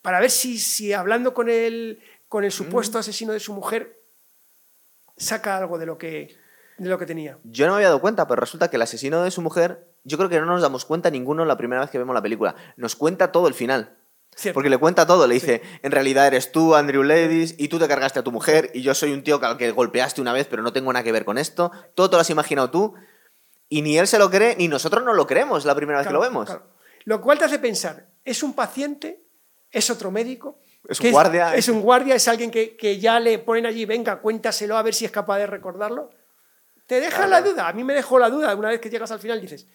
Para 0.00 0.18
ver 0.18 0.30
si, 0.30 0.58
si 0.58 0.94
hablando 0.94 1.34
con 1.34 1.50
el, 1.50 2.00
con 2.30 2.44
el 2.44 2.50
supuesto 2.50 2.96
mm. 2.96 3.00
asesino 3.00 3.32
de 3.34 3.40
su 3.40 3.52
mujer, 3.52 4.00
saca 5.18 5.58
algo 5.58 5.76
de 5.76 5.84
lo 5.84 5.98
que 5.98 6.34
de 6.78 6.88
lo 6.88 6.98
que 6.98 7.04
tenía. 7.04 7.38
Yo 7.44 7.66
no 7.66 7.72
me 7.72 7.76
había 7.76 7.88
dado 7.88 8.00
cuenta, 8.00 8.26
pero 8.26 8.40
resulta 8.40 8.68
que 8.68 8.76
el 8.76 8.82
asesino 8.82 9.22
de 9.22 9.30
su 9.30 9.42
mujer, 9.42 9.86
yo 10.04 10.16
creo 10.16 10.30
que 10.30 10.40
no 10.40 10.46
nos 10.46 10.62
damos 10.62 10.86
cuenta 10.86 11.10
ninguno 11.10 11.44
la 11.44 11.58
primera 11.58 11.82
vez 11.82 11.90
que 11.90 11.98
vemos 11.98 12.14
la 12.14 12.22
película. 12.22 12.56
Nos 12.76 12.96
cuenta 12.96 13.30
todo 13.30 13.46
el 13.46 13.54
final. 13.54 13.98
Porque 14.54 14.70
le 14.70 14.78
cuenta 14.78 15.06
todo, 15.06 15.26
le 15.26 15.34
dice, 15.34 15.62
en 15.82 15.92
realidad 15.92 16.26
eres 16.26 16.52
tú, 16.52 16.74
Andrew 16.74 17.02
Ladies, 17.02 17.54
y 17.58 17.68
tú 17.68 17.78
te 17.78 17.86
cargaste 17.86 18.18
a 18.18 18.24
tu 18.24 18.32
mujer, 18.32 18.70
y 18.74 18.82
yo 18.82 18.94
soy 18.94 19.12
un 19.12 19.22
tío 19.22 19.44
al 19.44 19.58
que 19.58 19.70
golpeaste 19.70 20.20
una 20.20 20.32
vez, 20.32 20.46
pero 20.48 20.62
no 20.62 20.72
tengo 20.72 20.92
nada 20.92 21.04
que 21.04 21.12
ver 21.12 21.24
con 21.24 21.38
esto. 21.38 21.70
Todo 21.94 22.10
te 22.10 22.16
lo 22.16 22.20
has 22.20 22.30
imaginado 22.30 22.70
tú, 22.70 22.94
y 23.68 23.82
ni 23.82 23.98
él 23.98 24.06
se 24.06 24.18
lo 24.18 24.30
cree, 24.30 24.56
ni 24.56 24.68
nosotros 24.68 25.04
no 25.04 25.12
lo 25.12 25.26
creemos 25.26 25.64
la 25.64 25.74
primera 25.74 25.98
vez 25.98 26.06
que 26.06 26.12
lo 26.12 26.20
vemos. 26.20 26.48
Lo 27.04 27.20
cual 27.20 27.38
te 27.38 27.44
hace 27.44 27.58
pensar, 27.58 28.08
¿es 28.24 28.42
un 28.42 28.54
paciente? 28.54 29.22
¿Es 29.70 29.90
otro 29.90 30.10
médico? 30.10 30.58
Es 30.88 31.00
un 31.00 31.10
guardia. 31.10 31.54
Es, 31.54 31.68
un 31.68 31.80
guardia, 31.80 32.14
es 32.14 32.26
alguien 32.26 32.50
que, 32.50 32.98
ya 32.98 33.20
le 33.20 33.38
ponen 33.38 33.66
allí, 33.66 33.84
venga, 33.84 34.20
cuéntaselo 34.20 34.76
a 34.76 34.82
ver 34.82 34.94
si 34.94 35.04
es 35.04 35.10
capaz 35.10 35.38
de 35.38 35.46
recordarlo. 35.46 36.10
Te 36.86 37.00
deja 37.00 37.26
la 37.26 37.42
duda, 37.42 37.68
a 37.68 37.72
mí 37.72 37.84
me 37.84 37.94
dejó 37.94 38.18
la 38.18 38.28
duda, 38.28 38.54
una 38.54 38.68
vez 38.68 38.80
que 38.80 38.90
llegas 38.90 39.10
al 39.12 39.20
final 39.20 39.40
dices, 39.40 39.66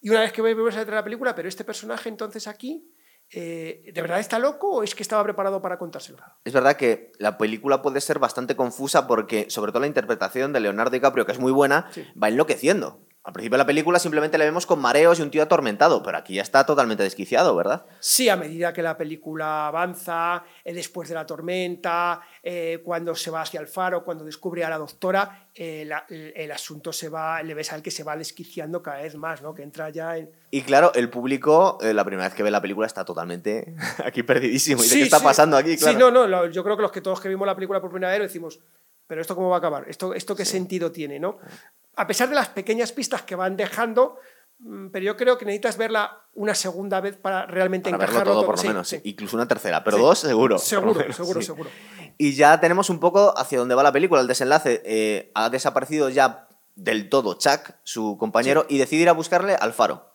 y 0.00 0.10
una 0.10 0.20
vez 0.20 0.32
que 0.32 0.42
ves 0.42 0.76
a 0.76 0.84
la 0.84 1.04
película, 1.04 1.34
pero 1.34 1.48
este 1.48 1.64
personaje 1.64 2.08
entonces 2.08 2.46
aquí 2.48 2.90
eh, 3.30 3.90
¿de 3.92 4.02
verdad 4.02 4.20
está 4.20 4.38
loco 4.38 4.70
o 4.70 4.82
es 4.82 4.94
que 4.94 5.02
estaba 5.02 5.22
preparado 5.24 5.60
para 5.60 5.78
contárselo? 5.78 6.18
Es 6.44 6.52
verdad 6.52 6.76
que 6.76 7.12
la 7.18 7.36
película 7.38 7.82
puede 7.82 8.00
ser 8.00 8.18
bastante 8.18 8.56
confusa 8.56 9.06
porque, 9.06 9.50
sobre 9.50 9.72
todo 9.72 9.80
la 9.80 9.86
interpretación 9.86 10.52
de 10.52 10.60
Leonardo 10.60 10.90
DiCaprio, 10.90 11.26
que 11.26 11.32
es 11.32 11.38
muy 11.38 11.52
buena, 11.52 11.90
va 12.20 12.28
enloqueciendo. 12.28 13.07
Al 13.28 13.34
principio 13.34 13.56
de 13.56 13.58
la 13.58 13.66
película 13.66 13.98
simplemente 13.98 14.38
le 14.38 14.46
vemos 14.46 14.64
con 14.64 14.80
mareos 14.80 15.18
y 15.18 15.22
un 15.22 15.30
tío 15.30 15.42
atormentado, 15.42 16.02
pero 16.02 16.16
aquí 16.16 16.36
ya 16.36 16.40
está 16.40 16.64
totalmente 16.64 17.02
desquiciado, 17.02 17.54
¿verdad? 17.54 17.84
Sí, 18.00 18.30
a 18.30 18.36
medida 18.36 18.72
que 18.72 18.80
la 18.80 18.96
película 18.96 19.66
avanza, 19.66 20.44
eh, 20.64 20.72
después 20.72 21.10
de 21.10 21.14
la 21.14 21.26
tormenta, 21.26 22.22
eh, 22.42 22.80
cuando 22.82 23.14
se 23.14 23.30
va 23.30 23.42
hacia 23.42 23.60
el 23.60 23.66
faro, 23.66 24.02
cuando 24.02 24.24
descubre 24.24 24.64
a 24.64 24.70
la 24.70 24.78
doctora, 24.78 25.50
eh, 25.54 25.86
el 26.08 26.50
asunto 26.50 26.90
se 26.90 27.10
va, 27.10 27.42
le 27.42 27.52
ves 27.52 27.70
al 27.70 27.82
que 27.82 27.90
se 27.90 28.02
va 28.02 28.16
desquiciando 28.16 28.82
cada 28.82 29.02
vez 29.02 29.14
más, 29.14 29.42
¿no? 29.42 29.52
Que 29.52 29.62
entra 29.62 29.90
ya 29.90 30.16
en... 30.16 30.30
Y 30.50 30.62
claro, 30.62 30.92
el 30.94 31.10
público, 31.10 31.76
la 31.82 32.06
primera 32.06 32.28
vez 32.28 32.34
que 32.34 32.42
ve 32.42 32.50
la 32.50 32.62
película, 32.62 32.86
está 32.86 33.04
totalmente 33.04 33.74
aquí 34.06 34.22
perdidísimo. 34.22 34.82
¿Y 34.82 34.88
qué 34.88 35.02
está 35.02 35.20
pasando 35.20 35.58
aquí? 35.58 35.76
Sí, 35.76 35.96
no, 35.96 36.10
no, 36.10 36.46
yo 36.46 36.64
creo 36.64 36.76
que 36.76 36.82
los 36.82 36.92
que 36.92 37.02
todos 37.02 37.20
que 37.20 37.28
vimos 37.28 37.46
la 37.46 37.54
película 37.54 37.78
por 37.78 37.90
primera 37.90 38.10
vez 38.10 38.22
decimos, 38.22 38.58
pero 39.08 39.20
esto 39.20 39.34
cómo 39.34 39.48
va 39.48 39.56
a 39.56 39.58
acabar, 39.58 39.88
esto, 39.88 40.14
esto 40.14 40.36
qué 40.36 40.44
sentido 40.44 40.92
tiene, 40.92 41.18
¿no? 41.18 41.38
A 41.96 42.06
pesar 42.06 42.28
de 42.28 42.36
las 42.36 42.50
pequeñas 42.50 42.92
pistas 42.92 43.22
que 43.22 43.34
van 43.34 43.56
dejando, 43.56 44.18
mm, 44.60 44.88
pero 44.88 45.04
yo 45.04 45.16
creo 45.16 45.36
que 45.36 45.44
necesitas 45.44 45.76
verla 45.76 46.22
una 46.34 46.54
segunda 46.54 47.00
vez 47.00 47.16
para 47.16 47.46
realmente 47.46 47.90
para 47.90 48.04
encajarlo 48.04 48.34
todo, 48.34 48.46
por 48.46 48.58
lo 48.58 48.62
menos, 48.62 48.94
incluso 49.02 49.36
una 49.36 49.48
tercera, 49.48 49.82
pero 49.82 49.98
dos 49.98 50.20
seguro. 50.20 50.58
Seguro, 50.58 51.12
seguro, 51.12 51.42
seguro. 51.42 51.70
Y 52.18 52.34
ya 52.34 52.60
tenemos 52.60 52.90
un 52.90 53.00
poco 53.00 53.36
hacia 53.36 53.58
dónde 53.58 53.74
va 53.74 53.82
la 53.82 53.92
película, 53.92 54.20
el 54.20 54.28
desenlace. 54.28 54.82
Eh, 54.84 55.32
ha 55.34 55.50
desaparecido 55.50 56.10
ya 56.10 56.48
del 56.74 57.08
todo 57.08 57.34
Chuck, 57.34 57.72
su 57.82 58.16
compañero, 58.18 58.66
y 58.68 58.78
decide 58.78 59.02
ir 59.02 59.08
a 59.08 59.12
buscarle 59.12 59.54
al 59.54 59.72
faro. 59.72 60.07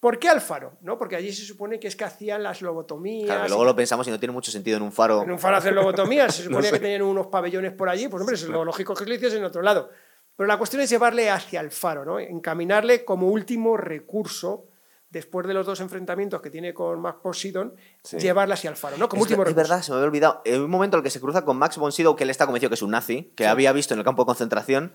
¿Por 0.00 0.18
qué 0.20 0.28
al 0.28 0.40
faro? 0.40 0.78
¿No? 0.80 0.96
Porque 0.96 1.16
allí 1.16 1.32
se 1.32 1.44
supone 1.44 1.80
que 1.80 1.88
es 1.88 1.96
que 1.96 2.04
hacían 2.04 2.42
las 2.42 2.62
lobotomías. 2.62 3.26
Claro, 3.26 3.42
que 3.42 3.48
luego 3.48 3.64
lo 3.64 3.74
pensamos 3.74 4.06
y 4.06 4.10
no 4.10 4.18
tiene 4.20 4.32
mucho 4.32 4.50
sentido 4.52 4.76
en 4.76 4.82
un 4.84 4.92
faro. 4.92 5.22
En 5.24 5.30
un 5.32 5.38
faro 5.40 5.56
hacer 5.56 5.72
lobotomías, 5.74 6.34
se 6.34 6.42
No 6.44 6.48
suponía 6.50 6.70
sé. 6.70 6.76
que 6.76 6.80
tenían 6.82 7.02
unos 7.02 7.26
pabellones 7.26 7.72
por 7.72 7.88
allí, 7.88 8.06
pues 8.08 8.20
hombre, 8.20 8.36
es 8.36 8.44
lo 8.44 8.64
lógico 8.64 8.94
que 8.94 9.04
lo 9.04 9.14
hiciesen 9.14 9.38
en 9.40 9.44
otro 9.46 9.60
lado. 9.62 9.90
Pero 10.36 10.46
la 10.46 10.56
cuestión 10.56 10.82
es 10.82 10.90
llevarle 10.90 11.30
hacia 11.30 11.60
el 11.60 11.72
faro, 11.72 12.04
¿no? 12.04 12.20
Encaminarle 12.20 13.04
como 13.04 13.26
último 13.26 13.76
recurso, 13.76 14.66
después 15.10 15.46
de 15.48 15.54
los 15.54 15.66
dos 15.66 15.80
enfrentamientos 15.80 16.40
que 16.40 16.50
tiene 16.50 16.72
con 16.72 17.00
Max 17.00 17.18
Poseidon, 17.20 17.74
Sí. 18.04 18.18
llevarle 18.18 18.54
hacia 18.54 18.70
el 18.70 18.76
faro, 18.76 18.96
¿no? 18.98 19.08
Como 19.08 19.22
es, 19.22 19.30
último 19.30 19.42
es 19.42 19.48
recurso. 19.48 19.68
verdad, 19.68 19.82
se 19.82 19.90
me 19.90 19.96
había 19.96 20.06
olvidado. 20.06 20.42
En 20.44 20.60
un 20.62 20.70
momento 20.70 20.96
en 20.96 20.98
el 21.00 21.02
que 21.02 21.10
se 21.10 21.18
cruza 21.20 21.44
con 21.44 21.56
Max 21.56 21.76
von 21.76 21.90
Sydow, 21.90 22.14
que 22.14 22.22
él 22.22 22.30
está 22.30 22.44
convencido 22.46 22.70
que 22.70 22.74
es 22.74 22.82
un 22.82 22.90
nazi, 22.92 23.32
que 23.34 23.44
Sí. 23.44 23.48
había 23.50 23.72
visto 23.72 23.94
en 23.94 23.98
el 24.00 24.04
campo 24.04 24.22
de 24.22 24.26
concentración. 24.26 24.92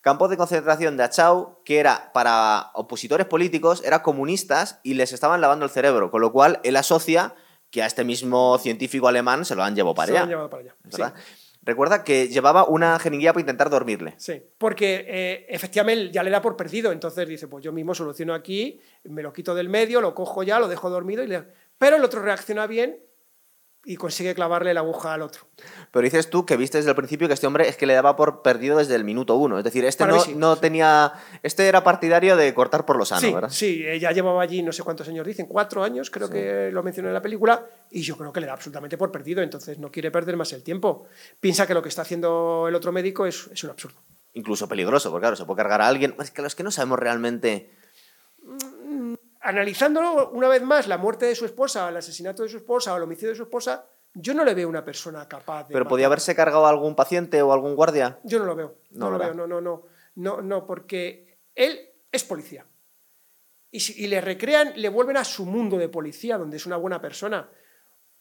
Campo 0.00 0.28
de 0.28 0.36
concentración 0.36 0.96
de 0.96 1.02
Achau, 1.04 1.62
que 1.64 1.78
era 1.78 2.12
para 2.12 2.70
opositores 2.74 3.26
políticos, 3.26 3.82
era 3.84 4.02
comunistas 4.02 4.78
y 4.82 4.94
les 4.94 5.12
estaban 5.12 5.40
lavando 5.40 5.64
el 5.64 5.70
cerebro, 5.70 6.10
con 6.10 6.20
lo 6.20 6.32
cual 6.32 6.60
él 6.62 6.76
asocia 6.76 7.34
que 7.70 7.82
a 7.82 7.86
este 7.86 8.04
mismo 8.04 8.56
científico 8.58 9.08
alemán 9.08 9.44
se 9.44 9.54
lo 9.54 9.62
han 9.64 9.74
llevado 9.74 9.94
para 9.94 10.06
Se 10.06 10.12
lo 10.12 10.16
allá. 10.18 10.22
han 10.24 10.28
llevado 10.30 10.50
para 10.50 10.62
allá. 10.62 10.74
sí. 10.84 11.00
¿verdad? 11.02 11.14
Recuerda 11.60 12.02
que 12.02 12.28
llevaba 12.28 12.64
una 12.64 12.98
jeringuilla 12.98 13.34
para 13.34 13.42
intentar 13.42 13.68
dormirle. 13.68 14.14
Sí, 14.16 14.40
porque 14.56 15.04
eh, 15.06 15.46
efectivamente 15.50 16.10
ya 16.10 16.22
le 16.22 16.30
da 16.30 16.40
por 16.40 16.56
perdido, 16.56 16.92
entonces 16.92 17.28
dice, 17.28 17.46
pues 17.46 17.62
yo 17.62 17.72
mismo 17.72 17.94
soluciono 17.94 18.32
aquí, 18.32 18.80
me 19.04 19.22
lo 19.22 19.34
quito 19.34 19.54
del 19.54 19.68
medio, 19.68 20.00
lo 20.00 20.14
cojo 20.14 20.42
ya, 20.44 20.58
lo 20.60 20.68
dejo 20.68 20.88
dormido, 20.88 21.22
y 21.22 21.26
le... 21.26 21.44
pero 21.76 21.96
el 21.96 22.04
otro 22.04 22.22
reacciona 22.22 22.66
bien 22.66 22.98
y 23.84 23.96
consigue 23.96 24.34
clavarle 24.34 24.74
la 24.74 24.80
aguja 24.80 25.14
al 25.14 25.22
otro. 25.22 25.42
Pero 25.90 26.02
dices 26.04 26.28
tú 26.28 26.44
que 26.44 26.56
viste 26.56 26.78
desde 26.78 26.90
el 26.90 26.96
principio 26.96 27.28
que 27.28 27.34
este 27.34 27.46
hombre 27.46 27.68
es 27.68 27.76
que 27.76 27.86
le 27.86 27.94
daba 27.94 28.16
por 28.16 28.42
perdido 28.42 28.78
desde 28.78 28.94
el 28.94 29.04
minuto 29.04 29.36
uno. 29.36 29.58
Es 29.58 29.64
decir, 29.64 29.84
este 29.84 30.06
no, 30.06 30.20
sí, 30.20 30.36
tenía. 30.60 31.12
Este 31.42 31.66
era 31.66 31.82
partidario 31.84 32.36
de 32.36 32.52
cortar 32.54 32.84
por 32.84 32.96
lo 32.96 33.04
sano, 33.04 33.20
sí, 33.20 33.32
¿verdad? 33.32 33.50
sí, 33.50 33.84
ella 33.86 34.12
llevaba 34.12 34.42
allí 34.42 34.62
no 34.62 34.72
sé 34.72 34.82
cuántos 34.82 35.08
años 35.08 35.26
dicen, 35.26 35.46
cuatro 35.46 35.82
años, 35.82 36.10
creo 36.10 36.28
que 36.28 36.70
lo 36.72 36.82
mencioné 36.82 37.08
en 37.08 37.14
la 37.14 37.22
película, 37.22 37.64
y 37.90 38.02
yo 38.02 38.16
creo 38.16 38.32
que 38.32 38.40
le 38.40 38.46
da 38.46 38.52
absolutamente 38.52 38.98
por 38.98 39.10
perdido, 39.10 39.42
entonces 39.42 39.78
no 39.78 39.90
quiere 39.90 40.10
perder 40.10 40.36
más 40.36 40.52
el 40.52 40.62
tiempo. 40.62 41.06
Piensa 41.40 41.66
que 41.66 41.74
lo 41.74 41.82
que 41.82 41.88
está 41.88 42.02
haciendo 42.02 42.66
el 42.68 42.74
otro 42.74 42.92
médico 42.92 43.26
es, 43.26 43.48
es 43.52 43.64
un 43.64 43.70
absurdo. 43.70 43.98
Incluso 44.34 44.68
peligroso, 44.68 45.10
porque 45.10 45.22
claro, 45.22 45.36
se 45.36 45.44
puede 45.44 45.56
cargar 45.56 45.80
a 45.80 45.88
alguien. 45.88 46.14
Es 46.20 46.30
que 46.30 46.42
los 46.42 46.54
que 46.54 46.62
no 46.62 46.70
sabemos 46.70 46.98
realmente. 46.98 47.70
Analizándolo 49.40 50.30
una 50.30 50.48
vez 50.48 50.62
más, 50.62 50.86
la 50.88 50.98
muerte 50.98 51.26
de 51.26 51.34
su 51.34 51.44
esposa, 51.44 51.88
el 51.88 51.96
asesinato 51.96 52.42
de 52.42 52.48
su 52.48 52.56
esposa 52.58 52.92
o 52.92 52.96
el 52.96 53.02
homicidio 53.04 53.30
de 53.30 53.36
su 53.36 53.42
esposa, 53.44 53.86
yo 54.14 54.34
no 54.34 54.44
le 54.44 54.54
veo 54.54 54.68
una 54.68 54.84
persona 54.84 55.28
capaz 55.28 55.68
de... 55.68 55.72
Pero 55.72 55.86
podía 55.86 56.06
haberse 56.06 56.34
cargado 56.34 56.66
a 56.66 56.70
algún 56.70 56.96
paciente 56.96 57.40
o 57.42 57.52
algún 57.52 57.76
guardia. 57.76 58.18
Yo 58.24 58.38
no 58.40 58.46
lo 58.46 58.56
veo. 58.56 58.78
No, 58.90 59.06
No, 59.06 59.10
lo 59.12 59.18
veo, 59.18 59.34
no, 59.34 59.46
no, 59.46 59.60
no, 59.60 59.82
no, 60.16 60.42
no, 60.42 60.66
porque 60.66 61.38
él 61.54 61.78
es 62.10 62.24
policía. 62.24 62.66
Y, 63.70 63.80
si- 63.80 64.02
y 64.02 64.06
le 64.08 64.20
recrean, 64.20 64.72
le 64.76 64.88
vuelven 64.88 65.18
a 65.18 65.24
su 65.24 65.44
mundo 65.46 65.76
de 65.76 65.88
policía, 65.88 66.38
donde 66.38 66.56
es 66.56 66.66
una 66.66 66.76
buena 66.78 67.00
persona. 67.00 67.48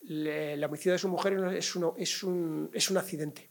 Le- 0.02 0.54
el 0.54 0.64
homicidio 0.64 0.92
de 0.94 1.00
su 1.00 1.08
mujer 1.08 1.34
es, 1.56 1.76
uno- 1.76 1.96
es, 1.98 2.22
un, 2.24 2.70
es 2.74 2.92
un 2.92 2.98
accidente. 2.98 3.50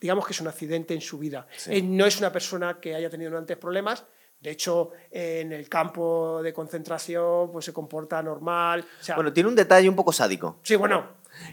Digamos 0.00 0.26
que 0.26 0.32
es 0.32 0.40
un 0.40 0.48
accidente 0.48 0.94
en 0.94 1.00
su 1.00 1.18
vida. 1.18 1.46
Sí. 1.56 1.74
Él 1.74 1.96
no 1.96 2.06
es 2.06 2.18
una 2.18 2.32
persona 2.32 2.80
que 2.80 2.94
haya 2.94 3.10
tenido 3.10 3.36
antes 3.36 3.56
problemas. 3.58 4.04
De 4.42 4.50
hecho, 4.50 4.90
en 5.10 5.52
el 5.52 5.68
campo 5.68 6.42
de 6.42 6.52
concentración 6.52 7.50
pues 7.52 7.64
se 7.64 7.72
comporta 7.72 8.22
normal. 8.22 8.84
O 9.00 9.04
sea, 9.04 9.14
Bueno, 9.14 9.32
tiene 9.32 9.48
un 9.48 9.54
detalle 9.54 9.88
un 9.88 9.96
poco 9.96 10.12
sádico. 10.12 10.58
sí, 10.62 10.74
bueno, 10.76 11.06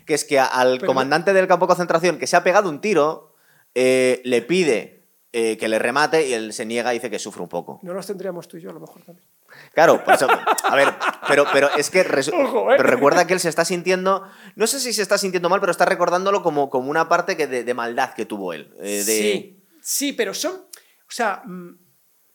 Que 0.05 0.13
es 0.15 0.25
que 0.25 0.39
al 0.39 0.77
Pero 0.79 0.87
comandante 0.87 1.31
del 1.33 1.47
campo 1.47 1.65
de 1.65 1.69
concentración 1.69 2.17
que 2.19 2.27
se 2.27 2.35
ha 2.35 2.43
pegado 2.43 2.67
un 2.69 2.81
tiro, 2.81 3.33
eh, 3.75 4.21
le 4.25 4.41
pide 4.41 5.05
eh, 5.31 5.57
que 5.57 5.67
le 5.67 5.77
remate 5.77 6.27
y 6.27 6.33
él 6.33 6.51
se 6.53 6.65
niega 6.65 6.91
y 6.91 6.97
dice 6.97 7.11
que 7.11 7.19
sufre 7.19 7.43
un 7.43 7.49
poco. 7.49 7.79
no 7.83 7.93
los 7.93 8.07
tendríamos 8.07 8.47
tú 8.47 8.57
y 8.57 8.61
yo 8.61 8.71
a 8.71 8.73
lo 8.73 8.79
mejor 8.79 9.03
también. 9.03 9.27
Claro, 9.75 10.03
por 10.03 10.15
eso- 10.15 10.27
a 10.63 10.75
ver, 10.75 10.89
pero, 11.27 11.45
pero 11.53 11.69
es 11.77 11.89
que 11.91 12.01
Ojo, 12.33 12.71
¿eh? 12.71 12.75
pero 12.77 12.89
recuerda 12.89 13.27
que 13.27 13.33
él 13.33 13.39
se 13.39 13.49
está 13.49 13.63
sintiendo, 13.63 14.23
no 14.55 14.65
sé 14.67 14.79
si 14.79 14.91
se 14.93 15.03
está 15.03 15.17
sintiendo 15.19 15.47
mal, 15.49 15.59
pero 15.59 15.71
está 15.71 15.85
recordándolo 15.85 16.41
como, 16.41 16.69
como 16.71 16.89
una 16.89 17.07
parte 17.07 17.37
que 17.37 17.45
de, 17.45 17.63
de 17.63 17.73
maldad 17.75 18.13
que 18.15 18.25
tuvo 18.25 18.53
él. 18.53 18.73
eh, 18.79 19.03
de- 19.03 19.03
Sí, 19.03 19.63
sí, 19.81 20.13
pero 20.13 20.33
son. 20.33 20.55
O 20.55 21.11
sea, 21.11 21.43
mm, 21.45 21.77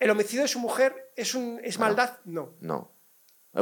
el 0.04 0.10
homicidio 0.10 0.42
de 0.42 0.48
su 0.48 0.60
mujer 0.60 1.12
es, 1.16 1.34
un, 1.34 1.58
es 1.64 1.78
maldad. 1.78 2.18
No. 2.26 2.52
No. 2.60 2.92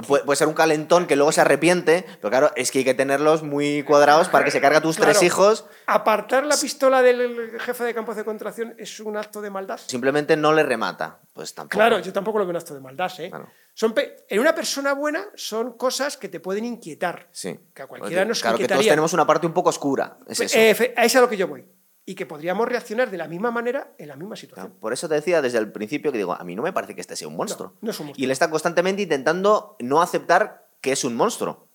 Puede, 0.09 0.25
puede 0.25 0.37
ser 0.37 0.49
un 0.49 0.55
calentón 0.55 1.07
que 1.07 1.15
luego 1.15 1.31
se 1.31 1.41
arrepiente, 1.41 2.05
pero 2.21 2.31
claro, 2.31 2.51
es 2.57 2.73
que 2.73 2.79
hay 2.79 2.85
que 2.85 2.95
tenerlos 2.95 3.45
muy 3.45 3.85
cuadrados 3.85 4.29
para 4.29 4.45
que 4.45 4.51
se 4.51 4.61
cargue 4.61 4.79
a 4.79 4.81
tus 4.81 4.97
tres 4.97 5.23
hijos. 5.23 5.67
Apartar 5.87 6.45
la 6.45 6.57
pistola 6.57 7.01
del 7.01 7.61
jefe 7.61 7.85
de 7.85 7.95
campo 7.95 8.13
de 8.13 8.25
concentración 8.25 8.75
es 8.77 8.99
un 8.99 9.17
acto 9.17 9.41
de 9.41 9.51
maldad. 9.51 9.79
Simplemente 9.87 10.37
no 10.37 10.53
le 10.53 10.65
remata. 10.65 11.21
Pues 11.33 11.55
tampoco. 11.55 11.77
Claro, 11.77 12.01
yo 12.01 12.13
tampoco 12.13 12.41
lo 12.41 12.47
veo 12.47 12.51
un 12.51 12.57
acto 12.57 12.75
de 12.75 12.81
maldad. 12.81 13.13
¿eh? 13.19 13.29
Claro. 13.29 13.49
Son 13.75 13.95
en 13.97 14.41
una 14.41 14.55
persona 14.55 14.95
buena 14.95 15.27
son 15.37 15.77
cosas 15.77 16.17
que 16.17 16.29
te 16.29 16.41
pueden 16.41 16.65
inquietar. 16.65 17.29
Sí. 17.31 17.61
Que 17.73 17.83
a 17.83 17.87
cualquiera 17.87 18.25
nos 18.25 18.41
claro 18.41 18.59
que 18.59 18.67
todos 18.67 18.85
tenemos 18.85 19.13
una 19.13 19.27
parte 19.27 19.47
un 19.47 19.53
poco 19.53 19.69
oscura. 19.69 20.19
Es 20.27 20.41
eso. 20.41 20.59
Eh, 20.59 20.95
a 20.97 21.05
eso 21.05 21.05
es 21.05 21.17
a 21.17 21.21
lo 21.21 21.29
que 21.29 21.37
yo 21.37 21.47
voy. 21.47 21.65
Y 22.05 22.15
que 22.15 22.27
podríamos 22.27 22.69
reaccionar 22.69 23.11
de 23.11 23.17
la 23.17 23.29
misma 23.29 23.51
manera 23.51 23.95
en 23.97 24.09
la 24.09 24.17
misma 24.17 24.35
situación. 24.35 24.67
Claro, 24.67 24.81
Por 24.81 24.93
eso 24.93 25.09
te 25.09 25.15
decía 25.15 25.41
desde 25.41 25.59
el 25.59 25.71
principio 25.71 26.11
que 26.11 26.19
digo, 26.19 26.33
a 26.33 26.43
mí 26.43 26.57
no 26.57 26.63
me 26.63 26.73
parece 26.73 26.95
que 26.95 27.01
este 27.01 27.15
sea 27.15 27.29
un 27.29 27.37
monstruo. 27.37 27.75
No, 27.75 27.79
no 27.83 27.91
es 27.91 28.01
un 28.01 28.07
monstruo. 28.07 28.23
Y 28.23 28.25
él 28.25 28.31
está 28.33 28.51
constantemente 28.51 29.03
intentando 29.03 29.77
no 29.79 30.03
aceptar 30.03 30.69
que 30.81 30.93
es 30.93 31.05
un 31.05 31.15
monstruo. 31.15 31.69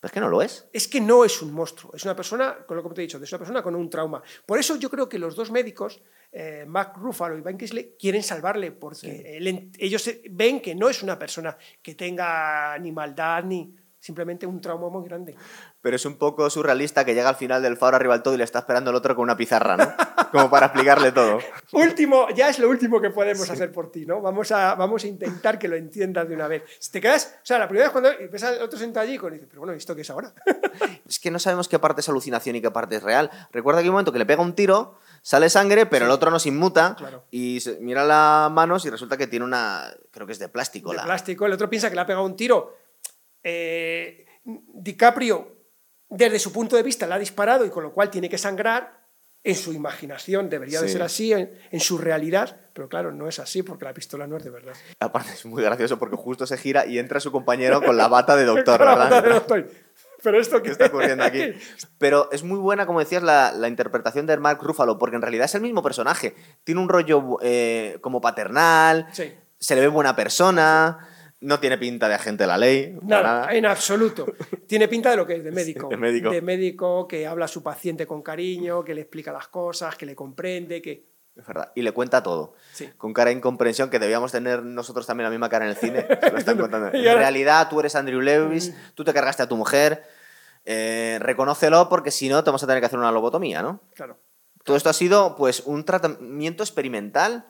Pero 0.00 0.08
es 0.08 0.12
que 0.12 0.20
no 0.20 0.28
lo 0.28 0.42
es. 0.42 0.68
es 0.72 0.88
que 0.88 1.00
no 1.00 1.24
es 1.24 1.40
un 1.40 1.52
monstruo, 1.52 1.92
es 1.94 2.04
una 2.04 2.14
persona, 2.14 2.64
con 2.66 2.76
lo 2.76 2.82
que 2.82 2.94
te 2.94 3.00
he 3.00 3.06
dicho, 3.06 3.16
es 3.16 3.32
una 3.32 3.38
persona 3.38 3.62
con 3.62 3.74
un 3.74 3.88
trauma. 3.88 4.22
Por 4.44 4.58
eso 4.58 4.76
yo 4.76 4.90
creo 4.90 5.08
que 5.08 5.18
los 5.18 5.34
dos 5.34 5.50
médicos, 5.50 6.02
eh, 6.30 6.64
Mark 6.68 6.92
Ruffalo 6.96 7.36
y 7.36 7.40
Ben 7.40 7.56
Kingsley, 7.56 7.96
quieren 7.98 8.22
salvarle, 8.22 8.72
porque 8.72 9.36
él 9.38 9.72
ellos 9.78 10.10
ven 10.30 10.60
que 10.60 10.74
no 10.74 10.90
es 10.90 11.02
una 11.02 11.18
persona 11.18 11.56
que 11.82 11.94
tenga 11.94 12.78
ni 12.78 12.92
maldad 12.92 13.44
ni 13.44 13.74
simplemente 14.06 14.46
un 14.46 14.60
trauma 14.60 14.88
muy 14.88 15.04
grande. 15.04 15.34
Pero 15.82 15.96
es 15.96 16.06
un 16.06 16.16
poco 16.16 16.48
surrealista 16.48 17.04
que 17.04 17.12
llega 17.14 17.28
al 17.28 17.34
final 17.36 17.60
del 17.62 17.76
faro 17.76 17.96
arriba 17.96 18.14
del 18.14 18.22
todo 18.22 18.34
y 18.34 18.36
le 18.38 18.44
está 18.44 18.60
esperando 18.60 18.90
el 18.90 18.96
otro 18.96 19.14
con 19.16 19.24
una 19.24 19.36
pizarra, 19.36 19.76
¿no? 19.76 19.86
Como 20.32 20.48
para 20.48 20.66
explicarle 20.66 21.10
todo. 21.12 21.38
Último, 21.72 22.28
ya 22.34 22.48
es 22.48 22.58
lo 22.58 22.68
último 22.68 23.00
que 23.00 23.10
podemos 23.10 23.48
hacer 23.50 23.72
por 23.72 23.90
ti, 23.90 24.06
¿no? 24.06 24.20
Vamos 24.20 24.52
a, 24.52 24.74
vamos 24.76 25.02
a 25.04 25.06
intentar 25.08 25.58
que 25.58 25.66
lo 25.68 25.76
entiendas 25.76 26.28
de 26.28 26.34
una 26.34 26.46
vez. 26.46 26.62
Si 26.78 26.90
te 26.92 27.00
quedas, 27.00 27.36
o 27.42 27.46
sea, 27.46 27.58
la 27.58 27.66
primera 27.68 27.86
vez 27.86 27.92
cuando 27.92 28.10
ves 28.30 28.42
al 28.44 28.62
otro 28.62 28.78
sentado 28.78 29.04
allí, 29.04 29.18
con 29.18 29.32
dices, 29.32 29.48
pero 29.50 29.60
bueno, 29.60 29.74
¿y 29.74 29.78
¿esto 29.78 29.94
qué 29.94 30.02
es 30.02 30.10
ahora? 30.10 30.32
Es 31.08 31.18
que 31.20 31.30
no 31.30 31.38
sabemos 31.38 31.68
qué 31.68 31.78
parte 31.78 32.00
es 32.00 32.08
alucinación 32.08 32.56
y 32.56 32.60
qué 32.60 32.70
parte 32.70 32.96
es 32.96 33.02
real. 33.02 33.30
Recuerda 33.52 33.80
que 33.80 33.84
hay 33.84 33.88
un 33.88 33.94
momento 33.94 34.12
que 34.12 34.18
le 34.18 34.26
pega 34.26 34.42
un 34.42 34.54
tiro, 34.54 34.98
sale 35.22 35.48
sangre, 35.48 35.86
pero 35.86 36.04
el 36.04 36.10
otro 36.10 36.30
no 36.30 36.38
se 36.38 36.48
inmuta 36.50 36.94
Claro. 36.98 37.24
y 37.30 37.58
mira 37.80 38.04
las 38.04 38.50
manos 38.50 38.84
y 38.84 38.90
resulta 38.90 39.16
que 39.16 39.26
tiene 39.26 39.44
una, 39.44 39.84
creo 40.10 40.26
que 40.26 40.32
es 40.32 40.38
de 40.38 40.48
plástico. 40.48 40.90
de 40.90 40.96
la- 40.98 41.04
plástico, 41.04 41.46
el 41.46 41.52
otro 41.52 41.70
piensa 41.70 41.88
que 41.88 41.94
le 41.94 42.00
ha 42.02 42.06
pegado 42.06 42.24
un 42.24 42.36
tiro. 42.36 42.74
Eh, 43.48 44.26
DiCaprio, 44.44 45.56
desde 46.08 46.38
su 46.40 46.52
punto 46.52 46.74
de 46.76 46.82
vista, 46.82 47.06
le 47.06 47.14
ha 47.14 47.18
disparado 47.18 47.64
y 47.64 47.70
con 47.70 47.84
lo 47.84 47.92
cual 47.92 48.10
tiene 48.10 48.28
que 48.28 48.38
sangrar. 48.38 49.06
En 49.44 49.54
su 49.54 49.72
imaginación 49.72 50.50
debería 50.50 50.82
de 50.82 50.88
ser 50.88 51.02
así, 51.02 51.32
en, 51.32 51.56
en 51.70 51.78
su 51.78 51.98
realidad, 51.98 52.56
pero 52.72 52.88
claro, 52.88 53.12
no 53.12 53.28
es 53.28 53.38
así 53.38 53.62
porque 53.62 53.84
la 53.84 53.94
pistola 53.94 54.26
no 54.26 54.36
es 54.36 54.42
de 54.42 54.50
verdad. 54.50 54.72
Aparte 54.98 55.34
es 55.34 55.46
muy 55.46 55.62
gracioso 55.62 56.00
porque 56.00 56.16
justo 56.16 56.48
se 56.48 56.58
gira 56.58 56.84
y 56.84 56.98
entra 56.98 57.20
su 57.20 57.30
compañero 57.30 57.80
con 57.80 57.96
la 57.96 58.08
bata 58.08 58.34
de 58.34 58.44
doctor, 58.44 58.78
Con 58.78 58.86
la 58.88 58.94
¿verdad? 58.96 59.10
bata 59.10 59.22
de 59.28 59.34
doctor. 59.34 59.70
Pero 60.20 60.40
esto 60.40 60.60
¿Qué 60.60 60.70
está 60.72 60.86
ocurriendo 60.86 61.22
aquí? 61.22 61.52
Pero 61.98 62.28
es 62.32 62.42
muy 62.42 62.58
buena, 62.58 62.86
como 62.86 62.98
decías, 62.98 63.22
la, 63.22 63.52
la 63.52 63.68
interpretación 63.68 64.26
de 64.26 64.36
Mark 64.36 64.58
Ruffalo, 64.60 64.98
porque 64.98 65.14
en 65.14 65.22
realidad 65.22 65.44
es 65.44 65.54
el 65.54 65.60
mismo 65.62 65.80
personaje. 65.80 66.34
Tiene 66.64 66.80
un 66.80 66.88
rollo 66.88 67.38
eh, 67.40 67.98
como 68.00 68.20
paternal, 68.20 69.06
Sí. 69.12 69.32
se 69.60 69.76
le 69.76 69.82
ve 69.82 69.86
buena 69.88 70.16
persona, 70.16 71.08
no 71.40 71.60
tiene 71.60 71.76
pinta 71.78 72.08
de 72.08 72.14
agente 72.14 72.44
de 72.44 72.46
la 72.48 72.56
ley. 72.58 72.96
Nada, 73.02 73.22
nada. 73.22 73.54
en 73.54 73.66
absoluto. 73.66 74.26
Tiene 74.66 74.88
pinta 74.88 75.10
de 75.10 75.16
lo 75.16 75.26
que 75.26 75.36
es, 75.36 75.44
de 75.44 75.50
médico. 75.52 75.88
de 75.88 75.96
médico. 75.96 76.30
De 76.30 76.40
médico 76.42 77.06
que 77.06 77.26
habla 77.26 77.44
a 77.44 77.48
su 77.48 77.62
paciente 77.62 78.06
con 78.06 78.22
cariño, 78.22 78.82
que 78.84 78.94
le 78.94 79.02
explica 79.02 79.32
las 79.32 79.48
cosas, 79.48 79.96
que 79.96 80.06
le 80.06 80.14
comprende, 80.16 80.80
que... 80.80 81.14
Es 81.36 81.46
verdad. 81.46 81.70
Y 81.74 81.82
le 81.82 81.92
cuenta 81.92 82.22
todo. 82.22 82.54
Sí. 82.72 82.88
Con 82.96 83.12
cara 83.12 83.28
de 83.28 83.36
incomprensión, 83.36 83.90
que 83.90 83.98
debíamos 83.98 84.32
tener 84.32 84.62
nosotros 84.62 85.06
también 85.06 85.24
la 85.24 85.30
misma 85.30 85.50
cara 85.50 85.66
en 85.66 85.72
el 85.72 85.76
cine. 85.76 86.06
se 86.20 86.30
lo 86.30 86.38
están 86.38 86.56
contando. 86.58 86.86
En 86.88 86.92
realidad, 87.18 87.68
tú 87.68 87.78
eres 87.80 87.94
Andrew 87.94 88.22
Lewis, 88.22 88.74
tú 88.94 89.04
te 89.04 89.12
cargaste 89.12 89.42
a 89.42 89.48
tu 89.48 89.56
mujer. 89.56 90.04
eh, 90.64 91.18
reconócelo 91.20 91.90
porque 91.90 92.10
si 92.10 92.30
no, 92.30 92.42
te 92.42 92.48
vamos 92.48 92.62
a 92.62 92.66
tener 92.66 92.80
que 92.80 92.86
hacer 92.86 92.98
una 92.98 93.12
lobotomía, 93.12 93.60
¿no? 93.60 93.82
Claro. 93.94 94.18
Todo 94.64 94.76
esto 94.78 94.88
ha 94.88 94.94
sido 94.94 95.36
pues 95.36 95.60
un 95.66 95.84
tratamiento 95.84 96.62
experimental 96.62 97.46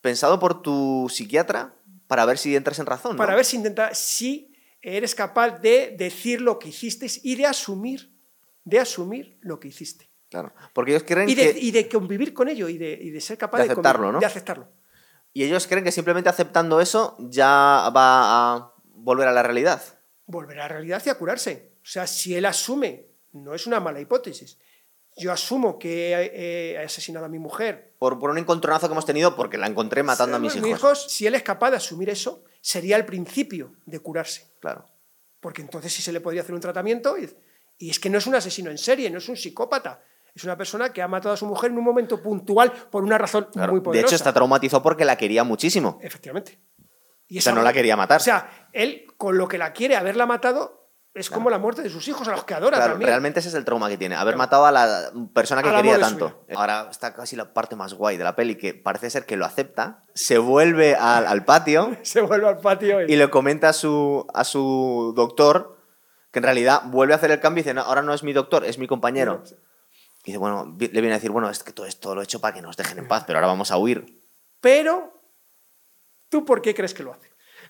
pensado 0.00 0.40
por 0.40 0.62
tu 0.62 1.08
psiquiatra 1.10 1.74
para 2.08 2.24
ver 2.24 2.38
si 2.38 2.56
entras 2.56 2.80
en 2.80 2.86
razón. 2.86 3.12
¿no? 3.12 3.18
para 3.18 3.36
ver 3.36 3.44
si 3.44 3.56
intenta, 3.56 3.94
si 3.94 4.52
eres 4.80 5.14
capaz 5.14 5.60
de 5.60 5.94
decir 5.96 6.40
lo 6.40 6.58
que 6.58 6.70
hiciste 6.70 7.06
y 7.22 7.36
de 7.36 7.46
asumir, 7.46 8.12
de 8.64 8.80
asumir 8.80 9.38
lo 9.40 9.60
que 9.60 9.68
hiciste. 9.68 10.10
Claro. 10.28 10.52
Porque 10.74 10.92
ellos 10.92 11.04
creen 11.06 11.28
Y 11.28 11.34
de, 11.34 11.54
que. 11.54 11.58
y 11.60 11.70
de 11.70 11.88
convivir 11.88 12.34
con 12.34 12.48
ello 12.48 12.68
y 12.68 12.76
de, 12.76 12.98
y 13.00 13.10
de 13.10 13.20
ser 13.20 13.38
capaz 13.38 13.58
De 13.58 13.64
aceptarlo, 13.64 14.10
¿no? 14.10 14.18
de 14.18 14.26
aceptarlo. 14.26 14.68
Y 15.32 15.44
ellos 15.44 15.66
creen 15.66 15.84
que 15.84 15.92
simplemente 15.92 16.28
aceptando 16.28 16.80
eso 16.80 17.16
ya 17.20 17.90
va 17.94 18.54
a 18.54 18.74
volver 18.82 19.28
a 19.28 19.32
la 19.32 19.42
realidad. 19.42 19.80
Volver 20.26 20.58
a 20.58 20.62
la 20.64 20.68
realidad 20.68 21.02
y 21.06 21.10
a 21.10 21.14
curarse. 21.16 21.76
O 21.76 21.86
sea, 21.86 22.06
si 22.06 22.34
él 22.34 22.44
asume, 22.44 23.06
no 23.32 23.54
es 23.54 23.66
una 23.66 23.80
mala 23.80 24.00
hipótesis, 24.00 24.58
yo 25.18 25.32
asumo 25.32 25.78
que 25.78 26.12
he, 26.12 26.78
asesinado 26.78 27.26
a 27.26 27.28
mi 27.28 27.38
mujer. 27.38 27.94
Por, 27.98 28.18
por 28.18 28.30
un 28.30 28.38
encontronazo 28.38 28.86
que 28.88 28.92
hemos 28.92 29.06
tenido 29.06 29.34
porque 29.36 29.58
la 29.58 29.66
encontré 29.66 30.02
matando 30.02 30.36
a 30.36 30.38
mis 30.40 30.54
Mis 30.56 30.66
hijos. 30.66 31.06
si 31.10 31.26
él 31.26 31.34
es 31.34 31.42
capaz 31.42 31.70
de 31.70 31.76
asumir 31.78 32.08
eso, 32.10 32.44
sería 32.60 32.96
el 32.96 33.04
principio 33.04 33.72
de 33.86 33.98
curarse. 34.00 34.52
Claro. 34.60 34.86
Porque 35.40 35.62
entonces 35.62 35.92
sí 35.92 36.02
se 36.02 36.12
le 36.12 36.20
podría 36.20 36.42
hacer 36.42 36.54
un 36.54 36.60
tratamiento. 36.60 37.16
Y, 37.18 37.28
y 37.78 37.90
es 37.90 37.98
que 38.00 38.10
no 38.10 38.18
es 38.18 38.26
un 38.26 38.34
asesino 38.34 38.70
en 38.70 38.78
serie, 38.78 39.10
no 39.10 39.18
es 39.18 39.28
un 39.28 39.36
psicópata. 39.36 40.02
Es 40.34 40.44
una 40.44 40.56
persona 40.56 40.92
que 40.92 41.02
ha 41.02 41.08
matado 41.08 41.34
a 41.34 41.36
su 41.36 41.46
mujer 41.46 41.70
en 41.72 41.78
un 41.78 41.84
momento 41.84 42.22
puntual 42.22 42.70
por 42.90 43.02
una 43.02 43.18
razón 43.18 43.48
claro. 43.52 43.72
muy 43.72 43.80
De 43.80 43.84
poderosa. 43.84 44.06
hecho, 44.06 44.16
está 44.16 44.32
traumatizado 44.32 44.82
porque 44.82 45.04
la 45.04 45.16
quería 45.16 45.42
muchísimo. 45.42 45.98
Efectivamente. 46.02 46.60
Y 47.26 47.38
O 47.38 47.40
sea, 47.42 47.50
esa- 47.52 47.58
no 47.58 47.62
la 47.64 47.72
quería 47.72 47.96
matar. 47.96 48.20
O 48.20 48.24
sea, 48.24 48.68
él 48.72 49.06
con 49.16 49.36
lo 49.36 49.48
que 49.48 49.58
la 49.58 49.72
quiere 49.72 49.96
haberla 49.96 50.26
matado 50.26 50.77
es 51.18 51.30
como 51.30 51.50
la 51.50 51.58
muerte 51.58 51.82
de 51.82 51.90
sus 51.90 52.06
hijos, 52.08 52.26
a 52.28 52.32
los 52.32 52.44
que 52.44 52.54
adora 52.54 52.76
Claro, 52.76 52.92
también. 52.92 53.08
realmente 53.08 53.40
ese 53.40 53.48
es 53.48 53.54
el 53.54 53.64
trauma 53.64 53.88
que 53.88 53.96
tiene, 53.98 54.14
haber 54.14 54.36
matado 54.36 54.66
a 54.66 54.72
la 54.72 55.10
persona 55.34 55.62
que 55.62 55.70
quería 55.70 55.98
tanto. 55.98 56.44
Ahora 56.54 56.88
está 56.90 57.14
casi 57.14 57.36
la 57.36 57.52
parte 57.52 57.76
más 57.76 57.94
guay 57.94 58.16
de 58.16 58.24
la 58.24 58.36
peli, 58.36 58.56
que 58.56 58.74
parece 58.74 59.10
ser 59.10 59.26
que 59.26 59.36
lo 59.36 59.44
acepta, 59.44 60.04
se 60.14 60.38
vuelve 60.38 60.94
al, 60.94 61.26
al 61.26 61.44
patio 61.44 61.96
Se 62.02 62.20
vuelve 62.20 62.48
al 62.48 62.58
patio 62.58 63.06
y, 63.06 63.12
y 63.12 63.16
le 63.16 63.28
comenta 63.30 63.68
a 63.70 63.72
su, 63.72 64.26
a 64.32 64.44
su 64.44 65.12
doctor 65.16 65.76
que 66.30 66.38
en 66.40 66.42
realidad 66.44 66.82
vuelve 66.86 67.14
a 67.14 67.16
hacer 67.16 67.30
el 67.30 67.40
cambio 67.40 67.60
y 67.60 67.64
dice, 67.64 67.74
no, 67.74 67.80
ahora 67.82 68.02
no 68.02 68.12
es 68.12 68.22
mi 68.22 68.32
doctor, 68.32 68.64
es 68.64 68.78
mi 68.78 68.86
compañero. 68.86 69.42
Y 70.24 70.32
dice, 70.32 70.38
bueno, 70.38 70.76
le 70.78 70.88
viene 70.88 71.12
a 71.12 71.14
decir, 71.14 71.30
bueno, 71.30 71.48
es 71.48 71.62
que 71.64 71.72
todo 71.72 71.86
esto 71.86 72.14
lo 72.14 72.20
he 72.20 72.24
hecho 72.24 72.40
para 72.40 72.52
que 72.54 72.60
nos 72.60 72.76
dejen 72.76 72.98
en 72.98 73.08
paz, 73.08 73.24
pero 73.26 73.38
ahora 73.38 73.46
vamos 73.46 73.70
a 73.70 73.78
huir. 73.78 74.22
Pero, 74.60 75.22
¿tú 76.28 76.44
por 76.44 76.60
qué 76.60 76.74
crees 76.74 76.92
que 76.92 77.02
lo 77.02 77.12
hace? 77.14 77.27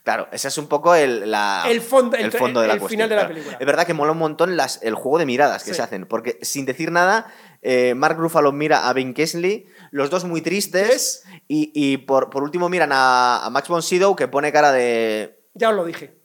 Claro, 0.09 0.27
ese 0.33 0.49
es 0.49 0.57
un 0.57 0.69
poco 0.69 0.95
el, 0.95 1.31
la- 1.31 1.65
El 1.69 1.83
fondo- 1.83 2.17
el- 2.17 2.33
fondo 2.33 2.63
de 2.63 2.67
la 2.69 2.79
cuestión, 2.79 2.89
final 2.97 3.09
de 3.11 3.15
la 3.17 3.21
claro. 3.21 3.35
película. 3.35 3.59
Es 3.61 3.67
verdad 3.67 3.87
que 3.87 3.93
mola 3.93 4.13
un 4.13 4.19
montón 4.19 4.57
las, 4.57 4.83
el 4.83 4.95
juego 4.95 5.19
de 5.19 5.27
miradas 5.27 5.65
que 5.65 5.73
Sí. 5.73 5.77
se 5.77 5.83
hacen, 5.83 6.07
porque 6.07 6.39
sin 6.41 6.65
decir 6.65 6.91
nada, 6.91 7.31
eh, 7.61 7.93
Mark 7.95 8.17
Ruffalo 8.17 8.51
mira 8.51 8.89
a 8.89 8.93
Ben 8.95 9.13
Kingsley, 9.13 9.67
los 9.91 10.09
dos 10.09 10.25
muy 10.25 10.41
tristes, 10.41 11.25
y, 11.47 11.73
y 11.75 11.99
por, 11.99 12.31
por 12.31 12.43
último 12.43 12.71
miran 12.71 12.91
a, 12.91 13.45
a 13.45 13.51
Max 13.51 13.69
von 13.69 13.83
Sydow 13.83 14.17
que 14.17 14.29
pone 14.29 14.51
cara 14.51 14.73
de... 14.73 15.43
Ya 15.53 15.69
os 15.69 15.77
lo 15.77 15.85
dije. 15.85 16.19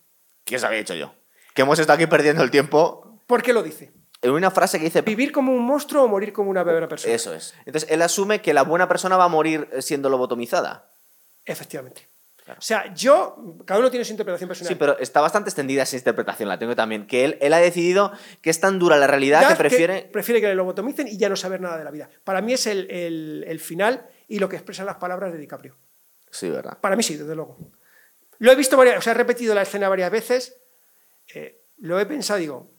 ¿Qué 0.45 0.55
os 0.55 0.63
había 0.63 0.79
hecho 0.79 0.93
yo? 0.93 1.13
Que 1.53 1.63
hemos 1.63 1.77
estado 1.77 1.95
aquí 1.95 2.07
perdiendo 2.07 2.41
el 2.41 2.51
tiempo 2.51 3.19
¿Por 3.27 3.43
qué 3.43 3.51
lo 3.51 3.63
dice? 3.63 3.91
en 4.21 4.31
una 4.31 4.49
frase 4.49 4.77
que 4.79 4.85
dice... 4.85 5.01
¿Vivir 5.01 5.33
como 5.33 5.51
un 5.51 5.61
monstruo 5.65 6.03
o 6.03 6.07
morir 6.07 6.31
como 6.31 6.49
una 6.49 6.63
buena 6.63 6.87
persona? 6.87 7.13
Eso 7.13 7.33
es. 7.33 7.53
Entonces 7.65 7.91
él 7.91 8.01
asume 8.01 8.41
que 8.41 8.53
la 8.53 8.63
buena 8.63 8.87
persona 8.87 9.17
va 9.17 9.25
a 9.25 9.27
morir 9.27 9.67
siendo 9.79 10.07
lobotomizada. 10.07 10.93
Efectivamente. 11.43 12.07
O 12.57 12.61
sea, 12.61 12.93
yo, 12.93 13.57
cada 13.65 13.79
uno 13.79 13.89
tiene 13.89 14.03
su 14.03 14.11
interpretación 14.11 14.47
personal. 14.49 14.67
Sí, 14.67 14.75
pero 14.75 14.97
está 14.99 15.21
bastante 15.21 15.49
extendida 15.49 15.83
esa 15.83 15.95
interpretación, 15.95 16.49
la 16.49 16.59
tengo 16.59 16.75
también. 16.75 17.07
Que 17.07 17.23
él, 17.25 17.37
él 17.41 17.53
ha 17.53 17.57
decidido 17.59 18.11
que 18.41 18.49
es 18.49 18.59
tan 18.59 18.79
dura 18.79 18.97
la 18.97 19.07
realidad 19.07 19.41
Ya 19.41 19.47
que 19.49 19.55
prefiere... 19.55 20.09
prefiere 20.11 20.41
que 20.41 20.47
le 20.47 20.55
lobotomicen 20.55 21.07
y 21.07 21.17
ya 21.17 21.29
no 21.29 21.35
saber 21.37 21.61
nada 21.61 21.77
de 21.77 21.83
la 21.85 21.91
vida. 21.91 22.09
Para 22.23 22.41
mí 22.41 22.53
es 22.53 22.67
el, 22.67 22.89
el- 22.91 23.45
el 23.47 23.59
final 23.59 24.05
y 24.27 24.39
lo 24.39 24.49
que 24.49 24.57
expresan 24.57 24.85
las 24.85 24.97
palabras 24.97 25.31
de 25.31 25.37
DiCaprio. 25.39 25.77
Sí, 26.31 26.49
¿verdad? 26.49 26.77
Para 26.81 26.95
mí 26.95 27.03
sí, 27.03 27.15
desde 27.15 27.35
luego. 27.35 27.57
Lo 28.39 28.51
he 28.51 28.55
visto 28.55 28.75
varias, 28.75 28.97
o 28.97 29.01
sea, 29.01 29.11
he 29.11 29.15
repetido 29.15 29.55
la 29.55 29.61
escena 29.61 29.87
varias 29.87 30.11
veces. 30.11 30.57
eh, 31.33 31.61
lo 31.77 31.99
he 31.99 32.05
pensado, 32.05 32.39
digo, 32.39 32.71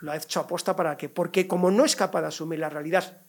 lo 0.00 0.12
ha 0.12 0.16
hecho 0.16 0.40
aposta 0.40 0.76
para 0.76 0.96
que, 0.96 1.08
porque 1.08 1.46
como 1.48 1.70
no 1.70 1.84
es 1.84 1.96
capaz 1.96 2.20
de 2.22 2.28
asumir 2.28 2.58
la 2.60 2.68
realidad, 2.68 3.22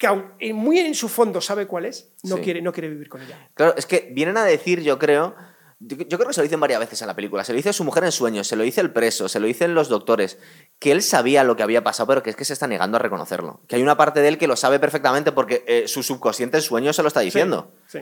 que 0.00 0.08
en- 0.38 0.56
muy 0.56 0.78
en 0.78 0.94
su 0.94 1.08
fondo 1.08 1.40
sabe 1.42 1.66
cuál 1.66 1.84
es, 1.84 2.10
no, 2.22 2.36
Sí. 2.38 2.42
quiere, 2.42 2.62
no 2.62 2.72
quiere 2.72 2.88
vivir 2.88 3.08
con 3.10 3.20
ella. 3.20 3.50
Claro, 3.54 3.74
es 3.76 3.84
que 3.84 4.08
vienen 4.12 4.36
a 4.38 4.44
decir, 4.44 4.80
yo 4.80 4.98
creo. 4.98 5.36
Yo 5.82 5.96
creo 6.18 6.26
que 6.28 6.34
se 6.34 6.40
lo 6.40 6.44
dicen 6.44 6.60
varias 6.60 6.78
veces 6.80 7.00
en 7.02 7.06
la 7.08 7.14
película. 7.16 7.42
Se 7.44 7.52
lo 7.52 7.56
dice 7.56 7.68
a 7.70 7.72
su 7.72 7.84
mujer 7.84 8.04
en 8.04 8.12
sueños, 8.12 8.46
se 8.46 8.54
lo 8.56 8.62
dice 8.64 8.80
el 8.82 8.92
preso, 8.92 9.28
se 9.30 9.40
lo 9.40 9.46
dicen 9.46 9.74
los 9.74 9.88
doctores. 9.88 10.38
Que 10.78 10.92
él 10.92 11.02
sabía 11.02 11.42
lo 11.44 11.54
que 11.56 11.62
había 11.62 11.82
pasado, 11.84 12.06
pero 12.06 12.22
que 12.22 12.30
es 12.30 12.36
que 12.36 12.44
se 12.46 12.52
está 12.54 12.66
negando 12.66 12.96
a 12.96 13.00
reconocerlo. 13.00 13.60
Que 13.66 13.76
hay 13.76 13.82
una 13.82 13.96
parte 13.96 14.20
de 14.20 14.28
él 14.28 14.36
que 14.38 14.46
lo 14.46 14.56
sabe 14.56 14.78
perfectamente 14.78 15.32
porque 15.32 15.64
eh, 15.66 15.86
su 15.88 16.02
subconsciente 16.02 16.56
en 16.58 16.62
sueños 16.62 16.96
se 16.96 17.02
lo 17.02 17.08
está 17.08 17.20
diciendo. 17.20 17.72
Sí, 17.86 18.00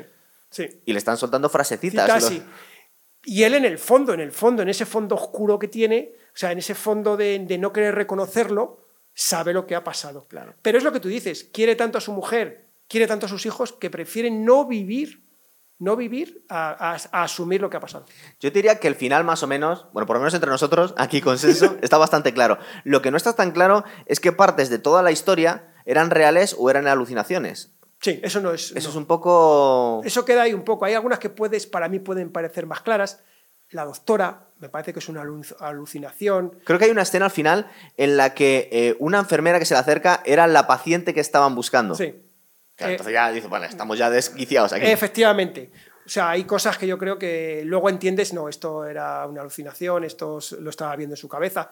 sí. 0.50 0.64
sí. 0.68 0.80
Y 0.86 0.92
le 0.92 0.98
están 0.98 1.16
soltando 1.16 1.48
frasecitas. 1.48 2.04
Cita 2.06 2.18
Lo- 2.20 2.26
así. 2.26 2.42
Y 3.24 3.42
él 3.44 3.54
en 3.54 3.64
el 3.64 3.78
fondo, 3.78 4.12
en 4.14 4.20
el 4.20 4.32
fondo, 4.32 4.62
en 4.62 4.68
ese 4.70 4.84
fondo 4.86 5.14
oscuro 5.14 5.58
que 5.60 5.68
tiene, 5.68 6.14
o 6.28 6.36
sea, 6.36 6.50
en 6.52 6.58
ese 6.58 6.74
fondo 6.74 7.16
de, 7.16 7.38
de 7.40 7.58
no 7.58 7.72
querer 7.72 7.94
reconocerlo, 7.94 8.87
sabe 9.20 9.52
lo 9.52 9.66
que 9.66 9.74
ha 9.74 9.82
pasado. 9.82 10.26
Claro. 10.28 10.54
Pero 10.62 10.78
es 10.78 10.84
lo 10.84 10.92
que 10.92 11.00
tú 11.00 11.08
dices, 11.08 11.48
quiere 11.52 11.74
tanto 11.74 11.98
a 11.98 12.00
su 12.00 12.12
mujer, 12.12 12.66
quiere 12.86 13.08
tanto 13.08 13.26
a 13.26 13.28
sus 13.28 13.44
hijos, 13.46 13.72
que 13.72 13.90
prefiere 13.90 14.30
no 14.30 14.64
vivir, 14.64 15.24
no 15.80 15.96
vivir 15.96 16.44
a, 16.48 16.92
a- 16.92 16.96
a 17.12 17.22
asumir 17.24 17.60
lo 17.60 17.68
que 17.68 17.76
ha 17.76 17.80
pasado. 17.80 18.06
Yo 18.38 18.50
diría 18.52 18.78
que 18.78 18.86
el 18.86 18.94
final, 18.94 19.24
más 19.24 19.42
o 19.42 19.48
menos, 19.48 19.86
bueno, 19.92 20.06
por 20.06 20.14
lo 20.14 20.20
menos 20.20 20.34
entre 20.34 20.50
nosotros, 20.50 20.94
aquí 20.96 21.20
consenso, 21.20 21.76
está 21.82 21.98
bastante 21.98 22.32
claro. 22.32 22.58
Lo 22.84 23.02
que 23.02 23.10
no 23.10 23.16
está 23.16 23.32
tan 23.34 23.50
claro 23.50 23.82
es 24.06 24.20
que 24.20 24.30
partes 24.30 24.70
de 24.70 24.78
toda 24.78 25.02
la 25.02 25.10
historia 25.10 25.72
eran 25.84 26.10
reales 26.10 26.54
o 26.56 26.70
eran 26.70 26.86
alucinaciones. 26.86 27.72
Sí, 28.00 28.20
eso 28.22 28.40
no 28.40 28.52
es. 28.52 28.70
Eso 28.76 28.88
no. 28.88 28.90
es 28.90 28.94
un 28.96 29.06
poco. 29.06 30.00
Eso 30.04 30.24
queda 30.24 30.42
ahí 30.42 30.54
un 30.54 30.62
poco. 30.62 30.84
Hay 30.84 30.94
algunas 30.94 31.18
que 31.18 31.28
puedes, 31.30 31.66
para 31.66 31.88
mí 31.88 31.98
pueden 31.98 32.30
parecer 32.30 32.66
más 32.66 32.82
claras. 32.82 33.20
La 33.70 33.84
doctora, 33.84 34.46
me 34.60 34.68
parece 34.70 34.92
que 34.92 34.98
es 34.98 35.08
una 35.08 35.22
alu- 35.22 35.56
alucinación. 35.60 36.58
Creo 36.64 36.78
que 36.78 36.86
hay 36.86 36.90
una 36.90 37.02
escena 37.02 37.26
al 37.26 37.30
final 37.30 37.70
en 37.96 38.16
la 38.16 38.34
que 38.34 38.68
eh, 38.72 38.96
una 38.98 39.18
enfermera 39.18 39.58
que 39.58 39.64
se 39.66 39.74
le 39.74 39.80
acerca 39.80 40.22
era 40.24 40.46
la 40.46 40.66
paciente 40.66 41.12
que 41.12 41.20
estaban 41.20 41.54
buscando. 41.54 41.94
Sí. 41.94 42.14
Claro, 42.76 42.90
Eh, 42.90 42.94
entonces 42.94 43.12
ya 43.12 43.30
dice, 43.30 43.48
vale, 43.48 43.66
estamos 43.66 43.98
ya 43.98 44.08
desquiciados 44.08 44.72
aquí. 44.72 44.86
Efectivamente. 44.86 45.70
O 46.06 46.08
sea, 46.08 46.30
hay 46.30 46.44
cosas 46.44 46.78
que 46.78 46.86
yo 46.86 46.96
creo 46.96 47.18
que 47.18 47.62
luego 47.66 47.90
entiendes, 47.90 48.32
no, 48.32 48.48
esto 48.48 48.86
era 48.86 49.26
una 49.26 49.42
alucinación, 49.42 50.04
esto 50.04 50.38
lo 50.60 50.70
estaba 50.70 50.96
viendo 50.96 51.12
en 51.14 51.18
su 51.18 51.28
cabeza. 51.28 51.70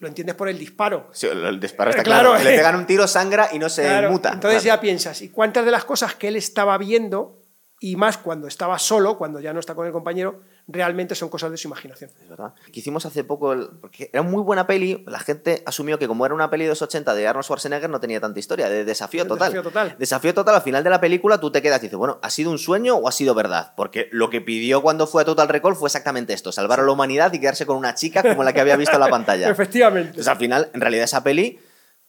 Lo 0.00 0.08
entiendes 0.08 0.34
por 0.34 0.48
el 0.48 0.58
disparo. 0.58 1.08
Sí, 1.12 1.28
el, 1.28 1.60
disparo 1.60 1.90
está 1.90 2.00
Eh, 2.02 2.04
claro, 2.04 2.30
claro. 2.30 2.42
que 2.42 2.50
Le 2.50 2.56
pegan 2.56 2.74
un 2.74 2.86
tiro, 2.86 3.06
sangra 3.06 3.50
y 3.52 3.58
no 3.60 3.68
se 3.68 3.82
Claro, 3.82 4.10
muta. 4.10 4.32
Entonces 4.32 4.62
Claro. 4.62 4.76
ya 4.78 4.80
piensas, 4.80 5.22
¿y 5.22 5.28
cuántas 5.28 5.64
de 5.64 5.70
las 5.70 5.84
cosas 5.84 6.14
que 6.16 6.26
él 6.28 6.36
estaba 6.36 6.76
viendo, 6.78 7.38
y 7.78 7.94
más 7.96 8.16
cuando 8.18 8.48
estaba 8.48 8.78
solo, 8.80 9.16
cuando 9.18 9.38
ya 9.40 9.52
no 9.52 9.60
está 9.60 9.74
con 9.76 9.86
el 9.86 9.92
compañero, 9.92 10.40
realmente 10.68 11.14
son 11.14 11.28
cosas 11.28 11.50
de 11.50 11.56
su 11.56 11.68
imaginación? 11.68 12.10
Es 12.22 12.28
verdad. 12.28 12.54
Que 12.72 12.80
hicimos 12.80 13.04
hace 13.06 13.24
poco, 13.24 13.52
el- 13.52 13.68
porque 13.80 14.10
era 14.12 14.22
muy 14.22 14.42
buena 14.42 14.66
peli, 14.66 15.02
la 15.06 15.18
gente 15.20 15.62
asumió 15.66 15.98
que 15.98 16.06
como 16.08 16.24
era 16.26 16.34
una 16.34 16.50
peli 16.50 16.64
de 16.64 16.70
los 16.70 16.82
80 16.82 17.14
de 17.14 17.26
Arnold 17.26 17.44
Schwarzenegger 17.44 17.90
no 17.90 18.00
tenía 18.00 18.20
tanta 18.20 18.38
historia, 18.38 18.68
de 18.68 18.84
desafío 18.84 19.24
De 19.24 19.28
total. 19.28 19.52
desafío 19.52 19.62
total. 19.70 19.96
Desafío 19.98 20.34
total, 20.34 20.54
al 20.56 20.62
final 20.62 20.84
de 20.84 20.90
la 20.90 21.00
película 21.00 21.38
tú 21.38 21.50
te 21.50 21.62
quedas 21.62 21.78
y 21.80 21.86
dices, 21.86 21.98
bueno, 21.98 22.18
¿ha 22.22 22.30
sido 22.30 22.50
un 22.50 22.58
sueño 22.58 22.96
o 22.96 23.08
ha 23.08 23.12
sido 23.12 23.34
verdad? 23.34 23.72
Porque 23.76 24.08
lo 24.12 24.30
que 24.30 24.40
pidió 24.40 24.82
cuando 24.82 25.06
fue 25.06 25.22
a 25.22 25.24
Total 25.24 25.48
Recall 25.48 25.76
fue 25.76 25.88
exactamente 25.88 26.32
esto, 26.32 26.52
salvar 26.52 26.80
a 26.80 26.82
la 26.84 26.92
humanidad 26.92 27.32
y 27.32 27.40
quedarse 27.40 27.66
con 27.66 27.76
una 27.76 27.94
chica 27.94 28.22
como 28.22 28.44
la 28.44 28.52
que 28.52 28.60
había 28.60 28.76
visto 28.76 28.94
en 28.94 29.00
la 29.00 29.08
pantalla. 29.10 29.50
Efectivamente. 29.50 30.08
Entonces 30.10 30.28
al 30.28 30.38
final, 30.38 30.70
en 30.74 30.80
realidad 30.80 31.04
esa 31.04 31.22
peli 31.24 31.58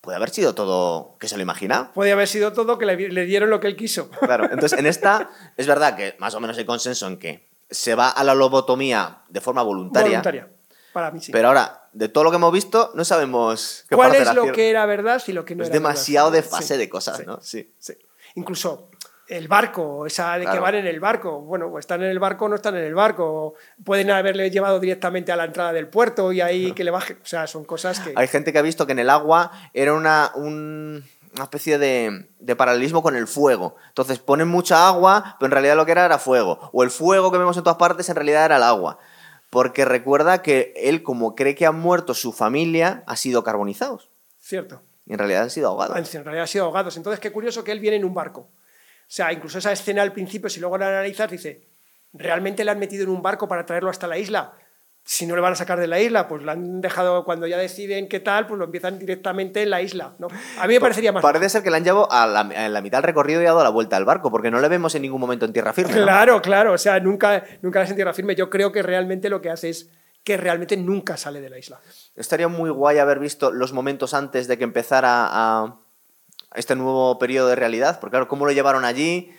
puede 0.01 0.15
haber 0.15 0.31
sido 0.31 0.55
todo 0.55 1.15
que 1.19 1.27
se 1.27 1.35
lo 1.35 1.43
imagina. 1.43 1.91
Podía 1.93 2.13
haber 2.13 2.27
sido 2.27 2.53
todo 2.53 2.79
que 2.79 2.87
le, 2.87 3.09
le 3.09 3.25
dieron 3.25 3.51
lo 3.51 3.59
que 3.59 3.67
él 3.67 3.75
quiso. 3.75 4.09
Claro, 4.09 4.45
entonces 4.51 4.79
en 4.79 4.85
esta 4.87 5.29
es 5.57 5.67
verdad 5.67 5.95
que 5.95 6.15
más 6.17 6.33
o 6.33 6.39
menos 6.39 6.57
hay 6.57 6.65
consenso 6.65 7.05
en 7.07 7.17
que 7.19 7.50
se 7.71 7.95
va 7.95 8.09
a 8.09 8.23
la 8.23 8.35
lobotomía 8.35 9.19
de 9.29 9.41
forma 9.41 9.61
voluntaria. 9.63 10.09
Voluntaria. 10.09 10.47
Para 10.93 11.09
mí 11.09 11.21
sí. 11.21 11.31
Pero 11.31 11.47
ahora, 11.47 11.87
de 11.93 12.09
todo 12.09 12.25
lo 12.25 12.29
que 12.31 12.35
hemos 12.35 12.51
visto, 12.51 12.91
no 12.95 13.05
sabemos 13.05 13.85
qué 13.89 13.95
¿Cuál 13.95 14.09
parte 14.11 14.23
es 14.23 14.33
lo 14.35 14.51
que 14.51 14.69
era 14.69 14.85
verdad 14.85 15.21
y 15.25 15.31
lo 15.31 15.45
que 15.45 15.55
no 15.55 15.63
Es 15.63 15.69
era 15.69 15.73
verdad? 15.79 15.89
demasiado 15.89 16.31
de 16.31 16.41
Sí, 16.41 16.49
fase 16.49 16.77
de 16.77 16.89
cosas, 16.89 17.17
sí, 17.17 17.23
¿no? 17.25 17.39
Sí. 17.41 17.73
sí. 17.79 17.93
Incluso 18.35 18.89
el 19.27 19.47
barco, 19.47 20.05
esa 20.05 20.37
de 20.37 20.45
que 20.45 20.59
van 20.59 20.75
en 20.75 20.87
el 20.87 20.99
barco. 20.99 21.39
Bueno, 21.39 21.67
o 21.67 21.79
están 21.79 22.03
en 22.03 22.09
el 22.09 22.19
barco 22.19 22.45
o 22.45 22.49
no 22.49 22.55
están 22.55 22.75
en 22.75 22.83
el 22.83 22.93
barco. 22.93 23.53
Pueden 23.85 24.11
haberle 24.11 24.49
llevado 24.51 24.77
directamente 24.81 25.31
a 25.31 25.37
la 25.37 25.45
entrada 25.45 25.71
del 25.71 25.87
puerto 25.87 26.33
y 26.33 26.41
ahí 26.41 26.73
que 26.73 26.83
le 26.83 26.91
baje. 26.91 27.13
O 27.13 27.25
sea, 27.25 27.47
son 27.47 27.63
cosas 27.63 28.01
que. 28.01 28.11
Hay 28.17 28.27
gente 28.27 28.51
que 28.51 28.59
ha 28.59 28.61
visto 28.61 28.85
que 28.85 28.91
en 28.91 28.99
el 28.99 29.09
agua 29.09 29.51
era 29.73 29.93
una, 29.93 30.31
un- 30.35 31.05
una 31.33 31.43
especie 31.43 31.77
de, 31.77 32.29
de 32.39 32.55
paralelismo 32.55 33.01
con 33.01 33.15
el 33.15 33.27
fuego. 33.27 33.75
Entonces 33.89 34.19
ponen 34.19 34.47
mucha 34.47 34.87
agua, 34.87 35.35
pero 35.39 35.47
en 35.47 35.51
realidad 35.51 35.75
lo 35.75 35.85
que 35.85 35.91
era 35.93 36.05
era 36.05 36.19
fuego. 36.19 36.69
O 36.73 36.83
el 36.83 36.91
fuego 36.91 37.31
que 37.31 37.37
vemos 37.37 37.57
en 37.57 37.63
todas 37.63 37.77
partes 37.77 38.09
en 38.09 38.15
realidad 38.15 38.45
era 38.45 38.57
el 38.57 38.63
agua. 38.63 38.99
Porque 39.49 39.85
recuerda 39.85 40.41
que 40.41 40.73
él, 40.77 41.03
como 41.03 41.35
cree 41.35 41.55
que 41.55 41.65
han 41.65 41.79
muerto 41.79 42.13
su 42.13 42.31
familia, 42.31 43.03
ha 43.05 43.15
sido 43.17 43.43
carbonizados. 43.43 44.09
Cierto. 44.39 44.81
Y 45.05 45.13
en 45.13 45.19
realidad 45.19 45.43
han 45.43 45.49
sido 45.49 45.67
ahogados. 45.67 45.97
En 46.15 46.23
realidad 46.23 46.43
han 46.43 46.47
sido 46.47 46.65
ahogados. 46.65 46.95
Entonces, 46.97 47.19
qué 47.19 47.31
curioso 47.31 47.63
que 47.63 47.71
él 47.71 47.79
viene 47.79 47.97
en 47.97 48.05
un 48.05 48.13
barco. 48.13 48.41
O 48.41 49.13
sea, 49.13 49.33
incluso 49.33 49.57
esa 49.57 49.73
escena 49.73 50.01
al 50.03 50.13
principio, 50.13 50.49
si 50.49 50.61
luego 50.61 50.77
la 50.77 50.87
analizas, 50.87 51.29
dice, 51.29 51.67
¿realmente 52.13 52.63
le 52.63 52.71
han 52.71 52.79
metido 52.79 53.03
en 53.03 53.09
un 53.09 53.21
barco 53.21 53.47
para 53.47 53.65
traerlo 53.65 53.89
hasta 53.89 54.07
la 54.07 54.17
isla? 54.17 54.53
Si 55.03 55.25
no 55.25 55.35
le 55.35 55.41
van 55.41 55.53
a 55.53 55.55
sacar 55.55 55.79
de 55.79 55.87
la 55.87 55.99
isla, 55.99 56.27
pues 56.27 56.43
lo 56.43 56.51
han 56.51 56.79
dejado 56.79 57.25
cuando 57.25 57.47
ya 57.47 57.57
deciden 57.57 58.07
qué 58.07 58.19
tal, 58.19 58.47
pues 58.47 58.59
lo 58.59 58.65
empiezan 58.65 58.99
directamente 58.99 59.63
en 59.63 59.71
la 59.71 59.81
isla. 59.81 60.13
¿no? 60.19 60.27
A 60.59 60.67
mí 60.67 60.75
me 60.75 60.79
parecería 60.79 61.11
más. 61.11 61.23
Parece 61.23 61.49
ser 61.49 61.63
que 61.63 61.71
le 61.71 61.77
han 61.77 61.83
llevado 61.83 62.11
a 62.11 62.27
la, 62.27 62.41
a 62.41 62.69
la 62.69 62.81
mitad 62.81 62.99
del 62.99 63.05
recorrido 63.05 63.41
y 63.41 63.45
ha 63.45 63.49
dado 63.49 63.63
la 63.63 63.69
vuelta 63.69 63.97
al 63.97 64.05
barco, 64.05 64.29
porque 64.29 64.51
no 64.51 64.59
le 64.61 64.67
vemos 64.67 64.93
en 64.95 65.01
ningún 65.01 65.19
momento 65.19 65.45
en 65.45 65.53
tierra 65.53 65.73
firme. 65.73 65.93
¿no? 65.95 66.03
Claro, 66.03 66.41
claro. 66.41 66.73
O 66.73 66.77
sea, 66.77 66.99
nunca, 66.99 67.43
nunca 67.61 67.81
la 67.83 67.89
en 67.89 67.95
tierra 67.95 68.13
firme. 68.13 68.35
Yo 68.35 68.49
creo 68.49 68.71
que 68.71 68.83
realmente 68.83 69.29
lo 69.29 69.41
que 69.41 69.49
hace 69.49 69.69
es 69.69 69.89
que 70.23 70.37
realmente 70.37 70.77
nunca 70.77 71.17
sale 71.17 71.41
de 71.41 71.49
la 71.49 71.57
isla. 71.57 71.79
Estaría 72.15 72.47
muy 72.47 72.69
guay 72.69 72.99
haber 72.99 73.19
visto 73.19 73.51
los 73.51 73.73
momentos 73.73 74.13
antes 74.13 74.47
de 74.47 74.57
que 74.57 74.63
empezara 74.63 75.27
a 75.31 75.77
este 76.55 76.75
nuevo 76.75 77.17
periodo 77.17 77.47
de 77.47 77.55
realidad, 77.55 77.99
porque 77.99 78.11
claro, 78.11 78.27
cómo 78.27 78.45
lo 78.45 78.51
llevaron 78.51 78.85
allí. 78.85 79.31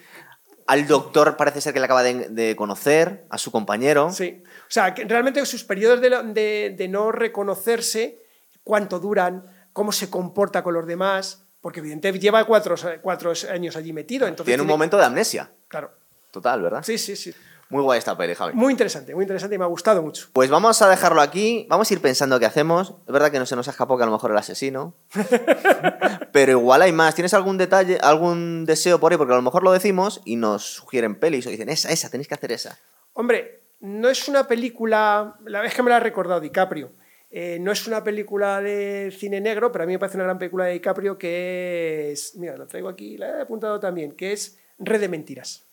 Al 0.72 0.86
doctor 0.86 1.36
parece 1.36 1.60
ser 1.60 1.72
que 1.74 1.80
le 1.80 1.84
acaba 1.84 2.02
de, 2.02 2.28
de 2.30 2.56
conocer, 2.56 3.24
a 3.30 3.36
su 3.38 3.50
compañero. 3.50 4.10
Sí. 4.10 4.42
O 4.46 4.70
sea, 4.70 4.94
que 4.94 5.04
realmente 5.04 5.44
sus 5.46 5.64
periodos 5.64 6.00
de, 6.00 6.10
lo- 6.10 6.22
de- 6.22 6.74
de 6.76 6.88
no 6.88 7.12
reconocerse, 7.12 8.18
cuánto 8.64 8.98
duran, 8.98 9.44
cómo 9.72 9.92
se 9.92 10.08
comporta 10.08 10.62
con 10.62 10.74
los 10.74 10.86
demás, 10.86 11.44
Porque 11.60 11.78
evidentemente 11.80 12.18
lleva 12.20 12.44
cuatro, 12.44 12.74
cuatro 13.02 13.32
años 13.50 13.76
allí 13.76 13.92
metido. 13.92 14.26
Entonces 14.26 14.46
Tiene 14.50 14.62
un 14.62 14.68
momento 14.68 14.96
de 14.98 15.04
amnesia. 15.04 15.50
Claro. 15.68 15.92
Total, 16.32 16.60
¿verdad? 16.60 16.82
Sí, 16.82 16.98
sí, 16.98 17.14
sí. 17.14 17.32
Muy 17.72 17.82
guay 17.82 17.98
esta 17.98 18.14
peli, 18.18 18.34
Javi. 18.34 18.52
Muy 18.52 18.70
interesante, 18.70 19.14
muy 19.14 19.22
interesante 19.22 19.54
y 19.54 19.58
me 19.58 19.64
ha 19.64 19.68
gustado 19.68 20.02
mucho. 20.02 20.28
Pues 20.34 20.50
vamos 20.50 20.82
a 20.82 20.90
dejarlo 20.90 21.22
aquí, 21.22 21.66
vamos 21.70 21.90
a 21.90 21.94
ir 21.94 22.02
pensando 22.02 22.38
qué 22.38 22.44
hacemos. 22.44 22.96
Es 23.06 23.12
verdad 23.14 23.32
que 23.32 23.38
no 23.38 23.46
se 23.46 23.56
nos 23.56 23.66
escapó 23.66 23.96
que 23.96 24.02
a 24.02 24.06
lo 24.06 24.12
mejor 24.12 24.30
el 24.30 24.36
asesino. 24.36 24.94
Pero 26.32 26.52
igual 26.52 26.82
hay 26.82 26.92
más. 26.92 27.14
¿Tienes 27.14 27.32
algún 27.32 27.56
detalle, 27.56 27.96
algún 28.02 28.66
deseo 28.66 29.00
por 29.00 29.10
ahí? 29.10 29.16
Porque 29.16 29.32
a 29.32 29.36
lo 29.36 29.42
mejor 29.42 29.62
lo 29.62 29.72
decimos 29.72 30.20
y 30.26 30.36
nos 30.36 30.66
sugieren 30.66 31.18
pelis 31.18 31.46
o 31.46 31.50
dicen, 31.50 31.70
esa, 31.70 31.90
esa, 31.90 32.10
tenéis 32.10 32.28
que 32.28 32.34
hacer 32.34 32.52
esa. 32.52 32.78
Hombre, 33.14 33.62
no 33.80 34.10
es 34.10 34.28
una 34.28 34.46
película, 34.46 35.36
la 35.46 35.62
vez 35.62 35.72
que 35.72 35.82
me 35.82 35.88
la 35.88 35.96
ha 35.96 36.00
recordado 36.00 36.42
DiCaprio, 36.42 36.92
eh, 37.30 37.56
no 37.58 37.72
es 37.72 37.86
una 37.86 38.04
película 38.04 38.60
de 38.60 39.14
cine 39.18 39.40
negro, 39.40 39.72
pero 39.72 39.84
a 39.84 39.86
mí 39.86 39.94
me 39.94 39.98
parece 39.98 40.18
una 40.18 40.24
gran 40.24 40.38
película 40.38 40.66
de 40.66 40.72
DiCaprio 40.74 41.16
que 41.16 42.12
es, 42.12 42.36
mira, 42.36 42.54
la 42.58 42.66
traigo 42.66 42.90
aquí, 42.90 43.16
la 43.16 43.38
he 43.38 43.40
apuntado 43.40 43.80
también, 43.80 44.12
que 44.12 44.32
es 44.32 44.58
Red 44.78 45.00
de 45.00 45.08
Mentiras. 45.08 45.71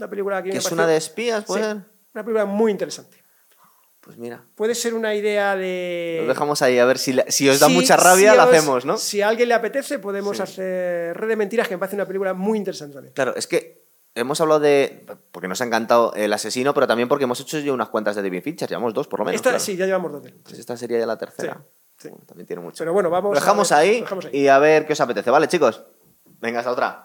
Una 0.00 0.08
película 0.10 0.42
que, 0.42 0.50
¿Que 0.50 0.58
es 0.58 0.72
una 0.72 0.86
de 0.86 0.96
espías, 0.96 1.44
puede 1.44 1.62
sí, 1.62 1.68
ser? 1.68 1.76
Una 2.14 2.24
película 2.24 2.44
muy 2.46 2.72
interesante. 2.72 3.22
Pues 4.00 4.16
mira, 4.16 4.42
Puede 4.54 4.74
ser 4.74 4.94
una 4.94 5.14
idea 5.14 5.54
de... 5.56 6.20
lo 6.22 6.28
dejamos 6.28 6.62
ahí 6.62 6.78
a 6.78 6.86
ver 6.86 6.96
si, 6.98 7.12
la- 7.12 7.26
si 7.28 7.48
os 7.50 7.60
da 7.60 7.66
Si- 7.66 7.74
mucha 7.74 7.96
rabia, 7.98 8.30
si 8.30 8.36
la 8.38 8.44
os- 8.46 8.50
hacemos, 8.54 8.84
¿no? 8.86 8.96
Si 8.96 9.20
a 9.20 9.28
alguien 9.28 9.48
le 9.50 9.54
apetece, 9.54 9.98
podemos 9.98 10.38
Sí. 10.38 10.42
hacer 10.42 11.14
Red 11.18 11.28
de 11.28 11.36
Mentiras, 11.36 11.68
que 11.68 11.74
me 11.74 11.78
parece 11.78 11.96
una 11.96 12.06
película 12.06 12.32
muy 12.32 12.56
interesante 12.56 12.94
también. 12.94 13.12
Claro, 13.12 13.34
es 13.36 13.46
que 13.46 13.84
hemos 14.14 14.40
hablado 14.40 14.58
de. 14.60 15.04
Porque 15.30 15.48
nos 15.48 15.60
ha 15.60 15.64
encantado 15.66 16.14
el 16.14 16.32
asesino, 16.32 16.72
pero 16.72 16.86
también 16.86 17.08
porque 17.10 17.24
hemos 17.24 17.38
hecho 17.40 17.58
ya 17.58 17.74
unas 17.74 17.90
cuantas 17.90 18.16
de 18.16 18.22
David 18.22 18.42
Fincher, 18.42 18.70
llevamos 18.70 18.94
dos 18.94 19.06
por 19.06 19.18
lo 19.20 19.26
menos. 19.26 19.36
Esta, 19.36 19.50
claro. 19.50 19.62
Sí, 19.62 19.76
ya 19.76 19.84
llevamos 19.84 20.12
dos. 20.12 20.24
Entonces 20.26 20.58
esta 20.58 20.78
sería 20.78 20.98
ya 20.98 21.06
la 21.06 21.18
tercera. 21.18 21.62
Sí, 21.98 22.08
sí. 22.08 22.14
También 22.26 22.46
tiene 22.46 22.62
mucho. 22.62 22.78
Pero 22.78 22.94
bueno, 22.94 23.10
vamos 23.10 23.34
Lo 23.34 23.38
dejamos 23.38 23.70
a 23.70 23.80
ver, 23.80 23.84
ahí 23.84 23.94
lo 23.98 24.04
dejamos 24.04 24.24
ahí. 24.24 24.30
y 24.32 24.48
a 24.48 24.58
ver 24.58 24.86
qué 24.86 24.94
os 24.94 25.00
apetece, 25.02 25.30
¿vale, 25.30 25.46
chicos? 25.46 25.84
Venga, 26.40 26.60
hasta 26.60 26.70
otra. 26.72 26.98